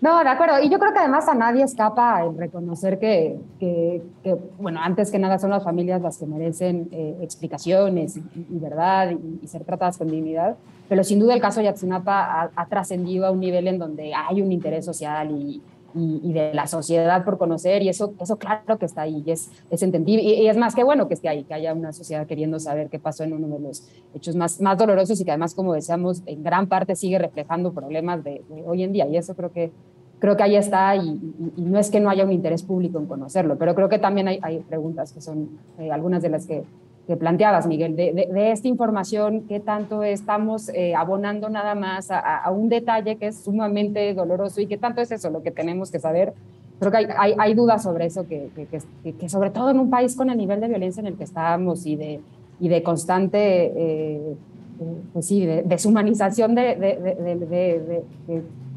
No, 0.00 0.22
de 0.22 0.28
acuerdo. 0.28 0.60
Y 0.62 0.70
yo 0.70 0.78
creo 0.78 0.92
que 0.92 1.00
además 1.00 1.28
a 1.28 1.34
nadie 1.34 1.64
escapa 1.64 2.22
el 2.22 2.38
reconocer 2.38 3.00
que, 3.00 3.36
bueno, 4.58 4.80
antes 4.80 5.10
que 5.10 5.18
nada 5.18 5.40
son 5.40 5.50
las 5.50 5.64
familias 5.64 6.00
las 6.00 6.18
que 6.18 6.26
merecen 6.26 6.88
eh, 6.92 7.18
explicaciones 7.20 8.16
y, 8.16 8.22
verdad 8.58 9.10
y, 9.42 9.46
ser 9.48 9.64
tratadas 9.64 9.98
con 9.98 10.08
dignidad. 10.08 10.56
Pero 10.88 11.02
sin 11.02 11.18
duda 11.18 11.34
el 11.34 11.40
caso 11.40 11.58
de 11.58 11.64
Yatsunapa 11.64 12.50
ha, 12.54 12.66
trascendido 12.66 13.26
a 13.26 13.32
un 13.32 13.40
nivel 13.40 13.66
en 13.66 13.78
donde 13.78 14.12
hay 14.14 14.40
un 14.40 14.52
interés 14.52 14.84
social 14.84 15.32
y, 15.32 15.60
y, 15.94 16.32
de 16.32 16.52
la 16.52 16.66
sociedad 16.66 17.24
por 17.24 17.38
conocer, 17.38 17.82
y 17.82 17.88
eso, 17.88 18.14
eso 18.20 18.36
claro 18.36 18.78
que 18.78 18.86
está 18.86 19.02
ahí, 19.02 19.22
y 19.24 19.30
es, 19.30 19.50
es 19.70 19.82
entendible, 19.82 20.22
y, 20.22 20.46
es 20.46 20.56
más 20.56 20.74
que 20.74 20.84
bueno 20.84 21.08
que 21.08 21.14
esté 21.14 21.28
ahí, 21.28 21.44
que 21.44 21.54
haya 21.54 21.72
una 21.72 21.92
sociedad 21.92 22.26
queriendo 22.26 22.60
saber 22.60 22.88
qué 22.90 22.98
pasó 22.98 23.24
en 23.24 23.32
uno 23.32 23.48
de 23.48 23.60
los 23.60 23.88
hechos 24.14 24.36
más, 24.36 24.60
más 24.60 24.76
dolorosos 24.76 25.20
y 25.20 25.24
que 25.24 25.30
además, 25.30 25.54
como 25.54 25.74
decíamos, 25.74 26.22
en 26.26 26.42
gran 26.42 26.66
parte 26.66 26.94
sigue 26.94 27.18
reflejando 27.18 27.72
problemas 27.72 28.22
de, 28.22 28.42
hoy 28.66 28.82
en 28.82 28.92
día, 28.92 29.06
y 29.06 29.16
eso 29.16 29.34
creo 29.34 29.50
que, 29.50 29.72
creo 30.18 30.36
que 30.36 30.42
ahí 30.42 30.56
está, 30.56 30.94
y, 30.96 31.20
no 31.56 31.78
es 31.78 31.90
que 31.90 32.00
no 32.00 32.10
haya 32.10 32.24
un 32.24 32.32
interés 32.32 32.62
público 32.62 32.98
en 32.98 33.06
conocerlo, 33.06 33.56
pero 33.56 33.74
creo 33.74 33.88
que 33.88 33.98
también 33.98 34.28
hay, 34.28 34.38
hay 34.42 34.58
preguntas 34.60 35.12
que 35.12 35.20
son 35.20 35.58
eh, 35.78 35.90
algunas 35.90 36.22
de 36.22 36.28
las 36.28 36.46
que 36.46 36.64
que 37.08 37.16
planteabas, 37.16 37.66
Miguel, 37.66 37.96
de, 37.96 38.52
esta 38.52 38.68
información, 38.68 39.46
qué 39.48 39.60
tanto 39.60 40.02
estamos 40.02 40.68
eh, 40.68 40.94
abonando 40.94 41.48
nada 41.48 41.74
más 41.74 42.10
a, 42.10 42.50
un 42.50 42.68
detalle 42.68 43.16
que 43.16 43.28
es 43.28 43.44
sumamente 43.44 44.12
doloroso 44.12 44.60
y 44.60 44.66
qué 44.66 44.76
tanto 44.76 45.00
es 45.00 45.10
eso 45.10 45.30
lo 45.30 45.42
que 45.42 45.50
tenemos 45.50 45.90
que 45.90 46.00
saber. 46.00 46.34
Creo 46.78 46.92
que 46.92 46.98
hay, 46.98 47.34
hay, 47.38 47.54
dudas 47.54 47.82
sobre 47.82 48.04
eso, 48.04 48.28
que, 48.28 48.50
que, 49.02 49.28
sobre 49.30 49.48
todo 49.48 49.70
en 49.70 49.80
un 49.80 49.88
país 49.88 50.14
con 50.14 50.28
el 50.28 50.36
nivel 50.36 50.60
de 50.60 50.68
violencia 50.68 51.00
en 51.00 51.06
el 51.06 51.16
que 51.16 51.24
estamos 51.24 51.86
y 51.86 51.96
de, 51.96 52.20
y 52.60 52.68
de 52.68 52.82
constante, 52.82 53.72
eh, 53.74 54.36
pues 55.14 55.26
sí, 55.26 55.46
deshumanización 55.46 56.54
de, 56.54 58.04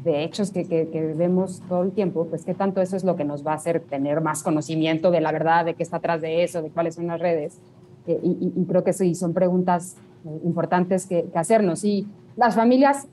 de 0.04 0.24
hechos 0.24 0.50
que, 0.50 0.66
que, 0.66 1.14
vemos 1.16 1.62
todo 1.68 1.82
el 1.82 1.92
tiempo, 1.92 2.26
pues 2.26 2.44
qué 2.44 2.54
tanto 2.54 2.80
eso 2.80 2.96
es 2.96 3.04
lo 3.04 3.14
que 3.14 3.24
nos 3.24 3.46
va 3.46 3.52
a 3.52 3.56
hacer 3.56 3.80
tener 3.80 4.20
más 4.20 4.42
conocimiento 4.42 5.10
de 5.10 5.20
la 5.20 5.32
verdad, 5.32 5.66
de 5.66 5.74
qué 5.74 5.82
está 5.82 5.98
atrás 5.98 6.20
de 6.22 6.42
eso, 6.42 6.62
de 6.62 6.70
cuáles 6.70 6.94
son 6.94 7.06
las 7.06 7.20
redes. 7.20 7.60
Eh, 8.06 8.20
y, 8.22 8.64
creo 8.64 8.82
que 8.82 8.92
sí, 8.92 9.14
son 9.14 9.32
preguntas 9.32 9.96
eh, 10.24 10.40
importantes 10.44 11.06
que, 11.06 11.26
hacernos. 11.34 11.84
Y 11.84 12.06
las 12.36 12.54
familias 12.54 13.06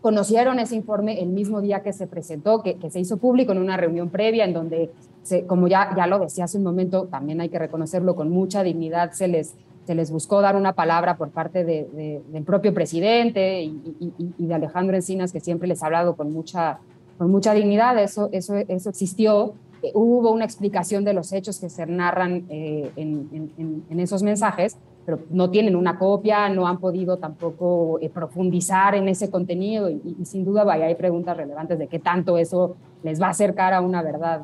conocieron 0.00 0.58
ese 0.58 0.76
informe 0.76 1.20
el 1.20 1.28
mismo 1.28 1.60
día 1.60 1.82
que 1.82 1.92
se 1.92 2.06
presentó, 2.06 2.62
que, 2.62 2.76
se 2.90 3.00
hizo 3.00 3.16
público 3.16 3.52
en 3.52 3.58
una 3.58 3.76
reunión 3.76 4.10
previa 4.10 4.44
en 4.44 4.52
donde, 4.52 4.90
se, 5.22 5.44
como 5.46 5.66
ya, 5.68 5.94
ya 5.96 6.06
lo 6.06 6.18
decía 6.18 6.44
hace 6.44 6.58
un 6.58 6.64
momento, 6.64 7.06
también 7.06 7.40
hay 7.40 7.48
que 7.48 7.58
reconocerlo 7.58 8.14
con 8.14 8.30
mucha 8.30 8.62
dignidad, 8.62 9.12
se 9.12 9.28
les, 9.28 9.54
se 9.86 9.94
les 9.94 10.10
buscó 10.10 10.40
dar 10.40 10.54
una 10.56 10.74
palabra 10.74 11.16
por 11.16 11.30
parte 11.30 11.64
de, 11.64 12.22
del 12.28 12.44
propio 12.44 12.74
presidente 12.74 13.62
y, 13.62 14.12
y, 14.38 14.46
de 14.46 14.54
Alejandro 14.54 14.94
Encinas, 14.94 15.32
que 15.32 15.40
siempre 15.40 15.66
les 15.66 15.82
ha 15.82 15.86
hablado 15.86 16.14
con 16.14 16.32
mucha, 16.32 16.78
con 17.16 17.30
mucha 17.30 17.54
dignidad, 17.54 17.98
eso, 17.98 18.28
eso, 18.32 18.54
eso 18.54 18.90
existió 18.90 19.54
eh, 19.82 19.92
hubo 19.94 20.32
una 20.32 20.44
explicación 20.44 21.04
de 21.04 21.12
los 21.12 21.32
hechos 21.32 21.60
que 21.60 21.68
se 21.68 21.86
narran 21.86 22.46
eh, 22.48 22.90
en, 22.96 24.00
esos 24.00 24.22
mensajes, 24.22 24.76
pero 25.04 25.20
no 25.30 25.50
tienen 25.50 25.76
una 25.76 25.98
copia, 25.98 26.48
no 26.48 26.66
han 26.66 26.78
podido 26.78 27.16
tampoco 27.18 27.98
eh, 28.00 28.08
profundizar 28.08 28.94
en 28.94 29.08
ese 29.08 29.30
contenido 29.30 29.88
y, 29.88 30.00
sin 30.24 30.44
duda 30.44 30.64
vaya, 30.64 30.86
hay 30.86 30.94
preguntas 30.94 31.36
relevantes 31.36 31.78
de 31.78 31.86
qué 31.86 31.98
tanto 31.98 32.38
eso 32.38 32.76
les 33.02 33.20
va 33.20 33.26
a 33.26 33.30
acercar 33.30 33.72
a 33.72 33.80
una 33.80 34.02
verdad. 34.02 34.42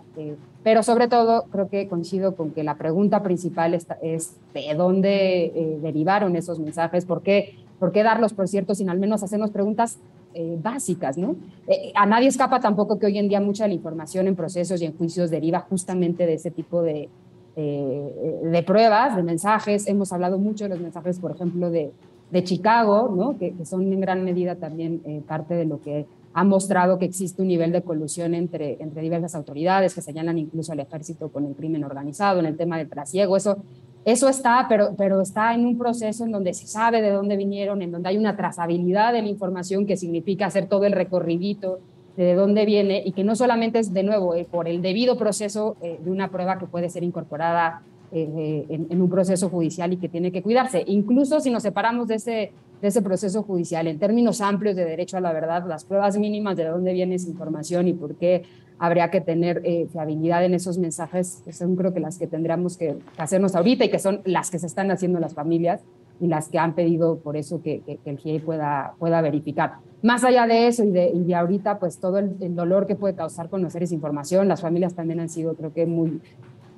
pero 0.62 0.82
sobre 0.82 1.08
todo 1.08 1.44
creo 1.50 1.68
que 1.68 1.88
coincido 1.88 2.34
con 2.34 2.50
que 2.50 2.62
la 2.62 2.76
pregunta 2.76 3.22
principal 3.22 3.74
es, 3.74 3.86
es 4.02 4.36
de 4.54 4.74
dónde 4.74 5.78
derivaron 5.82 6.36
esos 6.36 6.58
mensajes, 6.58 7.04
por 7.04 7.22
qué, 7.22 7.58
por 7.78 7.92
qué 7.92 8.02
darlos 8.02 8.32
por 8.32 8.48
cierto 8.48 8.74
sin 8.74 8.88
al 8.88 8.98
menos 8.98 9.22
hacernos 9.22 9.50
preguntas 9.50 9.98
eh, 10.34 10.58
básicas, 10.60 11.16
¿no? 11.16 11.36
Eh, 11.68 11.92
a 11.94 12.06
nadie 12.06 12.28
escapa 12.28 12.58
tampoco 12.58 12.98
que 12.98 13.06
hoy 13.06 13.18
en 13.18 13.28
día 13.28 13.40
mucha 13.40 13.68
la 13.68 13.74
información 13.74 14.26
en 14.26 14.34
procesos 14.34 14.82
y 14.82 14.84
en 14.84 14.96
juicios 14.96 15.30
deriva 15.30 15.60
justamente 15.60 16.26
de 16.26 16.34
ese 16.34 16.50
tipo 16.50 16.82
de, 16.82 17.08
eh, 17.54 18.40
de 18.42 18.62
pruebas, 18.64 19.14
de 19.14 19.22
mensajes. 19.22 19.86
Hemos 19.86 20.12
hablado 20.12 20.38
mucho 20.38 20.64
de 20.64 20.70
los 20.70 20.80
mensajes, 20.80 21.20
por 21.20 21.30
ejemplo, 21.30 21.70
de, 21.70 21.92
de 22.32 22.44
Chicago, 22.44 23.14
¿no? 23.14 23.38
Que, 23.38 23.52
que, 23.52 23.64
son 23.64 23.92
en 23.92 24.00
gran 24.00 24.24
medida 24.24 24.56
también 24.56 25.22
parte 25.26 25.54
de 25.54 25.66
lo 25.66 25.80
que 25.80 26.06
ha 26.32 26.42
mostrado 26.42 26.98
que 26.98 27.04
existe 27.04 27.40
un 27.40 27.48
nivel 27.48 27.70
de 27.70 27.82
colusión 27.82 28.34
entre, 28.34 28.82
entre 28.82 29.02
diversas 29.02 29.36
autoridades 29.36 29.94
que 29.94 30.02
señalan 30.02 30.36
incluso 30.36 30.72
al 30.72 30.80
ejército 30.80 31.28
con 31.28 31.46
el 31.46 31.54
crimen 31.54 31.84
organizado 31.84 32.40
en 32.40 32.46
el 32.46 32.56
tema 32.56 32.76
del 32.76 32.88
trasiego. 32.88 33.36
Eso 33.36 33.58
eso 34.04 34.28
está, 34.28 34.66
pero, 34.68 34.94
pero 34.96 35.20
está 35.22 35.54
en 35.54 35.64
un 35.64 35.78
proceso 35.78 36.24
en 36.24 36.32
donde 36.32 36.52
se 36.52 36.66
sabe 36.66 37.00
de 37.00 37.10
dónde 37.10 37.36
vinieron, 37.36 37.80
en 37.80 37.90
donde 37.90 38.10
hay 38.10 38.18
una 38.18 38.36
trazabilidad 38.36 39.12
de 39.12 39.22
la 39.22 39.28
información 39.28 39.86
que 39.86 39.96
significa 39.96 40.46
hacer 40.46 40.68
todo 40.68 40.84
el 40.84 40.92
recorridito 40.92 41.78
de 42.16 42.34
dónde 42.34 42.64
viene 42.64 43.02
y 43.04 43.12
que 43.12 43.24
no 43.24 43.34
solamente 43.34 43.78
es 43.78 43.92
de 43.92 44.02
nuevo 44.02 44.34
eh, 44.34 44.46
por 44.48 44.68
el 44.68 44.82
debido 44.82 45.16
proceso 45.16 45.76
eh, 45.82 45.98
de 46.02 46.10
una 46.10 46.30
prueba 46.30 46.58
que 46.58 46.66
puede 46.66 46.88
ser 46.90 47.02
incorporada 47.02 47.82
eh, 48.12 48.66
en, 48.68 49.02
un 49.02 49.10
proceso 49.10 49.48
judicial 49.48 49.92
y 49.92 49.96
que 49.96 50.08
tiene 50.08 50.30
que 50.30 50.42
cuidarse. 50.42 50.84
Incluso 50.86 51.40
si 51.40 51.50
nos 51.50 51.64
separamos 51.64 52.06
de 52.06 52.14
ese, 52.16 52.52
de 52.80 52.88
ese 52.88 53.02
proceso 53.02 53.42
judicial 53.42 53.88
en 53.88 53.98
términos 53.98 54.40
amplios 54.40 54.76
de 54.76 54.84
derecho 54.84 55.16
a 55.16 55.20
la 55.20 55.32
verdad, 55.32 55.64
las 55.66 55.84
pruebas 55.84 56.16
mínimas 56.16 56.56
de 56.56 56.66
dónde 56.66 56.92
viene 56.92 57.16
esa 57.16 57.28
información 57.28 57.88
y 57.88 57.94
por 57.94 58.14
qué 58.14 58.44
habría 58.78 59.10
que 59.10 59.20
tener 59.20 59.62
eh, 59.64 59.86
fiabilidad 59.92 60.44
en 60.44 60.54
esos 60.54 60.78
mensajes, 60.78 61.42
que 61.44 61.52
son 61.52 61.76
creo 61.76 61.94
que 61.94 62.00
las 62.00 62.18
que 62.18 62.26
tendríamos 62.26 62.76
que 62.76 62.96
hacernos 63.16 63.54
ahorita 63.54 63.84
y 63.84 63.90
que 63.90 63.98
son 63.98 64.20
las 64.24 64.50
que 64.50 64.58
se 64.58 64.66
están 64.66 64.90
haciendo 64.90 65.20
las 65.20 65.34
familias 65.34 65.80
y 66.20 66.28
las 66.28 66.48
que 66.48 66.58
han 66.58 66.74
pedido 66.74 67.18
por 67.18 67.36
eso 67.36 67.60
que, 67.62 67.82
el 68.04 68.18
GIE 68.18 68.40
pueda, 68.40 68.94
pueda 68.98 69.20
verificar. 69.20 69.74
Más 70.02 70.22
allá 70.24 70.46
de 70.46 70.68
eso 70.68 70.84
y 70.84 70.90
de, 70.90 71.10
y 71.10 71.24
de 71.24 71.34
ahorita, 71.34 71.78
pues 71.78 71.98
todo 71.98 72.18
el, 72.18 72.54
dolor 72.54 72.86
que 72.86 72.94
puede 72.94 73.14
causar 73.14 73.48
conocer 73.48 73.82
esa 73.82 73.94
información, 73.94 74.48
las 74.48 74.60
familias 74.60 74.94
también 74.94 75.20
han 75.20 75.28
sido 75.28 75.54
creo 75.54 75.72
que 75.72 75.86
muy, 75.86 76.20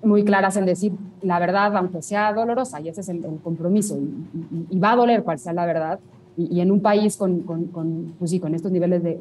muy 0.03 0.25
claras 0.25 0.57
en 0.57 0.67
decir 0.67 0.93
la 1.23 1.39
verdad, 1.39 1.77
aunque 1.77 2.03
sea 2.03 2.33
dolorosa, 2.33 2.81
y 2.81 2.89
ese 2.89 3.01
es 3.01 3.09
el, 3.09 3.21
compromiso, 3.43 3.99
y, 3.99 4.67
y, 4.71 4.79
va 4.79 4.93
a 4.93 4.97
doler 4.97 5.23
cual 5.23 5.39
sea 5.39 5.53
la 5.53 5.67
verdad, 5.67 5.99
y, 6.37 6.61
en 6.61 6.71
un 6.71 6.81
país 6.81 7.17
con, 7.17 7.41
con, 7.41 7.67
con, 7.69 8.15
pues 8.19 8.31
sí, 8.31 8.39
con 8.39 8.55
estos 8.55 8.71
niveles 8.71 9.03
de, 9.03 9.19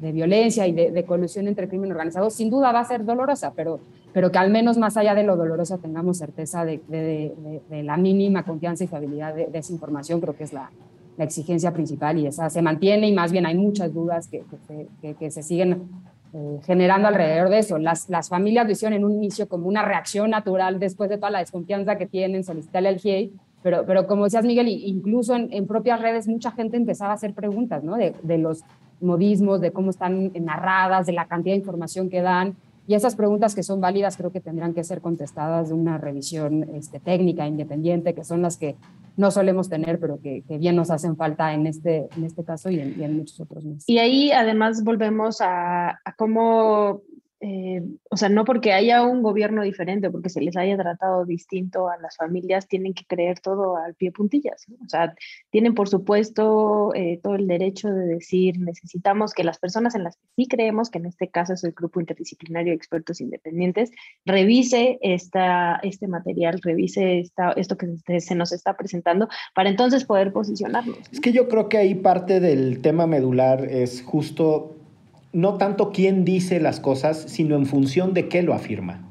de, 0.00 0.12
violencia 0.12 0.66
y 0.66 0.72
de, 0.72 1.04
colusión 1.04 1.48
entre 1.48 1.68
crimen 1.68 1.90
organizado, 1.90 2.30
sin 2.30 2.48
duda 2.48 2.72
va 2.72 2.80
a 2.80 2.84
ser 2.84 3.04
dolorosa, 3.04 3.52
pero, 3.56 3.80
pero 4.12 4.30
que 4.30 4.38
al 4.38 4.50
menos 4.50 4.78
más 4.78 4.96
allá 4.96 5.14
de 5.14 5.24
lo 5.24 5.36
dolorosa 5.36 5.78
tengamos 5.78 6.18
certeza 6.18 6.64
de, 6.64 6.80
la 7.70 7.96
mínima 7.96 8.44
confianza 8.44 8.84
y 8.84 8.86
fiabilidad 8.86 9.34
de, 9.34 9.48
esa 9.52 9.72
información, 9.72 10.20
creo 10.20 10.36
que 10.36 10.44
es 10.44 10.52
la, 10.52 10.70
la, 11.16 11.24
exigencia 11.24 11.72
principal 11.72 12.18
y 12.18 12.26
esa 12.26 12.48
se 12.50 12.62
mantiene 12.62 13.08
y 13.08 13.12
más 13.12 13.32
bien 13.32 13.44
hay 13.44 13.56
muchas 13.56 13.92
dudas 13.92 14.28
que, 14.28 14.44
que, 15.02 15.14
que 15.14 15.30
se 15.30 15.42
siguen 15.42 15.88
eh, 16.34 16.60
generando 16.66 17.08
alrededor 17.08 17.48
de 17.48 17.58
eso. 17.58 17.78
Las, 17.78 18.10
las 18.10 18.28
familias 18.28 18.66
lo 18.66 18.72
hicieron 18.72 18.94
en 18.96 19.04
un 19.04 19.12
inicio 19.12 19.48
como 19.48 19.66
una 19.66 19.82
reacción 19.82 20.30
natural 20.30 20.78
después 20.78 21.08
de 21.08 21.16
toda 21.16 21.30
la 21.30 21.38
desconfianza 21.38 21.96
que 21.96 22.06
tienen, 22.06 22.44
solicitarle 22.44 22.90
al 22.90 22.98
GIEI, 22.98 23.32
pero, 23.68 23.84
pero 23.84 24.06
como 24.06 24.24
decías, 24.24 24.46
Miguel, 24.46 24.66
incluso 24.66 25.36
en, 25.36 25.66
propias 25.66 26.00
redes 26.00 26.26
mucha 26.26 26.52
gente 26.52 26.78
empezaba 26.78 27.10
a 27.10 27.14
hacer 27.16 27.34
preguntas, 27.34 27.84
¿no? 27.84 27.96
De, 27.96 28.14
de, 28.22 28.38
los 28.38 28.64
modismos, 28.98 29.60
de 29.60 29.72
cómo 29.72 29.90
están 29.90 30.32
narradas, 30.40 31.04
de 31.04 31.12
la 31.12 31.26
cantidad 31.26 31.52
de 31.52 31.58
información 31.58 32.08
que 32.08 32.22
dan. 32.22 32.56
Y 32.86 32.94
esas 32.94 33.14
preguntas 33.14 33.54
que 33.54 33.62
son 33.62 33.82
válidas 33.82 34.16
creo 34.16 34.32
que 34.32 34.40
tendrán 34.40 34.72
que 34.72 34.84
ser 34.84 35.02
contestadas 35.02 35.68
de 35.68 35.74
una 35.74 35.98
revisión 35.98 36.62
este, 36.74 36.98
técnica 36.98 37.46
independiente, 37.46 38.14
que 38.14 38.24
son 38.24 38.40
las 38.40 38.56
que 38.56 38.74
no 39.18 39.30
solemos 39.30 39.68
tener, 39.68 40.00
pero 40.00 40.18
que, 40.18 40.44
que 40.48 40.56
bien 40.56 40.74
nos 40.74 40.90
hacen 40.90 41.14
falta 41.14 41.52
en 41.52 41.66
este, 41.66 42.08
en 42.16 42.24
este 42.24 42.44
caso 42.44 42.70
y 42.70 42.80
en, 42.80 42.98
y 42.98 43.04
en 43.04 43.18
muchos 43.18 43.38
otros 43.38 43.66
más. 43.66 43.86
Y 43.86 43.98
ahí 43.98 44.32
además 44.32 44.82
volvemos 44.82 45.42
a, 45.42 45.90
a 45.90 46.12
cómo 46.16 47.02
eh, 47.40 47.82
o 48.10 48.16
sea, 48.16 48.28
no 48.28 48.44
porque 48.44 48.72
haya 48.72 49.04
un 49.04 49.22
gobierno 49.22 49.62
diferente, 49.62 50.10
porque 50.10 50.28
se 50.28 50.40
les 50.40 50.56
haya 50.56 50.76
tratado 50.76 51.24
distinto 51.24 51.88
a 51.88 51.96
las 51.98 52.16
familias, 52.16 52.66
tienen 52.66 52.94
que 52.94 53.04
creer 53.04 53.38
todo 53.38 53.76
al 53.76 53.94
pie 53.94 54.10
puntillas. 54.10 54.66
O 54.84 54.88
sea, 54.88 55.14
tienen 55.50 55.74
por 55.74 55.88
supuesto 55.88 56.92
eh, 56.94 57.20
todo 57.22 57.36
el 57.36 57.46
derecho 57.46 57.88
de 57.90 58.06
decir, 58.06 58.58
necesitamos 58.58 59.34
que 59.34 59.44
las 59.44 59.58
personas 59.58 59.94
en 59.94 60.04
las 60.04 60.16
que 60.16 60.26
sí 60.36 60.48
creemos, 60.48 60.90
que 60.90 60.98
en 60.98 61.06
este 61.06 61.28
caso 61.28 61.52
es 61.52 61.62
el 61.62 61.72
grupo 61.72 62.00
interdisciplinario 62.00 62.72
de 62.72 62.76
expertos 62.76 63.20
independientes, 63.20 63.90
revise 64.24 64.98
esta, 65.00 65.76
este 65.82 66.08
material, 66.08 66.60
revise 66.62 67.20
esta, 67.20 67.52
esto 67.52 67.76
que 67.76 68.20
se 68.20 68.34
nos 68.34 68.52
está 68.52 68.76
presentando, 68.76 69.28
para 69.54 69.68
entonces 69.68 70.04
poder 70.04 70.32
posicionarnos. 70.32 70.98
Es 71.12 71.20
que 71.20 71.32
yo 71.32 71.48
creo 71.48 71.68
que 71.68 71.78
ahí 71.78 71.94
parte 71.94 72.40
del 72.40 72.82
tema 72.82 73.06
medular 73.06 73.64
es 73.64 74.02
justo 74.02 74.77
no 75.32 75.54
tanto 75.54 75.92
quién 75.92 76.24
dice 76.24 76.60
las 76.60 76.80
cosas, 76.80 77.24
sino 77.28 77.56
en 77.56 77.66
función 77.66 78.14
de 78.14 78.28
qué 78.28 78.42
lo 78.42 78.54
afirma. 78.54 79.08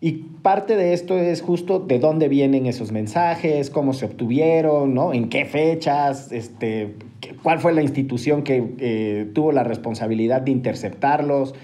Y 0.00 0.12
parte 0.42 0.76
de 0.76 0.94
esto 0.94 1.18
es 1.18 1.42
justo 1.42 1.78
de 1.78 1.98
dónde 1.98 2.28
vienen 2.28 2.64
esos 2.64 2.90
mensajes, 2.90 3.68
cómo 3.68 3.92
se 3.92 4.06
obtuvieron, 4.06 4.94
¿no? 4.94 5.12
en 5.12 5.28
qué 5.28 5.44
fechas, 5.44 6.32
este, 6.32 6.94
cuál 7.42 7.58
fue 7.58 7.74
la 7.74 7.82
institución 7.82 8.42
que 8.42 8.72
eh, 8.78 9.30
tuvo 9.34 9.52
la 9.52 9.62
responsabilidad 9.62 10.40
de 10.40 10.52
interceptarlos. 10.52 11.54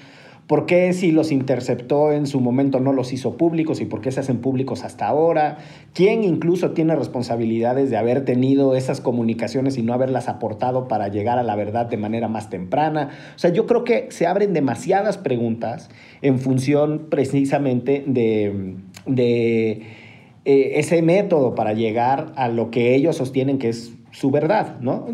¿Por 0.46 0.66
qué 0.66 0.92
si 0.92 1.10
los 1.10 1.32
interceptó 1.32 2.12
en 2.12 2.28
su 2.28 2.40
momento 2.40 2.78
no 2.78 2.92
los 2.92 3.12
hizo 3.12 3.36
públicos 3.36 3.80
y 3.80 3.84
por 3.84 4.00
qué 4.00 4.12
se 4.12 4.20
hacen 4.20 4.38
públicos 4.38 4.84
hasta 4.84 5.08
ahora? 5.08 5.58
¿Quién 5.92 6.22
incluso 6.22 6.70
tiene 6.70 6.94
responsabilidades 6.94 7.90
de 7.90 7.96
haber 7.96 8.24
tenido 8.24 8.76
esas 8.76 9.00
comunicaciones 9.00 9.76
y 9.76 9.82
no 9.82 9.92
haberlas 9.92 10.28
aportado 10.28 10.86
para 10.86 11.08
llegar 11.08 11.38
a 11.38 11.42
la 11.42 11.56
verdad 11.56 11.86
de 11.86 11.96
manera 11.96 12.28
más 12.28 12.48
temprana? 12.48 13.10
O 13.34 13.38
sea, 13.40 13.50
yo 13.50 13.66
creo 13.66 13.82
que 13.82 14.06
se 14.10 14.28
abren 14.28 14.52
demasiadas 14.52 15.18
preguntas 15.18 15.90
en 16.22 16.38
función 16.38 17.06
precisamente 17.10 18.04
de, 18.06 18.76
de 19.04 19.82
eh, 20.44 20.78
ese 20.78 21.02
método 21.02 21.56
para 21.56 21.72
llegar 21.72 22.32
a 22.36 22.48
lo 22.48 22.70
que 22.70 22.94
ellos 22.94 23.16
sostienen 23.16 23.58
que 23.58 23.70
es 23.70 23.92
su 24.18 24.30
verdad, 24.30 24.80
¿no? 24.80 25.04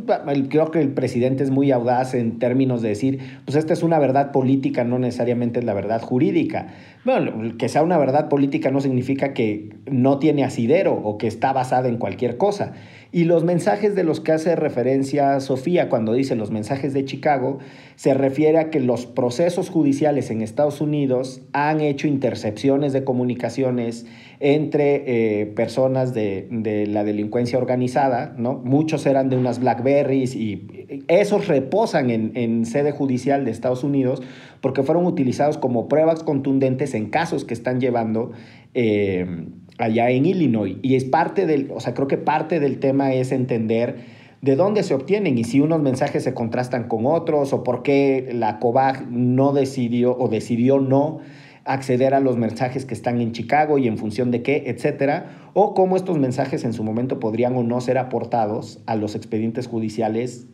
Creo 0.49 0.71
que 0.71 0.81
el 0.81 0.93
presidente 0.93 1.43
es 1.43 1.51
muy 1.51 1.73
audaz 1.73 2.15
en 2.15 2.39
términos 2.39 2.83
de 2.83 2.91
decir, 2.91 3.19
pues 3.45 3.57
esta 3.57 3.73
es 3.73 3.83
una 3.83 3.99
verdad 3.99 4.31
política, 4.31 4.85
no 4.85 5.01
necesariamente 5.01 5.59
es 5.59 5.65
la 5.65 5.75
verdad 5.75 6.01
jurídica. 6.01 6.69
Bueno, 7.05 7.57
que 7.59 7.69
sea 7.69 7.83
una 7.83 7.99
verdad 7.99 8.29
política 8.29 8.71
no 8.71 8.81
significa 8.81 9.35
que 9.35 9.71
no 9.91 10.21
tiene 10.21 10.45
asidero 10.45 10.95
o 10.95 11.19
que 11.19 11.27
está 11.27 11.53
basada 11.53 11.89
en 11.89 11.97
cualquier 11.97 12.37
cosa. 12.37 12.75
Y 13.15 13.25
los 13.25 13.45
mensajes 13.45 13.95
de 13.95 14.05
los 14.05 14.21
que 14.21 14.33
hace 14.33 14.57
referencia 14.57 15.39
Sofía 15.41 15.91
cuando 15.91 16.15
dice 16.15 16.35
los 16.35 16.51
mensajes 16.51 16.95
de 16.95 17.05
Chicago, 17.05 17.59
se 17.95 18.15
refiere 18.15 18.59
a 18.59 18.71
que 18.71 18.81
los 18.81 19.05
procesos 19.05 19.69
judiciales 19.69 20.31
en 20.31 20.41
Estados 20.41 20.81
Unidos 20.81 21.43
han 21.53 21.83
hecho 21.83 22.09
intercepciones 22.09 22.95
de 22.95 23.05
comunicaciones 23.05 24.07
entre 24.41 25.41
eh, 25.43 25.47
personas 25.47 26.15
de, 26.15 26.49
de, 26.51 26.87
la 26.87 27.05
delincuencia 27.05 27.59
organizada, 27.59 28.35
¿no? 28.39 28.55
Muchos 28.65 29.05
eran 29.05 29.29
de 29.29 29.37
unas 29.37 29.61
Blackberries 29.61 30.35
y 30.35 30.82
esos 31.09 31.49
reposan 31.49 32.11
en, 32.11 32.67
sede 32.67 32.93
judicial 32.93 33.45
de 33.45 33.51
Estados 33.51 33.85
Unidos 33.85 34.23
porque 34.61 34.83
fueron 34.83 35.07
utilizados 35.07 35.59
como 35.59 35.89
pruebas 35.89 36.23
contundentes 36.23 36.95
en 36.95 37.11
casos 37.11 37.45
que 37.45 37.55
están 37.55 37.81
llevando 37.81 38.33
eh, 38.75 39.47
allá 39.79 40.11
en 40.11 40.27
Illinois. 40.27 40.77
Y 40.83 40.95
es 40.95 41.05
parte 41.05 41.47
del, 41.47 41.71
o 41.75 41.81
sea, 41.81 41.95
creo 41.95 42.09
que 42.09 42.19
parte 42.19 42.61
del 42.61 42.79
tema 42.79 43.13
es 43.13 43.33
entender 43.33 44.23
de 44.41 44.57
dónde 44.57 44.83
se 44.83 44.95
obtienen 44.95 45.39
y 45.39 45.45
si 45.45 45.61
unos 45.61 45.81
mensajes 45.81 46.25
se 46.25 46.35
contrastan 46.35 46.89
con 46.89 47.07
otros 47.07 47.53
o 47.53 47.63
por 47.63 47.83
qué 47.83 48.31
la 48.33 48.59
COBAG 48.59 49.09
no 49.09 49.53
decidió 49.53 50.17
o 50.19 50.29
decidió 50.29 50.81
no 50.81 51.21
acceder 51.65 52.13
a 52.13 52.21
los 52.21 52.37
mensajes 52.37 52.85
que 52.85 52.95
están 52.95 53.21
en 53.21 53.31
Chicago 53.31 53.79
y 53.79 53.87
en 53.87 53.99
función 53.99 54.33
de 54.33 54.43
qué, 54.43 54.65
etcétera, 54.67 55.51
o 55.55 55.75
cómo 55.75 55.97
estos 55.97 56.19
mensajes 56.19 56.65
en 56.65 56.73
su 56.73 56.83
momento 56.83 57.21
podrían 57.21 57.55
o 57.57 57.63
no 57.63 57.81
ser 57.81 57.99
aportados 57.99 58.81
a 58.87 58.97
los 58.97 59.15
expedientes 59.15 59.69
judiciales 59.69 60.49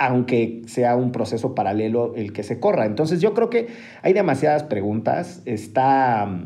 aunque 0.00 0.62
sea 0.64 0.96
un 0.96 1.12
proceso 1.12 1.54
paralelo 1.54 2.14
el 2.16 2.32
que 2.32 2.42
se 2.42 2.58
corra. 2.58 2.86
Entonces 2.86 3.20
yo 3.20 3.34
creo 3.34 3.50
que 3.50 3.66
hay 4.00 4.14
demasiadas 4.14 4.64
preguntas. 4.64 5.42
Está 5.44 6.40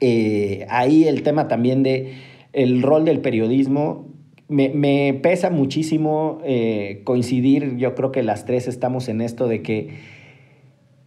eh, 0.00 0.66
ahí 0.68 1.04
el 1.04 1.22
tema 1.22 1.46
también 1.46 1.84
de 1.84 2.14
el 2.52 2.82
rol 2.82 3.04
del 3.04 3.20
periodismo. 3.20 4.12
Me, 4.48 5.14
pesa 5.22 5.50
muchísimo 5.50 6.40
eh, 6.44 7.02
coincidir, 7.04 7.76
yo 7.76 7.94
creo 7.94 8.10
que 8.10 8.24
las 8.24 8.44
tres 8.44 8.66
estamos 8.66 9.08
en 9.08 9.20
esto 9.20 9.46
de 9.46 9.62
que 9.62 9.90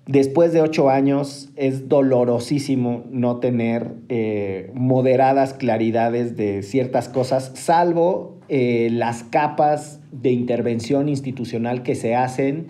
después 0.07 0.53
de 0.53 0.61
ocho 0.61 0.89
años 0.89 1.49
es 1.55 1.89
dolorosísimo 1.89 3.03
no 3.11 3.37
tener 3.37 3.93
eh, 4.09 4.71
moderadas 4.73 5.53
claridades 5.53 6.35
de 6.35 6.63
ciertas 6.63 7.09
cosas, 7.09 7.51
salvo 7.55 8.39
eh, 8.49 8.89
las 8.91 9.23
capas 9.23 9.99
de 10.11 10.31
intervención 10.31 11.09
institucional 11.09 11.83
que 11.83 11.95
se 11.95 12.15
hacen 12.15 12.67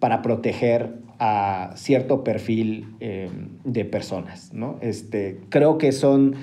para 0.00 0.22
proteger 0.22 0.98
a 1.20 1.72
cierto 1.76 2.24
perfil 2.24 2.96
eh, 3.00 3.28
de 3.64 3.84
personas. 3.84 4.52
¿no? 4.52 4.78
Este, 4.80 5.38
creo 5.50 5.78
que 5.78 5.92
son 5.92 6.34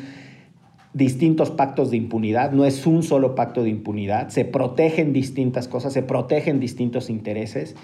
distintos 0.93 1.51
pactos 1.51 1.91
de 1.91 1.97
impunidad, 1.97 2.51
no 2.51 2.65
es 2.65 2.87
un 2.87 3.03
solo 3.03 3.35
pacto 3.35 3.63
de 3.63 3.69
impunidad, 3.69 4.29
se 4.29 4.45
protegen 4.45 5.13
distintas 5.13 5.67
cosas, 5.67 5.93
se 5.93 6.03
protegen 6.03 6.59
distintos 6.59 7.09
intereses 7.09 7.75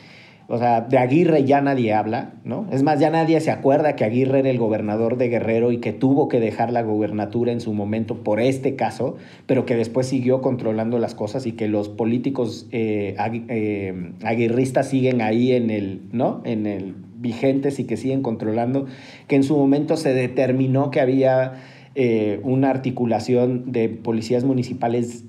o 0.48 0.58
sea, 0.58 0.82
de 0.82 0.98
Aguirre 0.98 1.46
ya 1.46 1.62
nadie 1.62 1.94
habla, 1.94 2.34
¿no? 2.44 2.68
Es 2.72 2.84
más, 2.84 3.00
ya 3.00 3.10
nadie 3.10 3.40
se 3.40 3.50
acuerda 3.50 3.96
que 3.96 4.04
Aguirre 4.04 4.40
era 4.40 4.50
el 4.50 4.58
gobernador 4.58 5.18
de 5.18 5.30
Guerrero 5.30 5.72
y 5.72 5.78
que 5.78 5.94
tuvo 5.94 6.28
que 6.28 6.40
dejar 6.40 6.72
la 6.72 6.82
gobernatura 6.82 7.52
en 7.52 7.62
su 7.62 7.74
momento 7.74 8.24
por 8.24 8.42
este 8.42 8.76
caso, 8.76 9.16
pero 9.46 9.66
que 9.66 9.76
después 9.76 10.08
siguió 10.08 10.42
controlando 10.42 11.00
las 11.00 11.16
cosas 11.16 11.46
y 11.46 11.54
que 11.54 11.68
los 11.68 11.88
políticos 11.88 12.68
eh, 12.72 13.16
eh, 13.48 14.12
aguirristas 14.24 14.90
siguen 14.90 15.22
ahí 15.22 15.54
en 15.54 15.70
el, 15.70 16.02
¿no? 16.12 16.42
En 16.44 16.68
el 16.68 16.94
vigentes 17.16 17.80
y 17.80 17.86
que 17.86 17.96
siguen 17.96 18.22
controlando, 18.22 18.86
que 19.28 19.38
en 19.38 19.44
su 19.44 19.56
momento 19.56 19.96
se 19.96 20.14
determinó 20.14 20.92
que 20.92 21.00
había 21.00 21.54
eh, 21.96 22.42
una 22.44 22.70
articulación 22.70 23.72
de 23.72 23.88
policías 23.88 24.44
municipales 24.44 25.24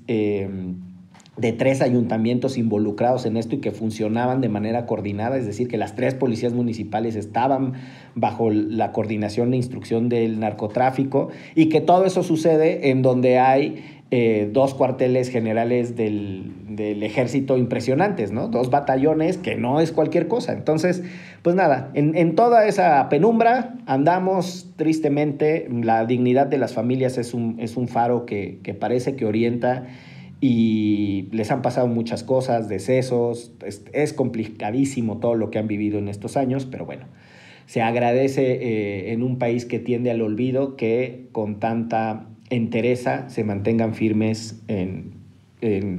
de 1.37 1.51
tres 1.51 1.81
ayuntamientos 1.81 2.57
involucrados 2.57 3.25
en 3.25 3.35
esto 3.35 3.55
y 3.55 3.57
que 3.59 3.71
funcionaban 3.71 4.39
de 4.39 4.47
manera 4.47 4.85
coordinada, 4.85 5.37
es 5.37 5.45
decir, 5.45 5.67
que 5.67 5.77
las 5.77 5.95
tres 5.95 6.13
policías 6.13 6.53
municipales 6.53 7.15
estaban 7.15 7.73
bajo 8.13 8.49
la 8.51 8.93
coordinación 8.93 9.53
e 9.53 9.57
instrucción 9.57 10.07
del 10.07 10.39
narcotráfico 10.39 11.29
y 11.53 11.67
que 11.67 11.81
todo 11.81 12.05
eso 12.05 12.23
sucede 12.23 12.89
en 12.89 13.01
donde 13.01 13.37
hay 13.37 13.83
eh, 14.11 14.49
dos 14.53 14.75
cuarteles 14.75 15.29
generales 15.29 15.97
del, 15.97 16.53
ejército 16.77 17.57
impresionantes, 17.57 18.31
¿no? 18.31 18.47
Dos 18.47 18.69
batallones, 18.69 19.37
que 19.37 19.55
no 19.55 19.81
es 19.81 19.91
cualquier 19.91 20.27
cosa. 20.27 20.53
Entonces, 20.53 21.03
pues 21.41 21.55
nada, 21.55 21.91
en, 21.95 22.35
toda 22.35 22.67
esa 22.67 23.07
penumbra 23.09 23.75
andamos 23.85 24.71
tristemente, 24.75 25.67
la 25.69 26.05
dignidad 26.05 26.47
de 26.47 26.57
las 26.57 26.73
familias 26.73 27.17
es 27.17 27.33
un, 27.33 27.57
es 27.59 27.77
un 27.77 27.87
faro 27.87 28.25
que, 28.25 28.59
que 28.63 28.73
parece 28.73 29.15
que 29.15 29.25
orienta 29.25 29.87
y 30.41 31.27
les 31.31 31.51
han 31.51 31.61
pasado 31.61 31.87
muchas 31.87 32.23
cosas, 32.23 32.69
decesos, 32.69 33.53
es, 33.93 34.13
complicadísimo 34.13 35.17
todo 35.17 35.35
lo 35.35 35.49
que 35.49 35.59
han 35.59 35.67
vivido 35.67 35.97
en 35.99 36.07
estos 36.07 36.37
años, 36.37 36.65
pero 36.65 36.85
bueno, 36.85 37.05
se 37.65 37.81
agradece 37.81 38.51
eh, 38.51 39.13
en 39.13 39.23
un 39.23 39.39
país 39.39 39.65
que 39.65 39.79
tiende 39.79 40.11
al 40.11 40.21
olvido 40.21 40.75
que 40.75 41.27
con 41.31 41.59
tanta 41.59 42.27
entereza 42.49 43.27
se 43.29 43.43
mantengan 43.43 43.95
firmes 43.95 44.61
en 44.67 45.15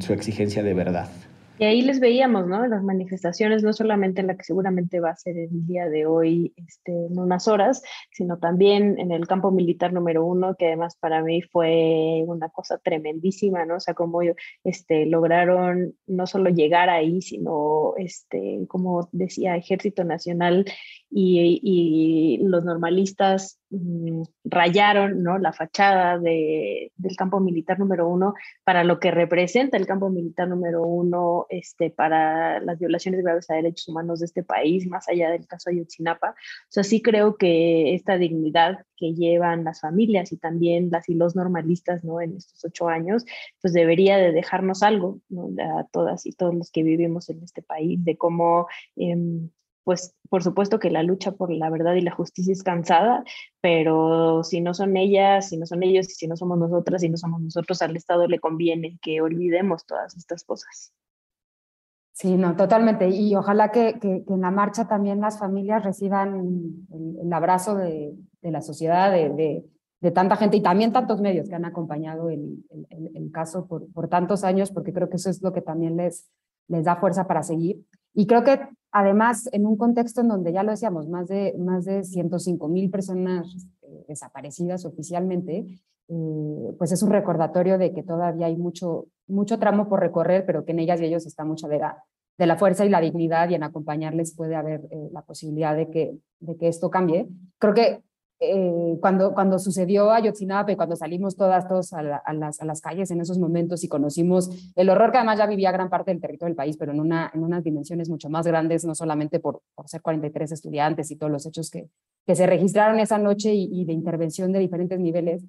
su 0.01 0.13
exigencia 0.13 0.63
de 0.63 0.75
verdad. 0.75 1.09
Y 1.59 1.65
ahí 1.65 1.81
les 1.81 2.01
veíamos, 2.01 2.47
¿no? 2.47 2.67
Las 2.67 2.83
manifestaciones, 2.83 3.63
no 3.63 3.73
solamente 3.73 4.23
la 4.23 4.37
que 4.37 4.45
seguramente 4.45 5.01
va 5.01 5.11
a 5.11 5.17
ser 5.17 5.39
el 5.39 5.67
día 5.67 5.89
de 5.89 6.05
hoy, 6.05 6.53
este, 6.57 6.93
en 6.93 7.19
unas 7.19 7.49
horas, 7.49 7.83
sino 8.13 8.39
también 8.39 8.99
en 8.99 9.11
el 9.11 9.27
campo 9.27 9.51
militar 9.51 9.93
número 9.93 10.25
uno, 10.25 10.55
que 10.57 10.67
además 10.67 10.97
para 10.97 11.23
mí 11.23 11.41
fue 11.41 12.25
una 12.27 12.51
cosa 12.51 12.77
tremendísima, 12.79 13.65
¿no? 13.65 13.77
O 13.77 13.81
sea, 13.81 13.95
cómo 13.95 14.21
este, 14.65 15.07
lograron 15.07 15.95
no 16.07 16.27
solo 16.27 16.51
llegar 16.51 16.91
ahí, 16.91 17.23
sino, 17.23 17.95
este, 17.97 18.67
como 18.69 19.09
decía, 19.13 19.57
Ejército 19.57 20.05
Nacional 20.05 20.67
y, 21.11 21.61
y 21.63 22.39
los 22.47 22.65
normalistas 22.65 23.59
Mm, 23.69 24.23
rayaron 24.45 25.25
¿no? 25.25 25.39
la 25.39 25.53
fachada 25.53 26.21
de, 26.21 26.93
del 26.97 27.17
campo 27.17 27.41
militar 27.41 27.81
número 27.81 28.09
uno 28.09 28.35
para 28.63 28.85
lo 28.85 29.01
que 29.01 29.11
representa 29.11 29.77
el 29.77 29.87
campo 29.87 30.09
militar 30.09 30.47
número 30.47 30.85
uno 30.85 31.47
este, 31.51 31.91
para 31.91 32.61
las 32.61 32.79
violaciones 32.79 33.25
graves 33.25 33.51
a 33.51 33.55
derechos 33.55 33.89
humanos 33.89 34.21
de 34.21 34.27
este 34.27 34.45
país, 34.45 34.87
más 34.87 35.09
allá 35.09 35.31
del 35.31 35.49
caso 35.49 35.71
Ayotzinapa. 35.71 36.31
O 36.31 36.69
sea, 36.69 36.85
sí 36.85 37.03
creo 37.03 37.37
que 37.37 37.95
esta 37.95 38.19
dignidad 38.19 38.85
que 38.97 39.15
llevan 39.15 39.65
las 39.65 39.81
familias 39.81 40.31
y 40.31 40.37
también 40.37 40.91
las 40.93 41.09
y 41.09 41.15
los 41.15 41.35
normalistas 41.35 42.05
¿no? 42.05 42.21
en 42.21 42.37
estos 42.37 42.65
ocho 42.65 42.89
años, 42.89 43.25
pues 43.61 43.75
debería 43.75 44.17
de 44.17 44.31
dejarnos 44.31 44.85
algo 44.85 45.19
¿no? 45.29 45.51
a 45.79 45.85
todas 45.91 46.25
y 46.25 46.33
todos 46.33 46.55
los 46.55 46.71
que 46.71 46.85
vivimos 46.85 47.29
en 47.31 47.43
este 47.43 47.63
país, 47.63 48.05
de 48.05 48.17
cómo... 48.17 48.69
Eh, 48.95 49.49
pues 49.87 50.17
por 50.29 50.43
supuesto 50.43 50.81
que 50.81 50.91
la 50.91 51.05
lucha 51.05 51.31
por 51.31 51.53
la 51.53 51.71
verdad 51.71 51.95
y 51.95 52.01
la 52.01 52.11
justicia 52.11 52.53
es 52.53 52.65
cansada, 52.65 53.23
pero 53.61 54.43
si 54.43 54.61
no 54.61 54.75
son 54.75 54.97
ellas, 54.97 55.51
si 55.51 55.57
no 55.57 55.65
son 55.65 55.85
ellos, 55.85 56.07
si 56.07 56.27
no 56.27 56.37
somos 56.37 56.59
nosotras, 56.59 57.03
si 57.03 57.09
no 57.09 57.17
somos 57.17 57.41
nosotros, 57.41 57.81
al 57.83 57.97
Estado 57.97 58.27
le 58.27 58.41
conviene 58.41 58.99
que 59.01 59.21
olvidemos 59.21 59.87
todas 59.87 60.17
estas 60.17 60.43
cosas. 60.43 60.93
Sí, 62.11 62.37
no, 62.37 62.57
totalmente. 62.57 63.09
Y 63.11 63.37
ojalá 63.37 63.71
que, 63.71 63.97
en 64.03 64.41
la 64.41 64.51
marcha 64.51 64.89
también 64.89 65.21
las 65.21 65.39
familias 65.39 65.85
reciban 65.85 66.85
el, 67.23 67.33
abrazo 67.33 67.77
de, 67.77 68.13
la 68.43 68.63
sociedad, 68.63 69.13
de, 69.13 69.63
de, 70.01 70.11
tanta 70.11 70.35
gente 70.35 70.57
y 70.57 70.63
también 70.63 70.93
tantos 70.93 71.21
medios 71.21 71.49
que 71.49 71.55
han 71.55 71.65
acompañado 71.65 72.29
el, 72.29 72.65
el, 72.91 73.31
caso 73.31 73.69
por, 73.69 73.87
por, 73.93 74.09
tantos 74.09 74.43
años, 74.43 74.73
porque 74.73 74.93
creo 74.93 75.09
que 75.09 75.17
eso 75.17 75.31
es 75.31 75.41
lo 75.43 75.53
que 75.53 75.63
también 75.63 75.97
les, 75.97 76.29
les 76.67 76.85
da 76.85 76.97
fuerza 76.97 77.29
para 77.29 77.45
seguir. 77.45 77.85
Y 78.17 78.27
creo 78.27 78.43
que 78.45 78.59
además, 78.93 79.47
en 79.53 79.67
un 79.67 79.77
contexto 79.77 80.23
en 80.23 80.29
donde 80.29 80.51
ya 80.51 80.63
lo 80.63 80.71
decíamos, 80.71 81.07
más 81.07 81.29
de, 81.29 81.55
más 81.59 81.85
de 81.85 82.03
105 82.03 82.67
mil 82.67 82.91
personas 82.91 83.69
eh, 83.83 84.05
desaparecidas 84.09 84.87
oficialmente, 84.87 85.67
eh, 86.09 86.75
pues 86.79 86.93
es 86.93 87.03
un 87.03 87.11
recordatorio 87.11 87.77
de 87.77 87.93
que 87.93 88.03
todavía 88.03 88.47
hay 88.47 88.57
mucho, 88.57 89.05
mucho 89.27 89.59
tramo 89.59 89.91
por 89.91 90.01
recorrer, 90.01 90.47
pero 90.47 90.65
que 90.65 90.73
en 90.73 90.79
ellas 90.79 90.99
y 91.03 91.05
ellos 91.05 91.27
está 91.27 91.45
mucha 91.45 91.69
de 91.69 91.79
la, 91.79 92.03
de 92.39 92.47
la 92.47 92.57
fuerza 92.57 92.87
y 92.87 92.89
la 92.89 93.03
dignidad 93.03 93.51
y 93.51 93.55
en 93.55 93.65
acompañarles 93.65 94.35
puede 94.35 94.57
haber 94.57 94.87
eh, 94.91 95.09
la 95.13 95.21
posibilidad 95.21 95.77
de 95.77 95.91
que, 95.91 96.17
de 96.41 96.57
que 96.57 96.69
esto 96.69 96.89
cambie. 96.89 97.29
Creo 97.59 97.75
que 97.75 98.03
eh, 98.39 98.99
cuando, 99.01 99.33
cuando 99.33 99.59
sucedió 99.59 100.11
Ayotzinapa 100.11 100.71
y 100.71 100.77
cuando 100.77 100.95
salimos 100.95 101.37
todas, 101.37 101.67
todos 101.67 101.95
a, 101.95 102.03
las, 102.03 102.61
a, 102.61 102.65
las, 102.67 102.81
calles 102.83 103.11
en 103.11 103.23
esos 103.23 103.39
momentos 103.39 103.83
y 103.83 103.89
conocimos 103.89 104.51
el 104.77 104.91
horror 104.91 105.11
que 105.11 105.19
además 105.19 105.39
ya 105.39 105.47
vivía 105.47 105.73
gran 105.73 105.89
parte 105.89 106.11
del 106.11 106.21
territorio 106.21 106.51
del 106.51 106.57
país, 106.57 106.77
pero 106.77 106.93
en, 106.93 107.01
una, 107.01 107.31
en 107.33 107.43
unas 107.43 107.65
dimensiones 107.65 108.11
mucho 108.11 108.29
más 108.29 108.47
grandes, 108.47 108.85
no 108.85 108.95
solamente 108.95 109.41
por, 109.41 109.63
por 109.75 109.89
ser 109.89 110.03
43 110.03 110.53
estudiantes 110.53 111.11
y 111.11 111.17
todos 111.17 111.33
los 111.33 111.47
hechos 111.47 111.71
que, 111.71 111.89
que 112.27 112.35
se 112.35 112.47
registraron 112.47 113.01
esa 113.01 113.19
noche 113.19 113.55
y, 113.55 113.85
de 113.87 113.93
intervención 113.93 114.53
de 114.53 114.59
diferentes 114.59 114.99
niveles. 114.99 115.43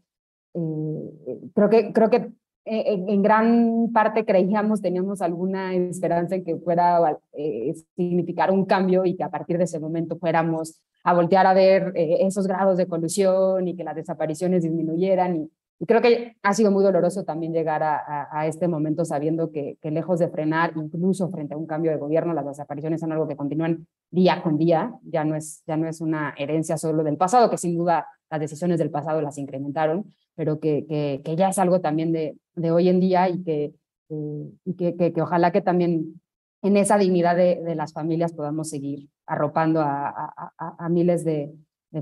Eh, 0.53 1.49
creo, 1.53 1.69
que, 1.69 1.91
creo 1.91 2.09
que 2.09 2.31
en, 2.63 3.21
gran 3.21 3.91
parte 3.93 4.25
creíamos, 4.25 4.81
teníamos 4.81 5.21
alguna 5.21 5.73
esperanza 5.73 6.35
en 6.35 6.43
que 6.43 6.55
fuera 6.57 7.19
eh, 7.33 7.73
significar 7.95 8.51
un 8.51 8.65
cambio 8.65 9.05
y 9.05 9.15
que 9.15 9.23
a 9.23 9.29
partir 9.29 9.57
de 9.57 9.63
ese 9.63 9.79
momento 9.79 10.17
fuéramos 10.17 10.81
a 11.07 11.13
voltear 11.13 11.47
a 11.47 11.53
ver 11.53 11.93
eh, 11.95 12.17
esos 12.27 12.47
grados 12.47 12.77
de 12.77 12.85
colusión 12.85 13.65
y 13.65 13.77
que 13.77 13.85
las 13.85 13.95
desapariciones 13.95 14.63
disminuyeran. 14.63 15.37
Y, 15.37 15.85
creo 15.85 16.01
que 16.01 16.35
ha 16.43 16.53
sido 16.53 16.69
muy 16.69 16.83
doloroso 16.83 17.23
también 17.23 17.53
llegar 17.53 17.81
a, 17.81 18.27
a, 18.29 18.45
este 18.45 18.67
momento 18.67 19.05
sabiendo 19.05 19.49
que, 19.49 19.77
que, 19.81 19.89
lejos 19.89 20.19
de 20.19 20.27
frenar, 20.27 20.73
incluso 20.75 21.29
frente 21.29 21.53
a 21.53 21.57
un 21.57 21.65
cambio 21.65 21.91
de 21.91 21.97
gobierno, 21.97 22.33
las 22.33 22.45
desapariciones 22.45 22.99
son 22.99 23.13
algo 23.13 23.25
que 23.25 23.37
continúan 23.37 23.87
día 24.11 24.43
con 24.43 24.57
día, 24.57 24.91
ya 25.03 25.23
no 25.23 25.35
es, 25.35 25.63
ya 25.65 25.77
no 25.77 25.87
es 25.87 26.01
una 26.01 26.33
herencia 26.37 26.75
solo 26.77 27.05
del 27.05 27.15
pasado, 27.15 27.49
que 27.49 27.57
sin 27.57 27.77
duda 27.77 28.07
las 28.29 28.41
decisiones 28.41 28.77
del 28.77 28.89
pasado 28.89 29.21
las 29.21 29.37
incrementaron, 29.37 30.13
pero 30.35 30.59
que, 30.59 30.85
que, 31.23 31.35
ya 31.37 31.47
es 31.47 31.57
algo 31.57 31.79
también 31.79 32.11
de, 32.11 32.35
de 32.55 32.71
hoy 32.71 32.89
en 32.89 32.99
día 32.99 33.29
y, 33.29 33.43
que, 33.43 33.73
eh, 34.09 34.51
y 34.65 34.73
que, 34.73 34.97
que, 34.97 35.21
ojalá 35.21 35.51
que 35.53 35.61
también 35.61 36.19
en 36.67 36.77
esa 36.77 36.97
dignidad 36.97 37.35
de, 37.35 37.75
las 37.75 37.93
familias 37.93 38.33
podamos 38.33 38.69
seguir 38.69 39.09
arropando 39.25 39.81
a, 39.81 40.87
miles 40.89 41.23
de, 41.23 41.53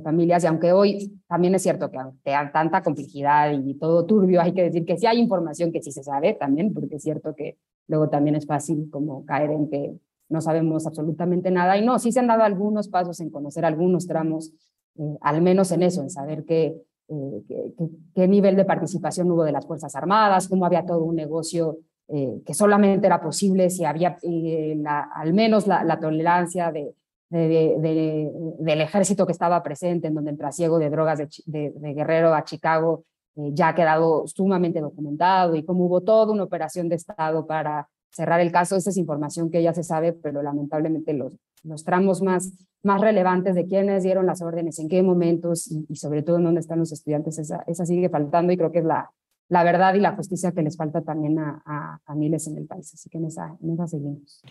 familias. 0.03 0.43
Y 0.43 0.47
aunque 0.47 0.73
hoy 0.73 1.21
también 1.27 1.55
es 1.55 1.61
cierto 1.61 1.89
que 1.89 1.97
ante 1.97 2.31
tanta 2.51 2.83
complejidad 2.83 3.53
y 3.53 3.75
todo 3.75 4.05
turbio, 4.05 4.41
hay 4.41 4.53
que 4.53 4.63
decir 4.63 4.83
que 4.83 4.97
sí 4.97 5.05
hay 5.05 5.19
información 5.19 5.71
que 5.71 5.81
sí 5.81 5.91
se 5.91 6.03
sabe 6.03 6.33
también, 6.33 6.73
porque 6.73 6.95
es 6.95 7.03
cierto 7.03 7.33
que 7.33 7.57
luego 7.87 8.09
también 8.09 8.35
es 8.35 8.45
fácil 8.45 8.89
como 8.91 9.25
caer 9.25 9.51
en 9.51 9.69
que 9.69 9.95
no 10.27 10.41
sabemos 10.41 10.85
absolutamente 10.87 11.51
nada. 11.51 11.77
Y 11.77 11.85
no, 11.85 11.97
sí 11.99 12.11
se 12.11 12.19
han 12.19 12.27
dado 12.27 12.43
algunos 12.43 12.89
pasos 12.89 13.19
en 13.19 13.29
conocer 13.29 13.63
algunos 13.63 14.07
tramos, 14.07 14.51
eh, 14.97 15.17
al 15.21 15.41
menos 15.41 15.71
en 15.71 15.83
eso, 15.83 16.01
en 16.01 16.09
saber 16.09 16.45
eh, 16.49 16.75
qué, 18.15 18.27
nivel 18.27 18.55
de 18.55 18.65
participación 18.65 19.31
hubo 19.31 19.43
de 19.43 19.51
las 19.51 19.65
Fuerzas 19.65 19.95
Armadas, 19.95 20.47
cómo 20.47 20.65
había 20.65 20.85
todo 20.85 21.03
un 21.03 21.15
negocio 21.15 21.77
eh, 22.07 22.41
que 22.45 22.53
solamente 22.53 23.07
era 23.07 23.21
posible 23.21 23.69
si 23.69 23.83
había 23.83 24.17
eh, 24.21 24.81
al 24.85 25.33
menos 25.33 25.67
la, 25.67 25.99
tolerancia 25.99 26.71
de, 26.71 26.93
del 27.29 28.81
ejército 28.81 29.25
que 29.25 29.31
estaba 29.31 29.63
presente, 29.63 30.07
en 30.07 30.13
donde 30.13 30.31
el 30.31 30.37
trasiego 30.37 30.77
de 30.79 30.89
drogas 30.89 31.19
de, 31.45 31.73
Guerrero 31.95 32.33
a 32.33 32.43
Chicago 32.43 33.05
ya 33.35 33.69
ha 33.69 33.75
quedado 33.75 34.27
sumamente 34.27 34.79
documentado 34.79 35.55
y 35.55 35.65
cómo 35.65 35.85
hubo 35.85 36.01
toda 36.01 36.31
una 36.31 36.43
operación 36.43 36.87
de 36.87 36.95
Estado 36.95 37.45
para 37.45 37.89
cerrar 38.11 38.39
el 38.39 38.51
caso. 38.51 38.75
Esa 38.75 38.91
es 38.91 38.97
información 38.97 39.49
que 39.51 39.61
ya 39.61 39.73
se 39.73 39.83
sabe, 39.83 40.13
pero 40.13 40.41
lamentablemente 40.41 41.13
los, 41.13 41.33
los 41.63 41.83
tramos 41.83 42.21
más, 42.21 42.53
más 42.83 43.01
relevantes 43.01 43.55
de 43.55 43.65
quiénes 43.65 44.03
dieron 44.03 44.25
las 44.25 44.41
órdenes, 44.41 44.79
en 44.79 44.87
qué 44.87 45.03
momentos 45.03 45.67
y, 45.67 45.95
sobre 45.95 46.23
todo 46.23 46.37
en 46.37 46.45
dónde 46.45 46.61
están 46.61 46.79
los 46.79 46.91
estudiantes, 46.91 47.37
esa, 47.39 47.63
esa, 47.67 47.85
sigue 47.85 48.09
faltando 48.09 48.53
y 48.53 48.57
creo 48.57 48.71
que 48.71 48.79
es 48.79 48.85
la, 48.85 49.11
la 49.49 49.63
verdad 49.63 49.93
y 49.93 49.99
la 49.99 50.15
justicia 50.15 50.51
que 50.51 50.61
les 50.61 50.77
falta 50.77 51.01
también 51.01 51.37
a, 51.39 51.61
a, 52.05 52.15
miles 52.15 52.47
en 52.47 52.57
el 52.57 52.65
país. 52.65 52.91
Así 52.93 53.09
que 53.09 53.17
en 53.17 53.25
esa, 53.25 53.55
en 53.61 53.71
esa 53.71 53.87
seguimos. 53.87 54.41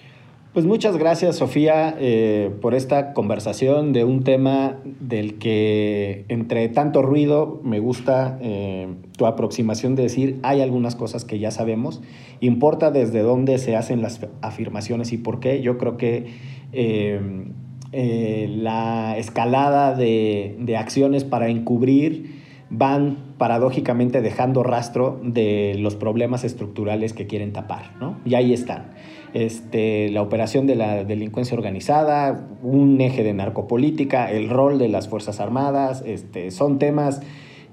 Pues 0.53 0.66
muchas 0.66 0.97
gracias, 0.97 1.34
Sofía, 1.34 1.97
eh, 1.99 2.55
por 2.62 2.76
esta 2.76 3.12
conversación 3.12 3.92
de 3.92 4.05
un 4.05 4.22
tema 4.22 4.78
del 5.01 5.36
que, 5.38 6.26
entre 6.28 6.68
tanto 6.68 7.03
ruido, 7.03 7.61
me 7.64 7.80
gusta 7.80 8.38
eh, 8.40 8.86
tu 9.18 9.26
aproximación 9.26 9.97
de 9.97 10.05
decir, 10.05 10.38
hay 10.45 10.61
algunas 10.61 10.95
cosas 10.95 11.24
que 11.24 11.40
ya 11.40 11.51
sabemos, 11.51 12.03
importa 12.38 12.92
desde 12.92 13.22
dónde 13.22 13.59
se 13.59 13.74
hacen 13.74 14.01
las 14.01 14.20
afirmaciones 14.42 15.12
y 15.12 15.18
por 15.18 15.40
qué. 15.40 15.61
Yo 15.61 15.76
creo 15.76 15.97
que 15.97 16.26
eh, 16.70 18.47
la 18.57 19.18
escalada 19.18 19.97
de, 19.97 20.57
de 20.61 20.76
acciones 20.76 21.24
para 21.24 21.49
encubrir 21.49 22.45
van 22.70 23.34
paradójicamente 23.45 24.22
dejando 24.22 24.62
rastro 24.62 25.20
de 25.22 25.76
los 25.78 25.97
problemas 25.97 26.45
estructurales 26.45 27.12
que 27.12 27.26
quieren 27.26 27.53
tapar, 27.53 27.90
¿no? 28.01 28.16
Y 28.24 28.36
ahí 28.36 28.55
están 28.55 28.95
este, 29.34 30.09
la 30.09 30.22
operación 30.22 30.66
de 30.66 30.76
la 30.76 31.05
delincuencia 31.05 31.55
organizada, 31.55 32.49
un 32.62 32.99
eje 33.03 33.22
de 33.22 33.34
narcopolítica, 33.34 34.32
el 34.32 34.49
rol 34.49 34.78
de 34.78 34.88
las 34.88 35.09
Fuerzas 35.09 35.40
Armadas, 35.40 36.03
este, 36.07 36.51
son 36.53 36.78
temas 36.78 37.20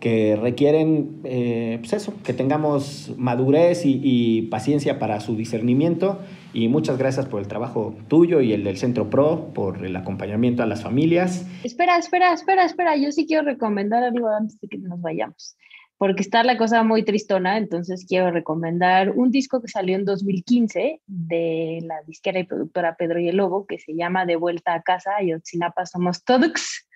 que 0.02 0.36
requieren 0.36 1.22
eh, 1.24 1.78
pues 1.80 1.94
eso, 1.94 2.16
que 2.26 2.34
tengamos 2.34 3.14
madurez 3.16 3.84
y, 3.86 4.50
paciencia 4.52 5.00
para 5.00 5.22
su 5.22 5.38
discernimiento. 5.38 6.20
Y 6.54 6.68
muchas 6.68 6.98
gracias 6.98 7.26
por 7.26 7.42
el 7.42 7.48
trabajo 7.48 7.96
tuyo 8.08 8.42
y 8.42 8.54
el 8.54 8.64
del 8.64 8.78
Centro 8.78 9.10
PRO, 9.10 9.54
por 9.54 9.86
el 9.86 9.96
acompañamiento 9.96 10.64
a 10.64 10.66
las 10.66 10.84
familias. 10.84 11.46
Espera, 11.64 11.98
espera, 11.98 12.34
espera, 12.34 12.66
espera, 12.66 12.98
yo 12.98 13.12
sí 13.12 13.26
quiero 13.26 13.44
recomendar 13.44 14.04
algo 14.04 14.28
antes 14.30 14.60
de 14.60 14.68
que 14.68 14.78
nos 14.78 15.00
vayamos 15.02 15.56
porque 16.02 16.24
está 16.24 16.44
la 16.44 16.58
cosa 16.58 16.82
muy 16.82 17.04
tristona, 17.04 17.60
entonces 17.60 18.08
quiero 18.10 18.32
recomendar 18.32 19.12
un 19.12 19.30
disco 19.30 19.62
que 19.62 19.68
salió 19.68 19.96
en 19.96 20.04
2015 20.04 21.00
de 21.06 21.80
la 21.84 22.02
disquera 22.08 22.40
y 22.40 22.44
productora 22.44 22.96
Pedro 22.96 23.20
y 23.20 23.28
el 23.28 23.38
Lobo, 23.38 23.68
que 23.68 23.78
se 23.78 23.94
llama 23.94 24.26
De 24.26 24.36
Vuelta 24.36 24.74
a 24.74 24.82
Casa, 24.82 25.12
Ayotzinapa 25.18 25.86
Somos 25.86 26.24
Todos, 26.24 26.88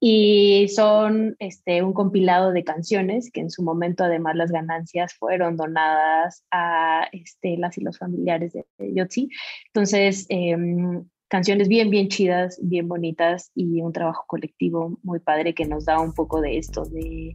y 0.00 0.68
son 0.68 1.36
este, 1.38 1.82
un 1.82 1.92
compilado 1.92 2.52
de 2.52 2.64
canciones 2.64 3.30
que 3.30 3.40
en 3.40 3.50
su 3.50 3.62
momento 3.62 4.04
además 4.04 4.36
las 4.36 4.52
ganancias 4.52 5.14
fueron 5.14 5.56
donadas 5.56 6.44
a 6.50 7.08
este, 7.12 7.56
las 7.56 7.78
y 7.78 7.80
los 7.80 7.98
familiares 7.98 8.52
de, 8.52 8.94
Yotzi. 8.94 9.30
Entonces, 9.68 10.26
em, 10.28 11.04
canciones 11.28 11.68
bien, 11.68 11.90
bien 11.90 12.08
chidas, 12.08 12.58
bien 12.62 12.88
bonitas 12.88 13.50
y 13.54 13.80
un 13.80 13.92
trabajo 13.92 14.24
colectivo 14.26 14.98
muy 15.02 15.18
padre 15.18 15.54
que 15.54 15.64
nos 15.64 15.86
da 15.86 15.98
un 15.98 16.12
poco 16.12 16.40
de 16.40 16.58
esto, 16.58 16.84
de 16.84 17.32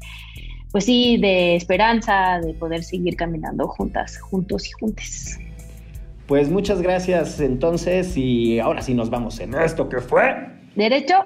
pues 0.71 0.85
sí, 0.85 1.17
de 1.17 1.55
esperanza, 1.55 2.39
de 2.39 2.53
poder 2.53 2.83
seguir 2.83 3.17
caminando 3.17 3.67
juntas, 3.67 4.17
juntos 4.17 4.69
y 4.69 4.71
juntes. 4.71 5.37
Pues 6.27 6.49
muchas 6.49 6.81
gracias 6.81 7.41
entonces 7.41 8.15
y 8.15 8.59
ahora 8.59 8.81
sí 8.81 8.93
nos 8.93 9.09
vamos 9.09 9.39
en 9.41 9.53
esto 9.55 9.89
que 9.89 9.99
fue 9.99 10.33
Derecho 10.75 11.25